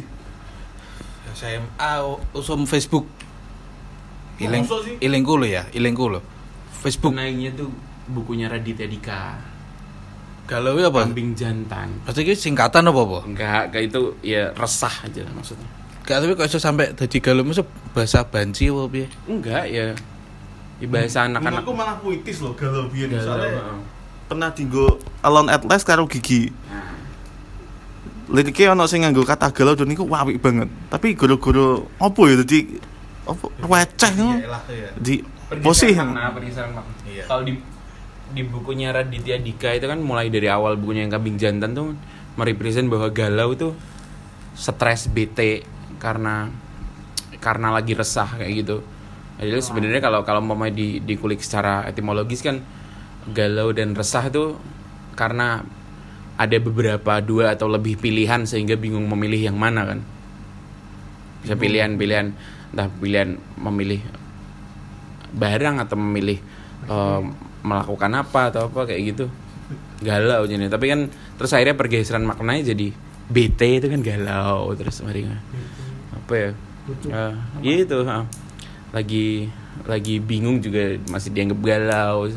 SMA 1.35 1.93
usum 2.35 2.67
Facebook. 2.67 3.07
Iling 4.39 4.63
sih? 4.63 4.95
ilingku 5.03 5.35
lo 5.35 5.47
ya, 5.47 5.67
ilingku 5.75 6.07
lo. 6.07 6.23
Facebook. 6.79 7.11
naiknya 7.11 7.51
tuh 7.59 7.75
bukunya 8.07 8.47
Raditya 8.47 8.87
Dika 8.87 9.35
Galau 10.49 10.79
ya 10.81 10.89
apa? 10.89 11.05
kambing 11.05 11.37
jantan 11.37 11.91
Maksudnya 12.07 12.33
ini 12.33 12.39
singkatan 12.39 12.89
apa 12.89 13.01
apa? 13.05 13.19
enggak 13.29 13.63
kayak 13.75 13.85
itu 13.93 14.01
ya 14.25 14.55
resah 14.57 14.95
aja 15.05 15.21
lah 15.27 15.33
maksudnya 15.37 15.69
Gak 16.09 16.25
tapi 16.25 16.33
kok 16.39 16.49
iso 16.49 16.57
sampai 16.57 16.97
dadi 16.97 17.21
galau 17.21 17.45
maksud 17.45 17.69
bahasa 17.93 18.25
banci 18.25 18.73
apa 18.73 18.89
piye? 18.89 19.07
enggak 19.29 19.65
ya 19.69 19.93
ya 20.79 20.87
bahasa 20.87 21.27
anak-anak 21.27 21.63
Menurutku 21.63 21.73
malah 21.75 21.97
puitis 21.99 22.39
loh 22.43 22.55
galau 22.55 22.87
biyen 22.91 23.11
Galau, 23.15 23.27
soalnya 23.27 23.79
pernah 24.29 24.51
dinggo 24.53 25.01
Alone 25.25 25.49
at 25.51 25.63
Last 25.65 25.89
karo 25.89 26.05
Gigi. 26.07 26.53
Nah, 26.69 26.95
Liriknya 28.29 28.77
ono 28.77 28.85
sing 28.85 29.01
nganggo 29.01 29.25
kata 29.25 29.49
galau 29.57 29.73
dan 29.73 29.89
niku 29.89 30.05
apik 30.05 30.37
banget. 30.45 30.69
Tapi 30.93 31.17
guru-guru 31.17 31.89
opo 31.97 32.29
ya 32.29 32.37
dadi 32.37 32.77
opo 33.25 33.49
receh 33.65 34.13
ngono. 34.13 34.37
Iyalah 34.37 34.63
ya. 34.69 34.91
Di 35.01 35.15
makna. 35.97 36.37
Iya. 37.09 37.25
kalau 37.25 37.43
di 37.49 37.57
di 38.29 38.45
bukunya 38.45 38.93
Raditya 38.93 39.41
Dika 39.41 39.73
itu 39.73 39.89
kan 39.89 40.05
mulai 40.05 40.29
dari 40.29 40.53
awal 40.53 40.77
bukunya 40.77 41.09
yang 41.09 41.13
kambing 41.17 41.41
jantan 41.41 41.73
tuh 41.73 41.97
merepresent 42.37 42.93
bahwa 42.93 43.09
galau 43.09 43.57
itu 43.57 43.73
stres 44.53 45.09
bete 45.09 45.65
karena 45.97 46.53
karena 47.41 47.73
lagi 47.73 47.97
resah 47.97 48.29
kayak 48.29 48.53
gitu. 48.61 48.85
Jadi 49.39 49.63
sebenarnya 49.63 50.03
kalau 50.03 50.27
kalau 50.27 50.43
mau 50.43 50.59
di 50.67 50.99
dikulik 50.99 51.39
secara 51.39 51.87
etimologis 51.87 52.43
kan 52.43 52.59
galau 53.31 53.71
dan 53.71 53.95
resah 53.95 54.27
itu 54.27 54.59
karena 55.15 55.63
ada 56.39 56.57
beberapa 56.59 57.19
dua 57.23 57.55
atau 57.55 57.71
lebih 57.71 57.99
pilihan 57.99 58.47
sehingga 58.47 58.75
bingung 58.75 59.07
memilih 59.07 59.51
yang 59.51 59.59
mana 59.59 59.87
kan. 59.87 60.01
Bisa 61.43 61.55
pilihan-pilihan 61.55 62.35
entah 62.75 62.89
pilihan 62.99 63.39
memilih 63.63 64.03
barang 65.35 65.77
atau 65.87 65.97
memilih 65.99 66.39
eh, 66.91 67.21
melakukan 67.63 68.11
apa 68.19 68.51
atau 68.51 68.67
apa 68.71 68.91
kayak 68.91 69.03
gitu. 69.15 69.27
Galau 70.03 70.47
jadi 70.51 70.67
tapi 70.67 70.91
kan 70.91 71.11
terus 71.39 71.55
akhirnya 71.55 71.79
pergeseran 71.79 72.27
maknanya 72.27 72.75
jadi 72.75 72.91
bete 73.29 73.83
itu 73.83 73.87
kan 73.87 74.01
galau 74.03 74.73
terus 74.75 74.99
mari 75.05 75.27
apa 76.11 76.33
ya? 76.35 76.51
Eh, 77.07 77.35
gitu 77.63 78.03
ha. 78.09 78.27
Lagi 78.89 79.53
lagi 79.85 80.17
bingung 80.19 80.59
juga 80.59 80.97
masih 81.07 81.31
dianggap 81.31 81.61
galau 81.61 82.29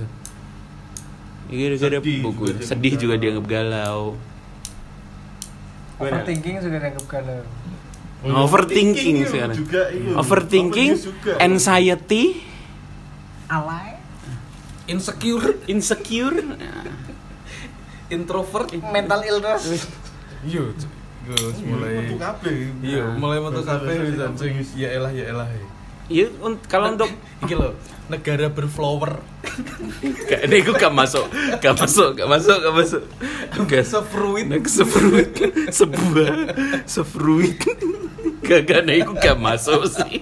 Iya, 1.51 1.75
gara-gara 1.75 1.99
Sedih 1.99 2.19
buku 2.23 2.43
juga 2.43 2.51
dianggap 2.53 2.67
sedih 2.69 2.93
juga 2.95 3.05
galau. 3.11 3.21
dianggap 3.21 3.45
galau 3.47 4.01
Overthinking 6.01 6.55
sudah 6.57 6.79
dianggap 6.79 7.05
galau. 7.07 7.41
overthinking 8.21 9.17
sekarang 9.25 9.57
juga 9.57 9.81
itu. 9.89 10.09
overthinking 10.13 10.91
Overuse 10.93 11.07
juga. 11.09 11.31
anxiety 11.39 12.23
Alay. 13.47 13.89
Insecure, 14.87 15.59
insecure 15.65 16.37
introvert, 18.07 18.67
Mental 18.91 19.23
illness. 19.23 19.87
Iya, 20.43 20.71
Gus 21.21 21.57
mulai 21.63 22.11
kabeh. 22.11 22.55
Iya, 22.81 23.03
mulai 23.15 23.37
metu 23.39 23.61
kabeh 23.61 23.95
bahasa 24.15 24.45
bisa 24.51 24.73
ya 24.75 24.89
elah 24.91 25.11
ya 25.11 25.25
elah. 25.31 25.47
Ya. 26.12 26.28
Iya, 26.28 26.28
un- 26.43 26.59
kalau 26.68 26.91
untuk 26.91 27.07
Iki 27.41 27.55
lho, 27.57 27.74
negara 28.05 28.53
berflower. 28.53 29.18
Gak, 30.30 30.45
ini 30.45 30.62
gue 30.62 30.76
gak 30.78 30.93
masuk, 30.93 31.26
gak 31.57 31.74
masuk, 31.74 32.14
gak 32.14 32.30
masuk, 32.30 32.57
gak 32.62 32.76
masuk. 32.76 33.03
Gak 33.66 33.86
Sefruit. 33.88 34.45
Nek 34.45 34.68
sefruit, 34.70 35.32
sebuah, 35.74 36.34
sefruit. 36.86 37.57
Gak, 38.45 38.70
gak, 38.70 38.86
nek 38.86 39.09
gue 39.09 39.18
gak 39.18 39.41
masuk 39.41 39.89
sih. 39.89 40.22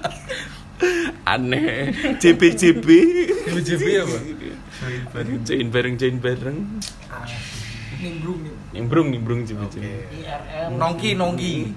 Aneh. 1.28 1.92
JB, 2.24 2.42
JB. 2.56 2.88
BJB 3.52 3.84
apa? 4.00 4.18
Join 5.44 5.68
bareng, 5.68 6.00
join 6.00 6.16
bareng. 6.24 6.58
Nimbrung 8.00 8.40
nih. 8.48 8.54
Nimbrung, 8.72 9.08
nimbrung, 9.12 9.40
JB, 9.44 9.60
JB. 9.68 9.86
Nongki, 10.72 11.20
nongki. 11.20 11.76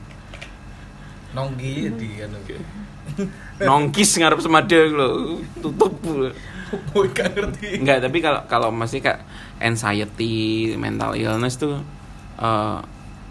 Nongki 1.35 1.73
di 1.99 2.09
kan. 2.23 2.31
Nongkis 3.69 4.19
ngarep 4.19 4.41
semada 4.43 4.79
lo, 4.89 5.39
tutup. 5.61 5.93
Gak 7.13 7.29
ngerti. 7.37 7.85
Enggak, 7.85 8.01
tapi 8.01 8.19
kalau 8.25 8.41
kalau 8.49 8.69
masih 8.73 9.05
kak 9.05 9.21
anxiety, 9.61 10.73
mental 10.81 11.13
illness 11.15 11.61
tuh 11.61 11.79
eh, 12.41 12.79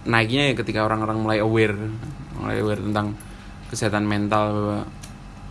naiknya 0.06 0.52
ya 0.52 0.54
ketika 0.58 0.86
orang-orang 0.86 1.18
mulai 1.22 1.40
aware, 1.42 1.78
mulai 2.38 2.62
aware 2.62 2.82
tentang 2.82 3.18
kesehatan 3.70 4.06
mental 4.06 4.46
bahwa 4.54 4.80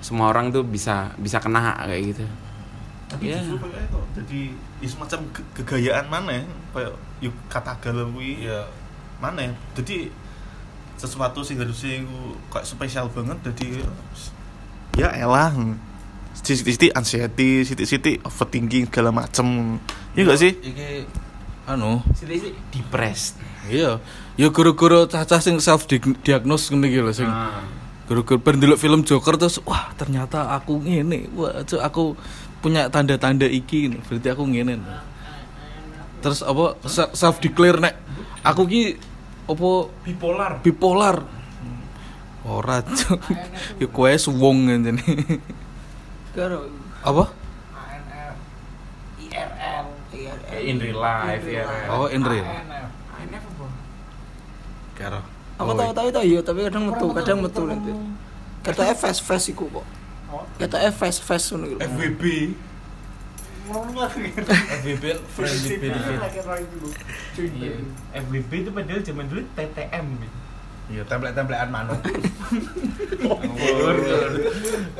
semua 0.00 0.32
orang 0.32 0.48
tuh 0.48 0.64
bisa 0.64 1.12
bisa 1.18 1.42
kena 1.42 1.76
kayak 1.82 2.02
gitu. 2.14 2.24
Tapi 3.10 3.34
justru 3.34 3.58
kayak 3.58 3.90
itu 3.90 3.98
jadi 4.22 4.40
ya 4.80 4.88
semacam 4.88 5.20
ke- 5.34 5.48
kegayaan 5.60 6.06
mana 6.06 6.30
ya? 6.30 6.44
Kayak 6.72 6.92
yuk 7.20 7.34
kata 7.50 7.74
galau 7.82 8.06
Iya. 8.16 8.64
mana 9.18 9.50
ya? 9.50 9.52
Jadi 9.76 10.08
sesuatu 11.00 11.40
sing 11.40 11.56
harusnya 11.56 12.04
iku 12.04 12.36
kayak 12.52 12.66
spesial 12.68 13.06
banget 13.08 13.40
jadi 13.48 13.88
ya 14.94 15.08
elah 15.16 15.48
siti-siti 16.36 16.92
anxiety, 16.92 17.64
siti-siti 17.64 18.20
overthinking 18.22 18.88
segala 18.88 19.10
macem 19.10 19.76
Iya 20.12 20.22
gak 20.26 20.40
sih? 20.42 20.52
Iki 20.56 20.88
anu, 21.70 22.02
Sini 22.18 22.50
depressed. 22.74 23.38
iya. 23.70 24.02
Ya 24.34 24.48
guru-guru 24.50 25.06
cacah 25.06 25.38
sing 25.38 25.62
self 25.62 25.86
diagnose 26.24 26.74
ngene 26.74 26.86
iki 26.90 26.98
lho 26.98 27.12
sing 27.14 27.30
Ah. 27.30 27.62
guru-guru 28.10 28.42
bar 28.42 28.58
ndelok 28.58 28.80
film 28.80 29.06
Joker 29.06 29.38
terus 29.38 29.62
wah 29.62 29.94
ternyata 29.94 30.50
aku 30.50 30.82
ngene. 30.82 31.30
Wah, 31.38 31.62
aku 31.62 32.18
punya 32.58 32.90
tanda-tanda 32.90 33.46
iki 33.46 33.86
berarti 34.02 34.28
aku 34.34 34.44
ngene. 34.50 34.82
Terus 36.20 36.42
apa 36.42 36.74
self 37.14 37.38
declare 37.38 37.78
nek 37.78 37.94
aku 38.42 38.62
ki 38.66 38.82
apa 39.50 39.70
Bipolar. 40.06 40.52
bipolar. 40.62 41.16
Ora, 42.40 42.80
Cuk. 42.80 43.20
Ya 43.76 43.86
kowe 43.86 44.08
suwung 44.16 44.64
ngene. 44.64 44.96
Karo 46.32 46.70
Apa? 47.04 47.28
IRL 49.20 49.86
IRL 50.14 50.60
In 50.64 50.76
real 50.80 50.98
life 50.98 51.44
ya. 51.44 51.64
Oh, 51.92 52.08
in 52.08 52.24
real. 52.24 52.46
ANF 52.46 53.44
apa? 53.44 53.66
Karo. 54.96 55.20
Aku 55.60 55.70
Oh, 55.70 55.76
tahu 55.76 55.90
tahu 55.92 56.06
itu 56.08 56.20
iya 56.32 56.40
tapi 56.40 56.64
kadang 56.64 56.88
metu 56.88 57.06
kadang 57.12 57.38
metu 57.44 57.62
nanti. 57.68 57.92
Kata 58.64 58.96
fast 58.96 59.20
fast 59.20 59.52
iku 59.52 59.68
kok. 59.68 59.84
Kata 60.56 60.88
fast 60.88 61.20
fast 61.20 61.52
ngono 61.52 61.76
iku. 61.76 61.80
FWB. 63.70 64.42
FBB 64.82 65.04
friend 65.30 65.58
with 65.62 65.78
benefit. 65.78 66.18
Iya. 67.38 67.72
FWB 68.18 68.50
itu 68.52 68.70
padahal 68.74 69.00
zaman 69.00 69.24
dulu 69.30 69.42
TTM. 69.54 70.06
Iya, 70.90 71.02
template-templean 71.06 71.68
manuk. 71.70 72.02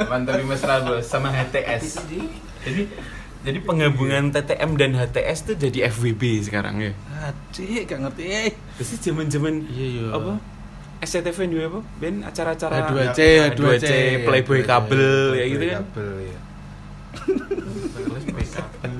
Mantap 0.06 0.38
mesra 0.46 0.86
bos 0.86 1.02
sama 1.02 1.34
HTS. 1.34 2.06
Jadi 2.62 2.82
jadi 3.40 3.58
penggabungan 3.64 4.30
TTM 4.30 4.70
dan 4.76 4.90
HTS 4.94 5.38
tuh 5.50 5.56
jadi 5.58 5.90
FWB 5.90 6.22
sekarang 6.46 6.78
ya. 6.78 6.92
Adik, 7.24 7.90
gak 7.90 7.98
ngerti. 8.06 8.24
Eh. 8.28 8.52
Terus 8.78 9.00
zaman-zaman 9.00 9.66
Iya, 9.66 9.86
iya. 9.98 10.06
apa? 10.14 10.32
SCTV 11.00 11.38
dua 11.48 11.64
apa? 11.72 11.80
Ben 11.96 12.20
acara-acara 12.20 12.92
Dua 12.92 13.04
C, 13.16 13.20
Ya, 13.24 13.48
dua 13.56 13.80
C, 13.80 13.88
2C, 13.88 13.90
Playboy 14.28 14.60
kabel 14.62 15.32
ya 15.32 15.44
gitu 15.48 15.64
kan. 15.64 15.76
Kabel 15.80 16.10
ya. 16.20 16.38
Playboy 17.96 18.46
kabel. 18.46 18.94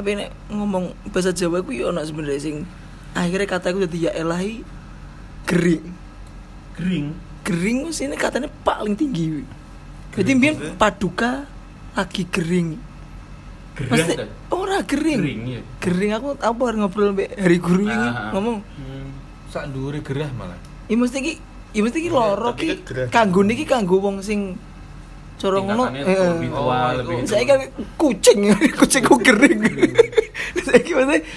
Tapi 0.00 0.16
nek 0.16 0.32
ngomong 0.48 1.12
bahasa 1.12 1.28
Jawa 1.28 1.60
ku 1.60 1.76
yo 1.76 1.92
ono 1.92 2.00
sebenarnya 2.00 2.40
sing 2.40 2.64
akhirnya 3.12 3.44
kataku 3.44 3.84
dadi 3.84 4.08
ya 4.08 4.16
elahi 4.16 4.64
gering. 5.44 5.92
Gering. 6.72 7.06
Gering 7.44 7.78
sih 7.92 8.08
ini 8.08 8.16
katanya 8.16 8.48
paling 8.64 8.96
tinggi. 8.96 9.44
Jadi 10.16 10.32
biar 10.40 10.56
paduka 10.80 11.44
lagi 11.92 12.24
gering. 12.32 12.80
Gerah 13.76 13.92
Mesti 13.92 14.12
kan? 14.16 14.28
ora 14.56 14.80
gering. 14.80 15.20
Gering 15.20 15.42
ya. 15.44 15.60
Gering 15.84 16.12
aku 16.16 16.28
apa 16.40 16.60
harus 16.64 16.78
ngobrol 16.80 17.12
mbek 17.12 17.36
hari 17.36 17.58
guru 17.60 17.84
ini 17.84 17.92
Ah. 17.92 18.32
ngomong. 18.32 18.56
Hmm. 18.64 19.08
Sak 19.52 19.68
dhuwure 19.68 20.00
gerah 20.00 20.32
malah. 20.32 20.56
Ya 20.88 20.96
mesti 20.96 21.20
ki 21.20 21.32
ya 21.76 21.80
mesti 21.84 22.00
ki 22.00 22.08
loro 22.08 22.56
ki 22.56 22.88
kan 22.88 23.28
kanggo 23.28 23.44
niki 23.44 23.68
kanggo 23.68 24.00
wong 24.00 24.24
sing 24.24 24.56
corong 25.40 25.64
ngono. 25.66 25.84
Tingkatannya 25.88 26.28
lebih 26.36 26.48
tua, 26.52 26.76
Oh, 26.76 26.90
lebih 27.00 27.14
itu. 27.16 27.28
Saya 27.32 27.44
kan 27.48 27.58
kucing, 27.96 28.38
kucing 28.80 29.02
ku 29.02 29.16
gering. 29.16 29.60
Saya 30.66 30.80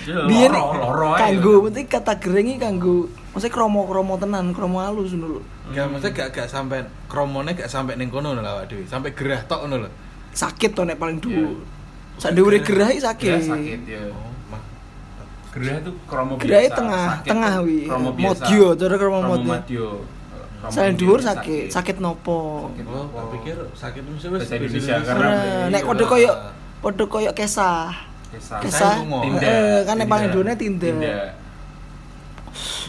Ya, 0.03 0.49
loro- 0.51 0.75
loro 0.75 1.07
ae 1.15 1.19
kanggo 1.19 1.53
mesti 1.63 1.87
kata 1.87 2.19
gering 2.19 2.53
iki 2.53 2.59
kanggo 2.59 3.07
maksudnya 3.31 3.55
kromo-kromo 3.55 4.19
tenan, 4.19 4.51
kromo 4.51 4.83
halus 4.83 5.15
lho. 5.15 5.39
Gak 5.71 5.89
maksudnya 5.89 6.11
gak 6.13 6.27
gak 6.35 6.47
sampai 6.51 6.83
kromone 7.07 7.55
gak 7.55 7.71
sampai 7.71 7.95
ning 7.95 8.11
kono 8.11 8.35
awak 8.35 8.67
dhewe. 8.69 8.83
Sampai 8.85 9.15
gerah 9.15 9.41
tok 9.47 9.65
lho. 9.65 9.89
Sakit 10.35 10.75
to 10.75 10.83
nek 10.83 10.99
paling 10.99 11.17
dhuwur. 11.17 11.63
Sak 12.19 12.35
dhuwure 12.35 12.59
gerah 12.61 12.93
iki 12.93 13.01
sakit. 13.01 13.29
Gerah 13.31 13.43
sakit 13.47 13.79
ya. 13.87 14.03
Gerah 15.53 15.75
itu 15.85 15.91
kromo 16.09 16.33
biasa. 16.37 16.49
Gerah 16.49 16.61
tengah, 16.73 17.05
tengah 17.25 17.53
tuh 17.53 17.65
wi. 17.65 17.79
Kromo. 17.85 18.09
Modyo, 18.17 18.65
cara 18.73 18.95
kromo 18.97 19.19
modyo. 19.29 19.87
Saya 20.71 20.95
madyo 20.95 20.99
dhuwur 21.03 21.19
sakit, 21.19 21.65
sakit 21.67 21.97
nopo? 21.99 22.71
Sakit 22.71 22.85
Oh, 22.87 23.05
tak 23.11 23.25
pikir 23.35 23.57
sakit 23.75 24.01
mesti 24.05 24.27
wis 24.31 24.47
Indonesia, 24.47 24.55
Indonesia. 24.55 24.95
karena- 25.03 25.33
Ora, 25.35 25.71
nek 25.71 25.81
kode 25.83 26.03
koyo 26.07 26.31
kode 26.79 27.05
koyo 27.11 27.31
kesah. 27.35 27.91
Kesah. 28.31 28.59
Kesah. 28.63 28.95
Eh, 29.43 29.79
kan 29.83 29.99
nek 29.99 30.07
paling 30.07 30.31
Tindak. 30.31 30.33
dhuwurnya 30.33 30.55
tindak. 30.55 30.95
Tindak. 30.95 31.27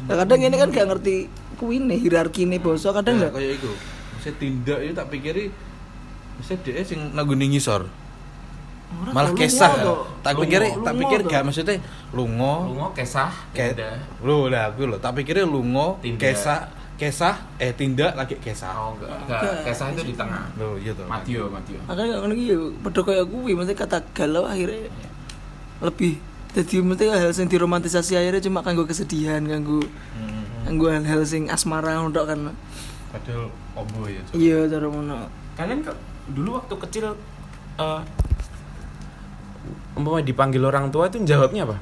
Nah, 0.05 0.14
kadang 0.20 0.41
ini 0.41 0.57
kan 0.57 0.68
gak 0.70 0.87
ngerti 0.87 1.14
kuine 1.57 1.97
hierarki 1.97 2.45
ini 2.45 2.61
basa 2.61 2.93
kadang 2.93 3.16
Nah, 3.18 3.29
gak 3.29 3.41
kaya 3.41 3.51
iku. 3.57 3.72
Mesti 4.14 4.31
tindak 4.37 4.79
itu 4.85 4.93
tak 4.93 5.09
pikiri 5.09 5.45
mesti 6.39 6.55
dhek 6.61 6.85
sing 6.85 7.01
nanggone 7.12 7.49
ngisor. 7.49 7.89
Malah 9.11 9.35
kesah. 9.35 9.72
Tak 10.22 10.39
pikir 10.39 10.61
tak 10.81 10.95
pikir 10.95 11.20
gak 11.27 11.43
maksudnya 11.43 11.81
lungo. 12.14 12.70
Lungo 12.70 12.89
kesah. 12.95 13.33
Tindak. 13.51 13.99
lu 14.22 14.47
lah 14.47 14.70
aku 14.70 14.87
lho, 14.87 14.97
tak 15.03 15.16
lungo, 15.45 15.99
Tindak. 15.99 16.33
kesah, 16.33 16.70
kesah, 16.95 17.35
eh 17.59 17.75
tindak 17.75 18.15
lagi 18.15 18.39
kesah. 18.39 18.71
Oh, 18.71 18.95
enggak. 18.95 19.11
Enggak. 19.27 19.43
Kesah 19.67 19.91
itu 19.91 20.03
di 20.07 20.15
tengah. 20.15 20.47
Loh, 20.55 20.79
iya 20.79 20.95
toh. 20.95 21.07
Madyo, 21.11 21.51
madyo. 21.51 21.79
Makanya 21.91 22.23
ngono 22.23 22.33
iki 22.33 22.45
ya 22.55 22.59
padha 22.81 23.01
koyo 23.03 23.25
kuwi 23.27 23.53
mesti 23.59 23.75
kata 23.75 23.99
galau 24.15 24.47
akhirnya 24.47 24.87
lebih 25.83 26.23
jadi 26.55 26.77
mesti 26.87 27.11
hal 27.11 27.35
sing 27.35 27.51
diromantisasi 27.51 28.15
akhirnya 28.15 28.39
cuma 28.39 28.63
kanggo 28.63 28.87
kesedihan, 28.87 29.43
kanggo 29.43 29.83
Hmm. 30.15 30.47
kanggo 30.63 30.87
hal-hal 30.87 31.27
sing 31.27 31.51
asmara 31.51 31.99
ngono 31.99 32.15
tok 32.15 32.31
kan. 32.31 32.39
Padahal 33.11 33.51
obo 33.75 34.07
ya. 34.07 34.23
Iya 34.31 34.71
cara 34.71 34.87
ngono. 34.87 35.27
Kalian 35.59 35.83
ke, 35.83 35.91
dulu 36.31 36.63
waktu 36.63 36.75
kecil 36.79 37.05
eh 37.75 38.01
umpama 39.95 40.23
dipanggil 40.23 40.63
orang 40.63 40.91
tua 40.91 41.11
itu 41.11 41.23
jawabnya 41.23 41.67
apa? 41.67 41.77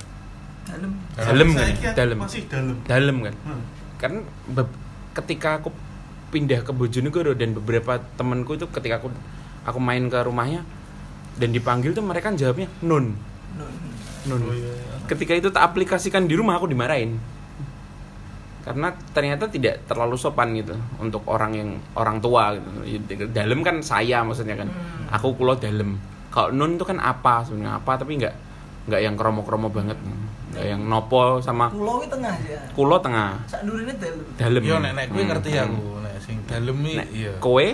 Dalam. 0.69 0.93
Dalem 1.17 1.49
kan? 1.53 1.69
Dalem. 1.93 2.19
Masih 2.21 2.43
dalam. 2.49 2.77
Dalem 2.89 3.17
kan? 3.29 3.35
Hmm. 3.45 3.63
Karena 4.01 4.21
be- 4.49 4.81
ketika 5.13 5.61
aku 5.61 5.73
pindah 6.33 6.65
ke 6.65 6.73
Bojonegoro 6.73 7.37
dan 7.37 7.53
beberapa 7.53 8.01
temanku 8.17 8.57
itu 8.57 8.65
ketika 8.73 9.05
aku 9.05 9.13
aku 9.69 9.79
main 9.79 10.09
ke 10.09 10.19
rumahnya 10.25 10.65
dan 11.37 11.53
dipanggil 11.53 11.93
tuh 11.93 12.05
mereka 12.05 12.33
jawabnya 12.33 12.69
nun. 12.81 13.17
Nun. 14.27 14.43
Oh, 14.49 14.55
iya. 14.55 14.73
Ketika 15.11 15.35
itu 15.37 15.49
tak 15.53 15.73
aplikasikan 15.73 16.25
di 16.25 16.35
rumah 16.39 16.57
aku 16.57 16.71
dimarahin. 16.71 17.21
Karena 18.63 18.95
ternyata 19.11 19.51
tidak 19.51 19.83
terlalu 19.91 20.15
sopan 20.15 20.55
gitu 20.55 20.79
untuk 21.03 21.27
orang 21.27 21.53
yang 21.53 21.71
orang 21.99 22.23
tua 22.23 22.55
gitu. 22.87 23.27
Dalem 23.35 23.67
kan 23.67 23.83
saya 23.83 24.23
maksudnya 24.23 24.55
kan. 24.55 24.71
Aku 25.11 25.35
kulo 25.35 25.59
dalem. 25.59 25.99
Kalau 26.31 26.55
nun 26.55 26.79
itu 26.79 26.87
kan 26.87 27.03
apa 27.03 27.43
sebenarnya 27.43 27.83
apa 27.83 27.93
tapi 27.99 28.23
nggak 28.23 28.35
nggak 28.89 29.01
yang 29.03 29.15
kromo-kromo 29.19 29.69
banget. 29.69 29.99
Yang 30.53 30.83
nopo 30.85 31.41
sama 31.41 31.73
iki 31.73 32.09
tengah 32.13 32.35
ya. 32.45 32.61
kulo 32.77 32.97
tengah. 33.01 33.41
Sak 33.49 33.65
durine 33.65 33.93
dalam. 33.97 34.21
Dalem. 34.37 34.63
Yo 34.63 34.77
nek 34.79 34.93
nek 34.93 35.07
kuwi 35.09 35.23
Hmm, 35.25 35.31
ngerti 35.33 35.51
hmm. 35.51 35.65
aku, 35.65 35.85
nek 36.01 36.15
sing 36.21 36.37
dalem 36.45 36.77
iya. 37.09 37.33
kowe 37.41 37.67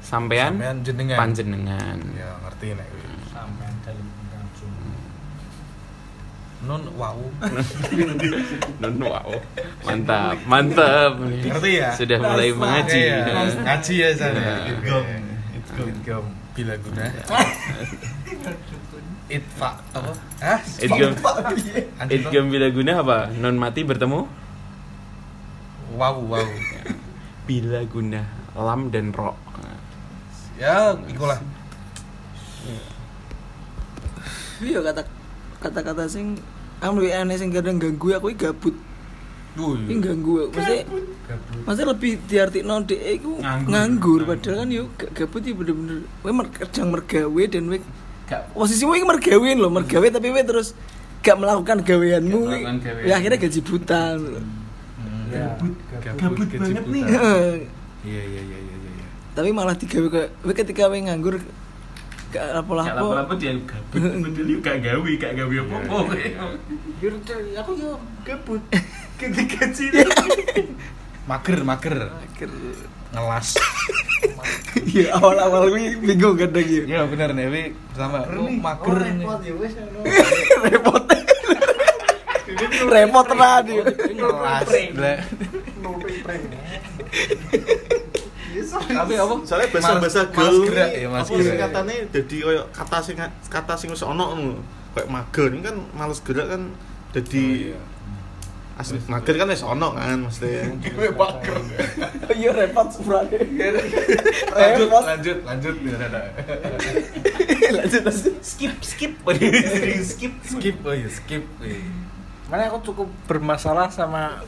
sampean, 0.00 0.52
Sampean 0.56 0.76
jenengan. 0.80 1.18
panjenengan. 1.20 1.96
Ya 2.16 2.30
ngerti 2.40 2.66
nek 2.72 2.88
kuwi. 2.88 3.04
Sampean 3.28 3.72
dalam 3.84 4.06
langsung. 4.32 4.72
Nun 6.62 6.82
wow. 6.96 7.18
Non 8.80 8.94
wow. 9.02 9.30
Mantap, 9.82 10.36
mantap. 10.46 11.12
Ngerti 11.20 11.70
ya? 11.76 11.90
Sudah 11.92 12.16
mulai 12.18 12.48
Nice, 12.48 12.56
mengaji. 12.56 13.00
Iya, 13.02 13.18
ngaji 13.60 13.94
ya 13.98 14.08
sana. 14.16 14.40
Iya. 14.40 14.56
Idgom. 14.72 15.04
Idgom. 15.84 16.24
Bila 16.52 16.74
guna. 16.80 17.04
Itfa 19.32 19.80
apa? 19.90 20.12
Ah, 20.38 20.60
Idgam, 20.76 21.16
anjing, 21.96 22.12
idgam 22.12 22.44
bila 22.46 22.68
guna 22.68 23.00
apa? 23.00 23.18
Non 23.32 23.56
mati 23.56 23.80
bertemu 23.80 24.28
Wow, 25.92 26.20
wow. 26.22 26.44
bila 27.42 27.80
guna 27.86 28.24
lam 28.52 28.88
dan 28.88 29.08
ro. 29.10 29.32
Ya, 30.54 30.92
ikulah. 31.06 31.40
Iya 34.60 34.78
kata 34.80 35.02
kata-kata 35.58 36.04
sing 36.06 36.38
aku 36.78 37.00
lebih 37.00 37.12
aneh 37.14 37.34
sing 37.34 37.50
kadang 37.50 37.76
ganggu 37.76 38.12
aku 38.12 38.30
iki 38.30 38.46
gabut. 38.46 38.76
Wuh. 39.52 39.76
Ini 39.76 40.00
ganggu 40.00 40.46
aku. 40.46 40.52
Maksudnya 40.54 40.84
Maksudnya 41.64 41.88
lebih 41.92 42.12
diartikno 42.24 42.74
dhek 42.82 43.02
iku 43.16 43.32
Nganggur. 43.38 43.68
nganggur, 43.68 44.20
padahal 44.24 44.56
kan 44.58 44.68
yo 44.70 44.84
gak 44.94 45.10
gabut 45.14 45.40
ya 45.40 45.52
bener-bener 45.52 45.98
mer- 46.22 46.52
kerja 46.52 46.82
mergawe 46.84 47.42
dan 47.48 47.62
kowe 48.32 48.56
posisimu 48.56 48.96
iki 48.96 49.04
mergawe 49.04 49.50
lho, 49.52 49.68
mergawe 49.68 50.06
tapi 50.08 50.26
kowe 50.32 50.42
terus 50.44 50.72
gak 51.20 51.36
melakukan 51.36 51.84
gaweanmu. 51.84 52.38
Gak 52.40 52.48
melakukan 52.48 52.76
gawean. 52.80 53.04
Ya 53.04 53.14
akhirnya 53.20 53.38
gaji 53.38 53.60
buta. 53.60 54.02
lho. 54.16 54.40
Gabut, 55.32 55.74
gabut 56.20 56.48
banget 56.48 56.84
nih. 56.88 57.02
Iya, 58.02 58.18
iya, 58.18 58.42
iya, 58.42 58.58
iya, 58.58 58.76
iya. 58.82 59.06
tapi 59.30 59.54
malah 59.54 59.78
digawe 59.78 60.10
ke 60.10 60.22
kowe 60.42 60.50
ketika 60.58 60.90
kowe 60.90 60.98
nganggur 60.98 61.38
gak 62.34 62.42
Gak 62.90 62.98
lapo-lapo. 62.98 63.32
dia 63.38 63.54
gabut, 63.62 64.02
betul 64.26 64.46
yuk 64.50 64.60
gak 64.64 64.82
gawe, 64.82 65.10
gak 65.22 65.32
gawe 65.38 65.54
apa-apa. 65.62 66.14
Aku 67.62 67.70
yo 67.78 67.94
gabut. 68.26 68.62
Ketika 69.22 69.70
Mager, 71.30 71.62
mager. 71.62 72.10
Ngelas. 73.14 73.54
Iya 74.92 75.16
awal-awal 75.20 75.68
kuwi 75.68 76.00
bingung 76.00 76.36
kadang 76.36 76.64
ya. 76.64 76.82
Iya, 76.88 77.00
bener 77.08 77.30
nih, 77.36 77.46
Wi. 77.52 77.62
Sama 77.92 78.24
oh, 78.24 78.48
mager 78.48 78.96
nih. 79.04 79.26
Repot. 80.64 81.04
Repot 82.88 83.24
tenan 83.28 83.64
ya. 83.68 83.84
Ngelas. 84.16 84.68
Ble. 84.96 85.14
Tapi 88.72 89.12
apa? 89.16 89.34
Soalnya 89.44 89.68
bahasa-bahasa 89.68 90.22
gaul 90.32 90.64
ini, 90.68 91.04
ya, 91.04 91.08
Mas. 91.08 91.28
apa 91.28 91.92
jadi 92.12 92.36
koyo 92.40 92.62
kata 92.72 92.96
sing 93.04 93.16
kata 93.48 93.74
sing 93.76 93.88
wis 93.92 94.04
ono 94.04 94.32
ngono. 94.32 94.60
Kayak 94.92 95.08
mager 95.08 95.48
ini 95.56 95.60
kan 95.64 95.76
males 95.96 96.20
gerak 96.20 96.52
kan 96.52 96.62
jadi 97.16 97.72
asli 98.82 98.98
mager 99.06 99.34
kan 99.38 99.46
wis 99.48 99.62
ono 99.62 99.94
kan 99.94 100.18
mesti. 100.26 100.50
mager. 101.14 101.56
Iya 102.32 102.50
repot 102.50 102.88
sebenarnya. 102.90 103.38
Lanjut, 104.52 104.88
lanjut, 104.90 105.38
lanjut. 105.46 105.76
Lanjut 107.72 108.02
lanjut. 108.04 108.34
skip, 108.44 108.74
skip, 108.84 109.14
skip. 110.10 110.32
Skip, 110.44 110.76
oh 110.84 110.92
iya, 110.92 111.08
skip. 111.08 111.44
Iya. 111.62 111.80
Mana 112.50 112.68
aku 112.68 112.92
cukup 112.92 113.08
bermasalah 113.30 113.88
sama 113.88 114.44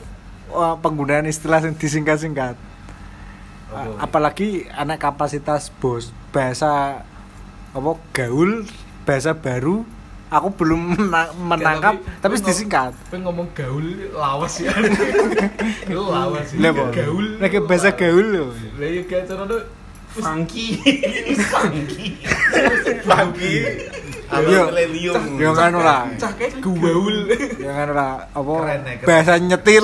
wah, 0.51 0.77
penggunaan 0.77 1.25
istilah 1.25 1.63
yang 1.63 1.73
disingkat-singkat. 1.73 2.53
Apalagi 3.97 4.69
anak 4.71 5.01
kapasitas 5.01 5.73
bos 5.81 6.13
bahasa 6.29 7.01
apa 7.75 7.91
gaul, 8.13 8.63
bahasa 9.03 9.35
baru, 9.35 9.83
aku 10.27 10.47
belum 10.53 10.81
mena- 10.97 11.33
menangkap, 11.35 11.95
tapi, 12.19 12.35
tapi 12.35 12.45
disingkat. 12.45 12.91
Tapi 13.07 13.17
ngomong 13.21 13.47
gaul 13.51 13.85
lawas 14.11 14.59
ya. 14.59 14.73
Itu 15.85 16.01
lawas. 16.01 16.47
Bo. 16.71 16.89
gaul. 16.89 17.25
Nek 17.37 17.53
bahasa 17.63 17.89
gaul 17.91 18.25
loh. 18.25 18.49
Lah 18.77 18.87
ya 18.87 19.01
kayak 19.03 19.25
cara 19.27 19.43
tuh 19.45 19.61
Funky, 20.15 20.79
funky. 21.43 22.15
Pagi. 23.03 23.53
Yo, 24.47 24.63
yo 25.35 25.51
kan 25.51 25.75
ora. 25.75 26.07
cah 26.15 26.31
gaul. 26.63 27.27
Yo 27.59 27.67
kan 27.67 27.87
ora 27.91 28.23
apa 28.23 28.51
ya, 28.63 28.95
bahasa 29.03 29.35
nyetil. 29.35 29.83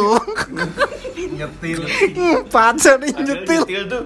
nih 2.95 3.11
Padahal 3.11 3.27
nyetil. 3.27 3.61
nyetil 3.67 3.83
tuh 3.91 4.03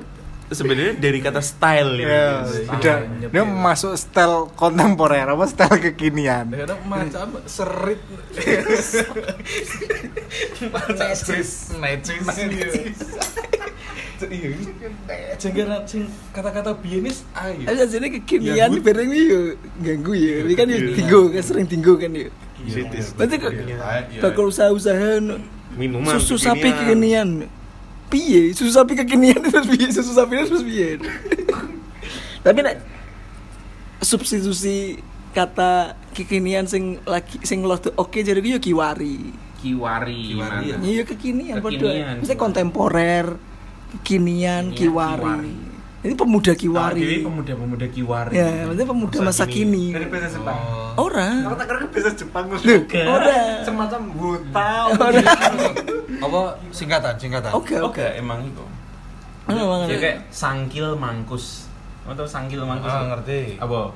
sebenarnya 0.47 0.93
dari 0.97 1.19
kata 1.21 1.41
style 1.41 1.97
gitu. 1.97 2.09
Ya, 2.09 2.45
udah. 2.69 2.97
Dia 3.33 3.43
masuk 3.43 3.97
style 3.97 4.53
kontemporer 4.53 5.25
apa 5.25 5.45
style 5.49 5.77
kekinian. 5.81 6.53
ada 6.53 6.77
macam 6.85 7.41
serit 7.49 7.97
necis 11.25 11.71
necis 11.81 12.97
iya 14.31 14.47
jenggaran 15.35 15.83
sing 15.83 16.07
kata-kata 16.31 16.71
bienis 16.79 17.27
ayo 17.35 17.67
Aja 17.67 17.83
sini 17.83 18.07
kekinian 18.21 18.71
bareng 18.79 19.11
nih 19.11 19.23
yo 19.27 19.39
ganggu 19.83 20.13
ya. 20.15 20.35
Ini 20.47 20.53
kan 20.55 20.67
yo 20.71 20.77
tinggu 20.95 21.21
kan 21.35 21.43
sering 21.43 21.67
tinggu 21.67 21.99
kan 21.99 22.11
yo. 22.15 22.31
Berarti 23.19 23.35
kok 23.35 23.51
Iya. 23.51 24.21
bakal 24.23 24.47
usaha-usaha. 24.47 25.19
Minuman 25.75 26.15
susu 26.15 26.39
sapi 26.39 26.71
kekinian. 26.71 27.51
Piye? 28.15 28.55
Susu 28.55 28.71
sapi 28.71 28.95
kekinian 28.95 29.43
terus 29.51 29.67
piye? 29.67 29.87
Susu 29.91 30.15
sapi 30.15 30.39
terus 30.39 30.63
piye? 30.63 30.95
Tapi 32.39 32.59
nek 32.63 32.79
substitusi 33.99 35.03
kata 35.35 35.99
kekinian 36.15 36.63
sing 36.63 37.03
lagi 37.03 37.43
sing 37.43 37.67
lo 37.67 37.75
tuh 37.75 37.91
oke 37.99 38.23
jadi 38.23 38.39
yo 38.39 38.55
kiwari. 38.63 39.43
Kiwari, 39.59 40.29
Kiwari? 40.31 40.77
Iya 40.79 41.03
kekinian 41.09 41.57
padha. 41.57 42.21
Mesti 42.21 42.37
kontemporer, 42.37 43.33
kekinian, 43.97 44.69
kiwari. 44.71 45.25
kiwari. 45.25 45.53
Ini 46.05 46.13
pemuda 46.13 46.53
Kiwari. 46.53 47.25
pemuda-pemuda 47.25 47.89
kiwari. 47.89 48.37
Ya, 48.37 48.69
maksudnya 48.69 48.85
pemuda 48.93 49.17
masa 49.25 49.49
kini. 49.49 49.89
Dari 49.89 50.05
bahasa 50.05 50.37
Jepang. 50.37 50.61
oh 51.01 51.09
Ora. 51.09 51.49
Aku 51.49 51.55
tak 51.57 51.65
kira 51.65 51.77
bahasa 51.89 52.11
Jepang 52.13 52.45
Loh, 52.45 52.61
Loh, 52.61 52.81
ora. 53.09 53.41
Semacam 53.65 54.01
buta. 54.13 54.69
Ora. 54.93 55.21
apa 56.17 56.41
singkatan 56.69 57.13
singkatan 57.15 57.51
Oke, 57.51 57.75
Oh, 57.75 57.87
oke. 57.87 57.97
enggak, 57.97 58.11
emang 58.15 58.39
itu. 58.41 58.65
Emang 59.45 59.85
Jadi 59.85 59.99
kayak 59.99 60.17
sangkil 60.27 60.95
mangkus. 60.95 61.69
Mau 62.01 62.11
tau 62.11 62.25
sangkil 62.25 62.61
mangkus? 62.61 62.87
ah 62.87 63.05
ngerti 63.07 63.57
Apa? 63.57 63.93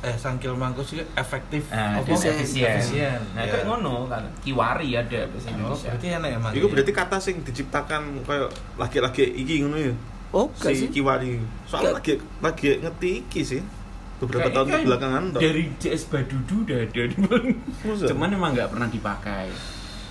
eh 0.00 0.12
sangkil 0.14 0.52
mangkus 0.52 0.92
itu 0.92 1.00
efektif 1.14 1.64
Nah, 1.70 1.96
apa? 1.96 2.04
efisien. 2.04 2.36
efisien. 2.70 3.20
Nah, 3.32 3.40
Ya. 3.40 3.50
kayak 3.50 3.64
ngono 3.66 4.04
kan. 4.04 4.20
Kiwari 4.38 4.92
ada 4.92 5.20
bahasa 5.26 5.48
oh 5.48 5.52
Indonesia. 5.54 5.88
berarti 5.90 6.06
enak 6.10 6.30
emang 6.34 6.50
Iku 6.52 6.66
berarti 6.68 6.92
kata 6.92 7.16
sing 7.18 7.36
diciptakan 7.40 8.02
kayak 8.20 8.48
laki-laki 8.76 9.24
iki 9.24 9.64
ngono 9.64 9.80
ya. 9.82 9.94
Oh, 10.28 10.52
Si 10.52 10.76
sih. 10.76 10.88
Kiwari. 10.90 11.40
Soalnya 11.64 11.96
lagi 11.96 12.12
lagi 12.38 12.68
ngerti 12.78 13.10
iki 13.22 13.40
sih. 13.42 13.62
Beberapa 14.14 14.46
tahun 14.46 14.66
kan 14.66 14.80
kebelakangan 14.82 15.22
toh. 15.30 15.40
Dari 15.40 15.64
JS 15.74 16.02
Badudu 16.06 16.54
udah 16.62 16.78
ada? 16.80 17.02
Cuman 18.04 18.28
emang 18.30 18.50
nggak 18.52 18.70
pernah 18.70 18.88
dipakai. 18.88 19.48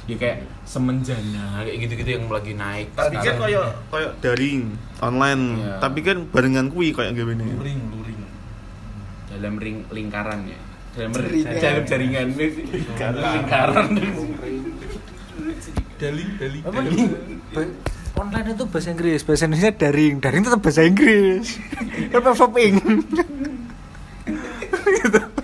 Ya 0.03 0.15
kayak 0.15 0.37
semenjana 0.63 1.63
kayak 1.63 1.77
gitu-gitu 1.79 2.09
yang 2.13 2.27
lagi 2.27 2.53
naik. 2.53 2.91
Tapi 2.91 3.15
kan 3.15 3.35
kayak 3.39 3.67
kayak 3.87 4.11
daring 4.19 4.75
online. 4.99 5.43
Iya. 5.57 5.73
Tapi 5.79 5.99
kan 6.01 6.17
barengan 6.27 6.67
kui 6.67 6.91
kayak 6.91 7.13
gini. 7.13 7.47
luring 7.47 7.81
luring 7.89 8.21
dalam 9.29 9.57
ring 9.57 9.81
lingkaran 9.89 10.45
ya 10.45 10.59
dalam 10.93 11.09
Jaringan. 11.09 11.57
dalam 11.57 11.83
jaringan 11.83 12.27
lingkaran 12.37 13.17
lingkaran 13.17 13.87
daling 15.97 16.29
daling 16.37 16.61
Apa 16.61 16.79
nih? 16.79 17.07
Ba- 17.49 17.75
Online 18.13 18.53
itu 18.53 18.69
bahasa 18.69 18.93
Inggris, 18.93 19.25
bahasa 19.25 19.49
Indonesia 19.49 19.73
daring, 19.73 20.21
daring 20.21 20.45
tetap 20.45 20.61
bahasa 20.61 20.85
Inggris. 20.85 21.57
Apa 22.13 22.29
vaping? 22.37 22.73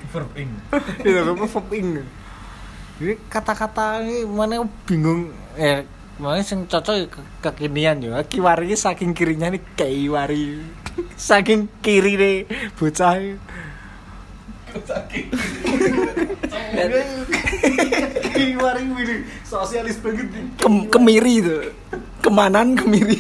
verb 0.10 0.30
ing 0.36 0.50
Gitu, 1.02 1.18
apa 1.18 1.46
vaping? 1.50 1.88
Jadi 3.00 3.16
kata-kata 3.26 4.04
ini 4.04 4.28
mana 4.28 4.60
bingung 4.84 5.32
eh 5.56 5.88
mana 6.20 6.44
sing 6.44 6.68
cocok 6.68 6.96
ya 6.96 7.06
ke- 7.08 7.28
kekinian 7.42 8.04
ya. 8.04 8.20
Kiwari 8.22 8.76
saking 8.76 9.16
kirinya 9.16 9.48
nih 9.48 9.64
kiwari. 9.74 10.60
saking 11.16 11.72
kiri 11.80 12.14
nih 12.14 12.38
bocah. 12.76 13.16
kiwari 18.36 18.84
ini 18.84 19.16
sosialis 19.42 19.98
banget. 20.00 20.28
Kem- 20.60 20.88
kemiri 20.88 21.34
itu. 21.40 21.58
Kemanan 22.20 22.76
kemiri. 22.76 23.18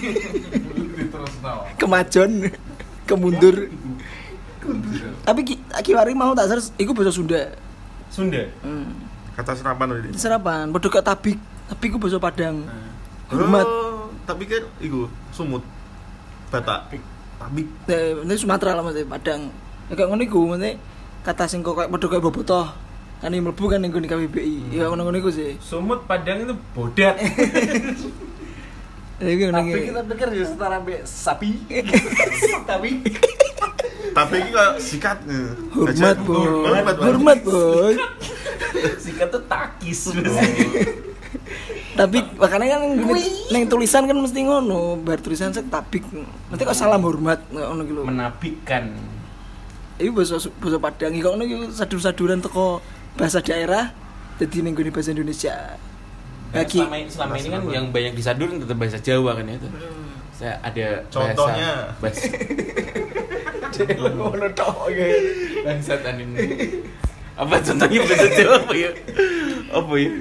Kemajon. 1.79 2.51
Kemundur. 3.07 3.71
Tapi 5.23 5.39
ki, 5.41 5.55
kiwari 5.81 6.13
mau 6.13 6.35
tak 6.35 6.51
serius 6.51 6.69
iku 6.75 6.91
bahasa 6.93 7.15
Sunda. 7.15 7.41
Sunda 8.11 8.43
Hmm. 8.61 9.08
Kata 9.39 9.55
serapan 9.55 9.87
tadi. 9.95 10.09
Serapan, 10.19 10.67
padha 10.75 10.87
kok 10.91 11.05
tabik. 11.07 11.39
Tapi 11.71 11.83
iku 11.87 11.95
bahasa 11.95 12.19
Padang. 12.19 12.67
Hormat. 13.31 13.63
Oh, 13.63 14.11
tapi 14.27 14.43
kan 14.43 14.67
iku 14.83 15.07
sumut. 15.31 15.63
Batak. 16.51 16.91
Tabik. 17.39 17.67
Eh, 17.87 18.19
ini 18.19 18.35
Sumatera 18.35 18.75
lah 18.75 18.83
maksudnya 18.83 19.07
Padang. 19.07 19.47
Ya 19.87 19.93
kayak 19.95 20.09
ngono 20.11 20.21
iku 20.27 20.43
maksudnya 20.43 20.75
kata 21.23 21.47
sing 21.47 21.63
kok 21.63 21.79
kayak 21.79 21.87
padha 21.87 22.07
kayak 22.11 22.23
bobotoh. 22.27 22.67
Kan 23.23 23.31
ini 23.31 23.39
mlebu 23.39 23.63
kan 23.71 23.79
ning 23.79 23.95
KBBI. 23.95 24.75
Ya 24.75 24.91
ngono-ngono 24.91 25.23
iku 25.23 25.31
sih. 25.31 25.55
sumut 25.63 26.03
padang 26.03 26.43
itu 26.43 26.55
bodat 26.75 27.15
Tapi 29.19 29.35
iki. 29.67 29.91
kita 29.91 30.01
pikir 30.07 30.27
ya 30.31 30.45
setara 30.47 30.79
ambek 30.79 31.03
sapi. 31.03 31.59
Tapi 32.69 32.89
Tapi 34.09 34.35
ini 34.41 34.49
kayak 34.49 34.73
sikat. 34.79 35.17
eh. 35.27 35.53
Hormat, 35.75 36.17
Boy. 36.23 36.47
Hormat. 36.65 36.95
Hormat, 36.97 37.39
Boy. 37.43 37.93
sikat 38.97 39.27
tuh 39.29 39.43
takis 39.45 40.07
Tapi 41.99 42.17
makanya 42.39 42.79
kan 42.79 42.81
neng 43.51 43.65
tulisan 43.67 44.07
kan 44.07 44.15
mesti 44.15 44.39
ngono, 44.47 44.95
bar 45.03 45.19
tulisan 45.19 45.51
sek 45.51 45.67
tabik. 45.67 46.07
Nanti 46.47 46.63
kok 46.63 46.71
salam 46.71 47.03
hormat 47.03 47.43
ngono 47.51 47.83
gitu. 47.83 48.01
menabikan 48.07 48.95
Iku 49.99 50.15
bahasa 50.15 50.39
bahasa 50.39 50.79
Padang 50.79 51.11
iki 51.11 51.19
kok 51.19 51.31
ngono 51.35 51.43
iki 51.43 51.55
sadur-saduran 51.75 52.39
teko 52.39 52.79
bahasa 53.19 53.43
daerah 53.43 53.91
jadi 54.39 54.63
gone 54.63 54.95
bahasa 54.95 55.11
Indonesia. 55.11 55.75
Karena 56.49 56.65
Lagi. 56.65 56.79
selama, 56.81 56.95
selama 57.05 57.33
ini 57.37 57.49
kan 57.53 57.61
yang 57.69 57.85
banyak 57.93 58.13
disadur 58.17 58.49
tetap 58.49 58.77
bahasa 58.77 58.97
Jawa 58.97 59.37
kan 59.37 59.45
ya 59.45 59.55
itu 59.61 59.69
saya 60.33 60.53
ada 60.63 60.87
Contohnya. 61.11 61.69
bahasa, 61.99 62.25
bahasa 63.77 64.25
bangsat 65.67 66.01
ini 66.15 66.35
apa 67.39 67.55
contohnya 67.63 67.99
bahasa 68.03 68.27
Jawa 68.35 68.55
apa 68.67 68.75
ya? 68.75 68.91
Apa 69.71 69.93
ya? 69.95 70.11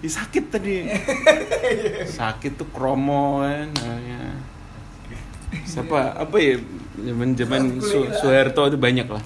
Ya, 0.00 0.08
sakit 0.08 0.44
tadi. 0.48 0.88
Sakit 2.20 2.56
tuh 2.56 2.64
kromo 2.72 3.44
kan 3.44 3.68
namanya. 3.68 4.32
Siapa 5.68 6.16
apa 6.16 6.36
ya? 6.40 6.56
Zaman 7.04 7.36
zaman 7.36 7.62
Su 7.84 8.08
Soeharto 8.16 8.72
itu 8.72 8.80
banyak 8.80 9.04
lah. 9.12 9.20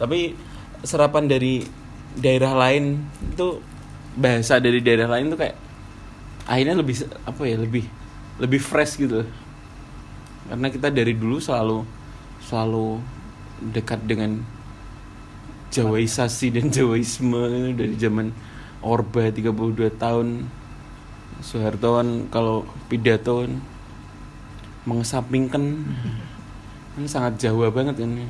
Tapi 0.00 0.32
serapan 0.80 1.28
dari 1.28 1.68
daerah 2.16 2.56
lain 2.56 3.04
itu 3.36 3.60
bahasa 4.14 4.62
dari 4.62 4.78
daerah 4.78 5.10
lain 5.10 5.34
tuh 5.34 5.38
kayak 5.38 5.56
akhirnya 6.46 6.74
lebih 6.78 6.96
apa 7.26 7.42
ya 7.46 7.56
lebih 7.58 7.84
lebih 8.38 8.60
fresh 8.60 9.00
gitu 9.00 9.26
karena 10.50 10.68
kita 10.68 10.92
dari 10.92 11.16
dulu 11.16 11.40
selalu 11.40 11.82
selalu 12.44 13.00
dekat 13.72 14.04
dengan 14.04 14.44
Jawaisasi 15.74 16.54
dan 16.54 16.70
Jawaisme 16.70 17.74
dari 17.74 17.96
zaman 17.98 18.30
Orba 18.84 19.32
32 19.32 19.50
tahun 19.96 20.46
Soeharto 21.40 21.98
kan 21.98 22.08
kalau 22.30 22.68
pidato 22.86 23.42
kan 23.42 23.58
mengesampingkan 24.84 25.82
ini 26.94 27.08
sangat 27.08 27.40
Jawa 27.40 27.72
banget 27.72 27.98
kan 27.98 28.10
ya. 28.14 28.26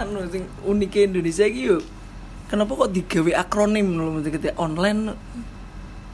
anu 0.00 0.24
sing 0.32 0.48
uniknya 0.64 1.12
Indonesia 1.12 1.44
yo 1.44 1.84
kenapa 2.50 2.74
kok 2.74 2.90
digawe 2.90 3.30
akronim 3.38 3.94
lho 3.94 4.18
mesti 4.18 4.30
ketika 4.34 4.58
online 4.58 5.14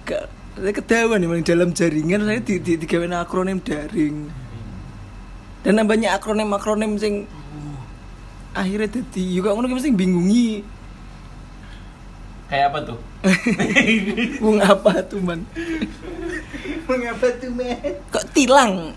gak 0.04 0.28
saya 0.56 0.72
ketahuan 0.72 1.20
nih 1.20 1.44
dalam 1.44 1.72
jaringan 1.72 2.24
saya 2.24 2.40
di, 2.40 2.60
di, 2.60 2.80
digawe 2.80 3.04
akronim 3.24 3.60
daring. 3.60 4.28
Dan 5.60 5.72
nambahnya 5.76 6.16
akronim 6.16 6.48
akronim 6.52 6.96
sing 6.96 7.28
akhirnya 8.56 8.88
jadi 8.88 9.22
juga 9.36 9.52
ngono 9.52 9.68
ki 9.68 9.76
mesti 9.76 9.92
bingungi. 9.92 10.50
Kayak 12.48 12.66
apa 12.72 12.78
tuh? 12.88 12.98
Wong 14.44 14.58
apa 14.64 15.02
tuh 15.04 15.20
man? 15.20 15.44
Mengapa 16.86 17.26
tuh 17.42 17.50
men? 17.52 17.98
kok 18.08 18.24
tilang? 18.32 18.94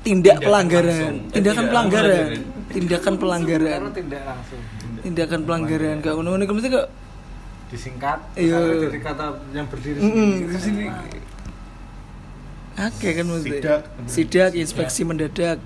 Tindak 0.00 0.38
Tindakan 0.38 0.46
pelanggaran. 0.48 0.92
langsung. 0.96 1.16
Tindakan 1.28 1.64
tidak 1.64 1.72
pelanggaran. 1.72 2.08
pelanggaran. 2.14 2.72
tindakan 2.72 3.14
pelanggaran. 3.18 3.80
tidak 3.92 4.22
langsung 4.24 4.62
tindakan 5.04 5.44
pelanggaran 5.44 6.00
gak 6.00 6.14
ngono 6.14 6.32
ngono 6.32 6.44
mesti 6.50 6.68
kok 6.68 6.88
disingkat 7.66 8.18
Iya. 8.34 8.56
sampai 8.56 8.76
dari 8.82 9.00
kata 9.00 9.24
yang 9.50 9.66
berdiri 9.66 9.98
sendiri. 9.98 10.46
di 10.46 10.58
sini. 10.58 10.84
Oke 12.76 13.08
kan 13.08 13.24
maksudnya. 13.24 13.54
Sidak. 13.54 13.80
Sidak 14.06 14.50
inspeksi 14.54 15.00
mendadak. 15.02 15.58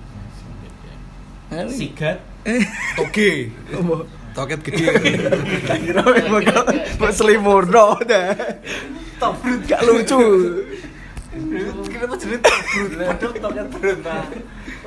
Nah, 1.49 1.65
sigat 1.65 2.21
toge 2.95 3.49
Apa? 3.73 4.05
toket 4.31 4.59
gede 4.61 4.85
Tak 5.67 5.77
kira 5.81 6.01
memang 6.05 6.45
kau 6.45 6.61
buat 6.97 7.09
selimurno 7.11 7.97
dah. 8.03 8.37
Top 9.17 9.33
brut 9.39 9.61
gak 9.65 9.81
lucu 9.81 10.21
Kenapa 11.87 12.13
jadi 12.15 12.37
top 12.37 12.59
brut? 12.63 12.89
Padahal 13.01 13.31
topnya 13.35 13.63
brut. 13.65 13.97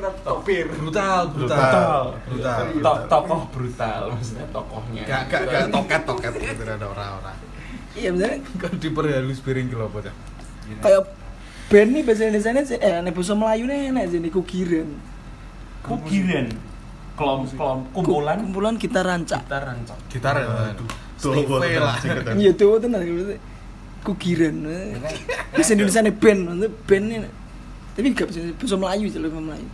Ora 0.03 0.11
topir. 0.27 0.67
brutal 0.67 1.31
brutal. 1.31 2.19
Brutal. 2.27 2.59
brutal. 2.75 2.95
To- 2.99 3.03
tokoh 3.07 3.41
brutal 3.55 4.01
maksudnya 4.11 4.47
tokohnya. 4.51 5.03
Gak 5.07 5.23
gak 5.31 5.43
gak 5.47 5.65
toket 5.71 6.03
toket. 6.03 6.33
Gitu 6.43 6.63
ada 6.67 6.87
orang-orang. 6.91 7.37
Iya 7.95 8.09
misalnya 8.11 8.39
kan 8.59 8.73
diperhalus 8.83 9.39
piring 9.47 9.69
ke 9.71 9.77
lopo 9.79 10.03
dah 10.03 10.15
kayak 10.81 11.03
band 11.69 11.91
nih 11.93 12.03
bahasa 12.03 12.23
Indonesia 12.25 12.51
nih 12.51 12.65
eh 12.81 12.97
nih 13.05 13.13
bahasa 13.13 13.33
Melayu 13.37 13.65
nih 13.69 13.79
enak 13.93 14.05
jadi 14.09 14.29
kukiran 14.33 14.89
kukiran 15.85 16.47
kelom 17.13 17.41
kelom 17.53 17.79
kumpulan. 17.93 18.37
Kumpulan 18.41 18.75
kita 18.81 19.05
rancak. 19.05 19.45
Kita 19.45 19.59
rancak. 19.61 19.99
Gitar 20.09 20.35
ya 20.41 20.49
aduh. 20.73 20.89
Tuh, 21.23 21.39
lah. 21.79 21.95
kan. 22.03 22.35
iya 22.35 22.51
tuh 22.51 22.83
tenan 22.83 23.07
kukiran 24.03 24.55
bahasa 25.55 25.71
Indonesia 25.79 26.01
nih 26.03 26.15
band 26.19 26.41
band 26.89 27.05
nih 27.07 27.19
tapi 27.93 28.09
gak 28.17 28.27
bisa 28.33 28.41
bahasa 28.59 28.77
Melayu 28.81 29.07
sih 29.07 29.21
lebih 29.21 29.39
Melayu 29.39 29.69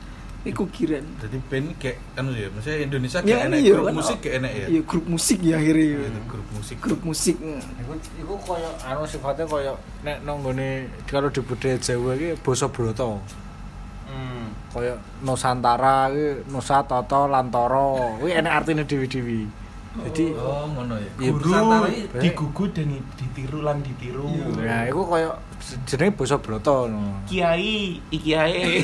ini 0.48 0.56
kukiran 0.56 1.04
jadi 1.20 1.36
band 1.44 1.68
kayak 1.76 1.96
kan 2.16 2.24
ya 2.32 2.48
maksudnya 2.48 2.78
Indonesia 2.80 3.18
Ya, 3.20 3.24
kayak 3.28 3.44
enak 3.52 3.58
iya, 3.60 3.72
grup 3.76 3.84
kan, 3.84 3.94
musik 4.00 4.18
kayak 4.24 4.34
enak 4.40 4.52
ya? 4.56 4.66
Iya 4.72 4.80
grup 4.88 5.04
musik 5.04 5.38
ya 5.44 5.54
akhirnya 5.60 5.84
Iya, 5.84 5.98
itu 6.08 6.20
grup 6.24 6.48
musik. 6.56 6.76
Grup 6.80 7.00
musik 7.04 7.36
Iku 7.36 7.92
iku 8.24 8.34
koyo 8.40 8.70
anu 8.80 9.02
sifatnya 9.04 9.44
koyo 9.44 9.72
nek 10.00 10.16
nang 10.24 10.36
nggone 10.40 10.68
kalau 11.04 11.28
di 11.28 11.40
budaya 11.44 11.76
Jawa 11.76 12.10
iki 12.16 12.28
basa 12.40 12.66
broto. 12.72 13.20
hmm. 14.08 14.72
Koyo 14.72 14.94
Nusantara 15.20 16.08
iki 16.08 16.48
Nusa 16.48 16.80
Toto 16.88 17.28
Lantoro. 17.28 18.16
Kuwi 18.24 18.32
enak 18.32 18.52
artine 18.64 18.88
dewi-dewi. 18.88 19.44
Jadi 19.98 20.24
oh 20.38 20.64
ngono 20.72 20.94
ya. 20.96 21.10
Iya, 21.20 21.32
guru 21.34 21.52
digugu 22.22 22.64
dan 22.72 22.88
ditiru 23.18 23.58
lan 23.66 23.84
ditiru. 23.84 24.30
Ya 24.64 24.88
iku 24.88 25.04
koyo 25.04 25.36
jenenge 25.84 26.16
basa 26.16 26.36
broto 26.36 26.86
no. 26.86 27.20
kiai 27.24 28.00
ikiai 28.08 28.80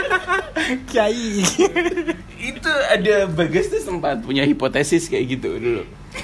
kiai 0.90 1.42
itu 2.40 2.70
ada 2.88 3.28
bagas 3.28 3.68
tuh 3.68 3.80
sempat 3.80 4.20
punya 4.20 4.42
hipotesis 4.42 5.06
kayak 5.06 5.38
gitu 5.38 5.60
dulu. 5.60 5.82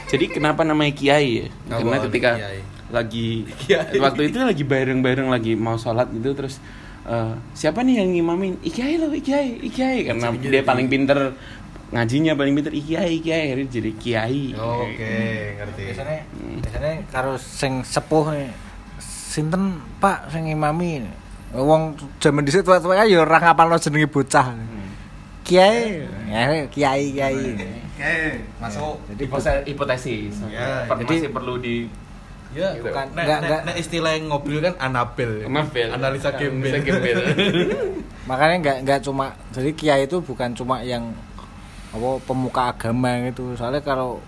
Jadi 0.09 0.33
kenapa 0.33 0.65
namanya 0.65 0.91
kiai 0.91 1.45
ya? 1.45 1.47
Karena 1.69 1.99
ketika 2.03 2.31
kiai? 2.37 2.61
lagi 2.87 3.43
Kiai. 3.67 3.99
waktu 3.99 4.31
itu 4.31 4.39
lagi 4.39 4.63
bareng-bareng 4.63 5.27
lagi 5.27 5.53
mau 5.53 5.75
sholat 5.77 6.07
gitu 6.09 6.33
terus 6.33 6.63
eh, 7.05 7.35
siapa 7.53 7.83
nih 7.83 8.01
yang 8.01 8.09
ngimamin? 8.15 8.57
Ikiai 8.63 8.97
loh 8.97 9.13
ikiai 9.13 9.61
ikiai. 9.63 10.09
Karena 10.09 10.33
Jadi 10.33 10.39
dia 10.43 10.51
jadi- 10.57 10.65
paling 10.65 10.87
pinter 10.89 11.19
ngajinya 11.87 12.33
paling 12.35 12.55
pinter 12.57 12.73
ikiai 12.73 13.11
ikiai. 13.21 13.43
Akhirnya 13.53 13.69
jadi 13.69 13.91
kiai. 13.95 14.43
Oke 14.57 15.15
ngerti. 15.61 15.83
Biasanya 15.93 16.19
biasanya 16.65 16.93
karo 17.13 17.33
sing 17.37 17.85
sepuh 17.85 18.27
nih 18.33 18.51
sinten 19.27 19.63
Pak 19.99 20.31
sing 20.31 20.47
imami. 20.47 21.03
Wong 21.51 21.93
jaman 22.17 22.43
dhisik 22.43 22.63
tuwa-tuwa 22.63 22.95
ya 22.99 23.19
ora 23.19 23.39
ngapalno 23.41 23.75
jenenge 23.77 24.07
bocah. 24.07 24.55
Kiai, 25.43 26.03
ya 26.27 26.67
kiai 26.67 27.07
kiai. 27.13 27.55
oke 27.87 28.15
masuk 28.59 28.99
Jadi 29.09 29.23
Hipose- 29.25 29.63
hipotesis 29.65 30.35
Ya, 30.45 30.85
jadi- 30.85 31.07
masih 31.07 31.31
perlu 31.31 31.57
di 31.57 31.87
ya 32.51 32.75
Gitu. 32.75 32.83
bukan 32.85 33.07
Nggak, 33.09 33.15
nek, 33.15 33.25
nggak. 33.41 33.61
nek, 33.63 33.63
nek 33.65 33.77
istilah 33.79 34.11
yang 34.13 34.27
ngobrol 34.27 34.59
kan 34.61 34.75
Anabel 34.77 35.45
Anabel. 35.45 35.89
analisa 35.89 36.29
gembel 36.33 36.73
Analisa 36.73 36.83
gembel. 36.83 37.17
makanya 38.29 38.57
nggak 38.59 38.77
nggak 38.83 39.01
cuma 39.01 39.27
jadi 39.49 39.71
kiai 39.73 40.03
itu 40.03 40.19
bukan 40.19 40.51
cuma 40.53 40.83
yang 40.83 41.15
apa 41.89 42.09
pemuka 42.21 42.63
agama 42.69 43.11
gitu 43.25 43.55
soalnya 43.55 43.81
kalau 43.81 44.19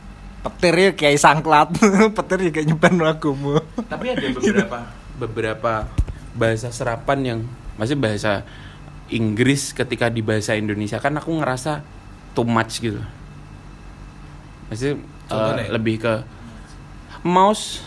petir 0.50 0.74
ya 0.74 0.90
kiai 0.92 1.14
sangklat. 1.14 1.68
Petir 2.16 2.38
juga 2.44 2.60
nyebar 2.62 2.92
agama 3.10 3.60
tapi 3.84 4.10
ada 4.10 4.26
beberapa 4.28 4.78
beberapa 5.14 5.72
bahasa 6.32 6.68
serapan 6.68 7.18
yang 7.20 7.40
masih 7.74 7.94
bahasa 7.94 8.42
Inggris 9.08 9.72
ketika 9.72 10.06
di 10.06 10.20
bahasa 10.20 10.52
Indonesia 10.52 10.96
kan 10.96 11.14
aku 11.14 11.32
ngerasa 11.34 11.80
too 12.32 12.44
much 12.44 12.78
gitu. 12.78 13.00
Masih 14.68 15.00
Contohnya? 15.24 15.68
lebih 15.68 15.96
ke 15.98 16.14
mouse 17.20 17.80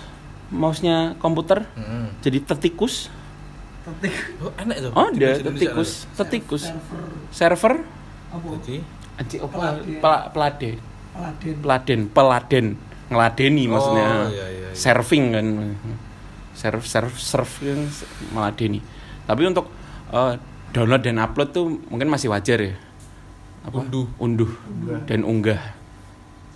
mouse-nya 0.50 1.16
komputer 1.18 1.64
Hmm. 1.74 2.12
jadi 2.20 2.44
tetikus. 2.44 3.08
Oh 4.40 4.52
enak 4.56 4.78
tuh 4.80 4.92
oh 4.92 5.06
ada 5.08 5.30
tetikus 5.42 6.06
tetikus. 6.14 6.64
Server. 7.30 7.82
Ada. 8.30 8.48
jadi? 8.60 8.78
Anjing 9.18 9.40
apa? 9.42 9.52
Peladen. 9.52 9.98
Pela- 10.00 10.28
pelade 10.30 10.72
Peladen. 11.12 11.56
Peladen 11.62 12.02
peladen 12.12 12.66
ngeladeni 13.12 13.64
maksudnya. 13.68 14.08
Oh, 14.08 14.32
iya, 14.32 14.48
iya, 14.48 14.68
iya. 14.72 14.76
serving 14.76 15.24
kan. 15.36 15.46
Serve 16.56 16.86
serve 16.88 17.16
serve 17.20 17.54
kan 17.64 17.82
meladeni. 18.32 18.80
Tapi 19.28 19.42
untuk 19.48 19.68
eh, 20.12 20.34
download 20.72 21.04
dan 21.04 21.20
upload 21.20 21.50
tuh 21.52 21.66
mungkin 21.92 22.08
masih 22.08 22.32
wajar 22.32 22.60
ya. 22.60 22.76
Apa? 23.68 23.86
Unduh. 23.86 24.08
unduh 24.18 24.52
dan 25.06 25.28
unggah. 25.28 25.62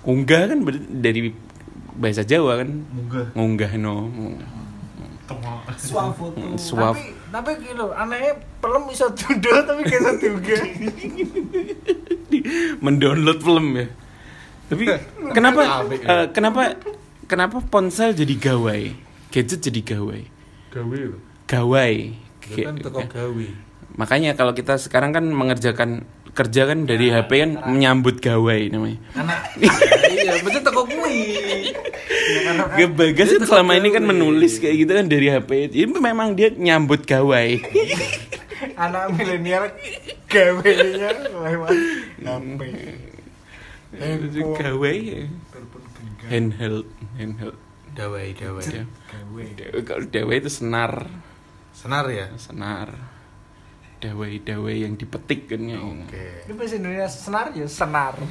Unggah 0.05 0.49
kan 0.49 0.59
dari 0.89 1.33
bahasa 1.95 2.23
Jawa 2.23 2.63
kan? 2.63 2.69
Munggah. 2.71 3.25
ngunggah 3.35 3.71
no. 3.77 3.95
Suap 6.55 6.95
tapi 7.35 7.51
tapi 7.57 7.67
gitu 7.67 7.91
anehnya 7.91 8.39
film 8.63 8.83
bisa 8.87 9.11
duduk 9.11 9.57
tapi 9.67 9.81
gak 9.83 9.99
bisa 9.99 10.11
juga 10.23 10.57
mendownload 12.85 13.39
film 13.43 13.67
ya 13.75 13.87
tapi 14.65 14.83
kenapa 15.33 15.61
ya. 15.61 16.07
eh, 16.09 16.25
kenapa 16.33 16.61
kenapa 17.29 17.57
ponsel 17.61 18.13
jadi 18.17 18.35
gawai? 18.37 18.93
Gadget 19.29 19.59
jadi 19.61 19.81
gawai? 19.95 20.23
Gawai 21.45 22.15
Itu? 22.45 22.65
Kan 22.65 22.77
gawe 23.09 23.47
makanya 23.95 24.35
kalau 24.35 24.51
kita 24.51 24.75
sekarang 24.75 25.15
kan 25.15 25.23
mengerjakan 25.31 26.03
kerja 26.35 26.67
kan 26.67 26.83
dari 26.83 27.07
HP 27.07 27.31
kan 27.31 27.51
menyambut 27.71 28.19
gawai 28.19 28.67
namanya. 28.67 28.99
Anak 29.15 29.55
iya 30.11 30.35
betul 30.43 30.61
teko 30.67 30.83
kuwi 30.83 31.71
Gak 32.75 32.91
bagas 32.91 33.29
itu 33.31 33.45
selama 33.47 33.79
ini 33.79 33.95
kan 33.95 34.03
gawai. 34.03 34.11
menulis 34.11 34.59
kayak 34.59 34.75
gitu 34.83 34.91
kan 34.99 35.07
dari 35.07 35.31
HP 35.31 35.71
ini 35.71 35.95
memang 35.95 36.35
dia 36.35 36.51
nyambut 36.51 37.07
gawai. 37.07 37.63
Anak 38.75 39.15
milenial 39.15 39.71
gawe-nya 40.27 41.09
lewat 41.31 41.75
HP 42.27 42.61
Itu 43.95 44.53
gawai 44.55 44.97
ya. 44.99 45.23
handheld 46.27 46.87
handheld. 47.15 47.57
Dawai 47.95 48.35
dawai 48.35 48.63
Ya. 48.67 48.83
Kalau 49.87 50.05
dawai 50.11 50.35
itu 50.35 50.51
senar. 50.51 51.07
Senar 51.71 52.11
ya? 52.11 52.27
Senar. 52.35 52.91
Dawai 54.03 54.43
dawai 54.43 54.75
yang 54.83 54.99
dipetik 54.99 55.47
kan 55.47 55.63
ya. 55.63 55.79
Oke. 55.79 56.43
Ini 56.43 56.53
bahasa 56.59 56.75
Indonesia 56.75 57.07
senar 57.07 57.45
ya 57.55 57.67
senar. 57.71 58.15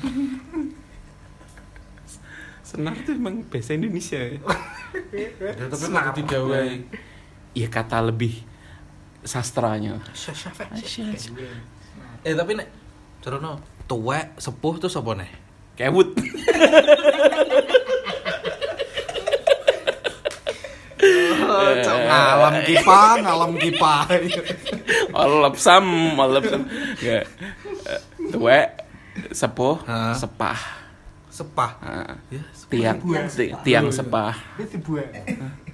Senar 2.64 2.96
itu 2.96 3.14
emang 3.14 3.44
bahasa 3.48 3.76
Indonesia 3.76 4.18
ya. 4.18 4.40
Tapi 4.40 5.84
kok 5.84 5.92
jadi 5.94 6.22
dawai 6.26 6.70
ya 7.54 7.68
kata 7.70 8.02
lebih 8.02 8.34
sastranya. 9.22 10.02
Eh 12.24 12.34
tapi 12.34 12.52
nek 12.56 12.68
Cerono 13.24 13.60
tuwek 13.88 14.36
sepuh 14.40 14.74
tuh 14.80 14.90
sapa 14.92 15.16
nih 15.16 15.43
kewut 15.74 16.08
ngalam 22.04 22.54
kipa 22.64 23.00
ngalam 23.20 23.52
kipa 23.58 23.94
Olep 25.14 25.54
sam, 25.56 25.86
olep 26.18 26.44
sam. 26.46 26.62
Ya. 26.98 27.22
Tuwek, 28.34 28.66
sepuh, 29.30 29.78
sepah. 30.16 30.58
sepah 31.30 31.70
Ah, 31.82 32.14
ya 32.30 32.42
tiang, 32.70 32.98
ti- 33.26 33.54
tiang 33.62 33.86
sepah. 33.90 34.34
Habis 34.54 34.74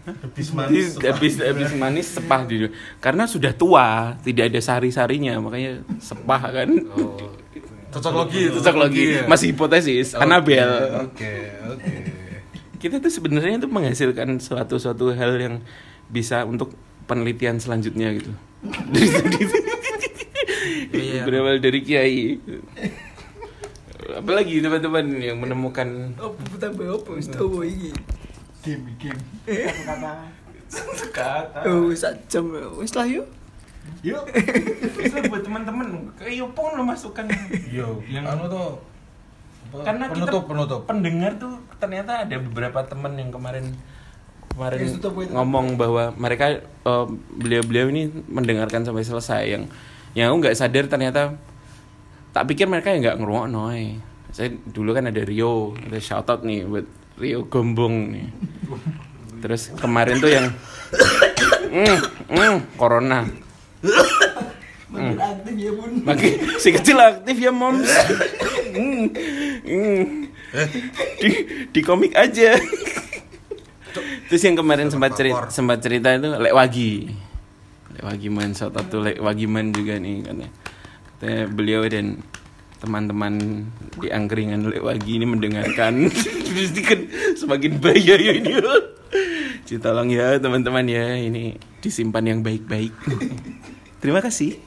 Habis, 0.00 0.48
manis. 0.56 0.86
habis, 0.96 1.34
habis 1.36 1.70
manis 1.76 2.06
sepah 2.08 2.48
di 2.48 2.64
Karena 2.98 3.28
sudah 3.28 3.52
tua, 3.52 4.16
tidak 4.24 4.48
ada 4.48 4.60
sari-sarinya, 4.64 5.36
makanya 5.40 5.84
sepah 6.00 6.40
kan. 6.48 6.68
oh 6.96 7.16
cocok 7.90 8.12
logi 8.14 8.42
Cocok 8.50 8.76
lagi, 8.78 9.04
ya? 9.14 9.22
masih 9.26 9.46
hipotesis. 9.50 10.14
Oke, 10.14 10.22
Anabel. 10.22 10.70
oke 11.04 11.32
oke 11.68 11.94
Kita 12.78 12.96
tuh 12.96 13.12
sebenarnya 13.12 13.58
tuh 13.58 13.68
menghasilkan 13.68 14.38
suatu-suatu 14.38 15.12
hal 15.12 15.36
yang 15.36 15.54
bisa 16.08 16.42
untuk 16.42 16.72
penelitian 17.04 17.58
selanjutnya 17.58 18.14
gitu. 18.16 18.32
Dari 20.90 21.06
Iya. 21.12 21.22
berawal 21.24 21.58
dari 21.58 21.80
kiai. 21.80 22.40
Apalagi 24.10 24.58
teman-teman 24.58 25.06
yang 25.18 25.38
menemukan 25.38 26.16
oh 26.16 26.34
tambah 26.56 26.98
apa 26.98 27.10
tahu 27.30 27.62
iki 27.62 27.90
game 28.60 28.84
game 28.98 29.20
kata 29.86 30.12
oh 31.64 31.88
sak 31.94 32.26
jam 32.26 32.50
wis 32.76 32.92
lah 32.92 33.06
yuk 33.06 33.26
Yuk, 34.00 34.24
bisa 35.04 35.20
buat 35.28 35.42
teman-teman. 35.44 36.08
Kayak 36.16 36.34
Yopong 36.40 36.80
lo 36.80 36.82
masukkan. 36.88 37.28
Yo 37.68 38.00
Yang- 38.08 38.26
anu 38.32 38.44
tuh 38.48 38.68
karena 39.70 40.10
penutup 40.10 40.42
kita 40.42 40.50
penutup 40.50 40.80
pendengar 40.82 41.32
tuh 41.38 41.54
ternyata 41.78 42.26
ada 42.26 42.36
beberapa 42.42 42.82
teman 42.90 43.14
yang 43.14 43.30
kemarin 43.30 43.70
kemarin 44.50 44.82
ngomong 45.30 45.78
bahwa 45.78 46.10
mereka 46.18 46.58
eh, 46.66 47.06
beliau-beliau 47.38 47.86
ini 47.94 48.10
mendengarkan 48.26 48.82
sampai 48.82 49.06
selesai. 49.06 49.42
Yang 49.46 49.62
yang 50.18 50.34
aku 50.34 50.36
nggak 50.42 50.58
sadar 50.58 50.84
ternyata 50.90 51.38
tak 52.34 52.50
pikir 52.50 52.66
mereka 52.66 52.90
yang 52.90 53.02
nggak 53.02 53.18
ngerungokno 53.22 53.74
eh. 53.74 53.98
saya 54.30 54.46
dulu 54.50 54.94
kan 54.94 55.10
ada 55.10 55.26
Rio 55.26 55.74
ada 55.74 55.98
shout 55.98 56.30
out 56.30 56.46
nih 56.46 56.62
buat 56.66 56.86
Rio 57.18 57.46
Gombong 57.46 58.14
nih. 58.14 58.26
Terus 59.42 59.70
kemarin 59.78 60.18
tuh 60.18 60.30
yang 60.30 60.46
mm, 61.74 61.98
mm, 62.30 62.56
corona 62.74 63.26
Makin 64.90 65.16
aktif 65.22 65.54
ya 65.54 65.70
bun. 65.70 65.92
makin 66.02 66.32
si 66.58 66.68
kecil 66.74 66.98
aktif 66.98 67.36
ya 67.38 67.52
moms. 67.54 67.86
Mm, 68.74 69.06
mm. 69.62 70.02
di 71.22 71.28
di 71.70 71.80
komik 71.86 72.10
aja. 72.18 72.58
Terus 74.26 74.42
yang 74.42 74.58
kemarin 74.58 74.90
sempat 74.90 75.14
cerita 75.14 75.46
sempat 75.46 75.78
cerita 75.78 76.10
itu 76.10 76.34
lek 76.34 76.54
wagi. 76.54 77.06
Lek 77.94 78.02
wagi 78.02 78.28
man 78.34 78.50
shout 78.50 78.74
out 78.74 78.90
tuh 78.90 78.98
lek 78.98 79.22
wagi 79.22 79.46
man 79.46 79.70
juga 79.70 79.94
nih 80.02 80.26
katanya. 80.26 80.50
Katanya 81.18 81.40
beliau 81.54 81.82
dan 81.86 82.06
teman-teman 82.82 83.34
di 84.02 84.08
angkringan 84.10 84.66
lek 84.74 84.82
wagi 84.82 85.22
ini 85.22 85.26
mendengarkan. 85.26 86.10
Terus 86.50 86.74
kan 86.82 87.00
semakin 87.38 87.78
bahaya 87.78 88.18
ya 88.18 88.32
ini 88.34 88.58
Ci, 89.70 89.78
tolong 89.78 90.10
ya 90.10 90.34
teman-teman 90.42 90.82
ya. 90.82 91.14
Ini 91.14 91.54
disimpan 91.78 92.26
yang 92.26 92.42
baik-baik. 92.42 92.90
Terima 94.02 94.18
kasih 94.18 94.58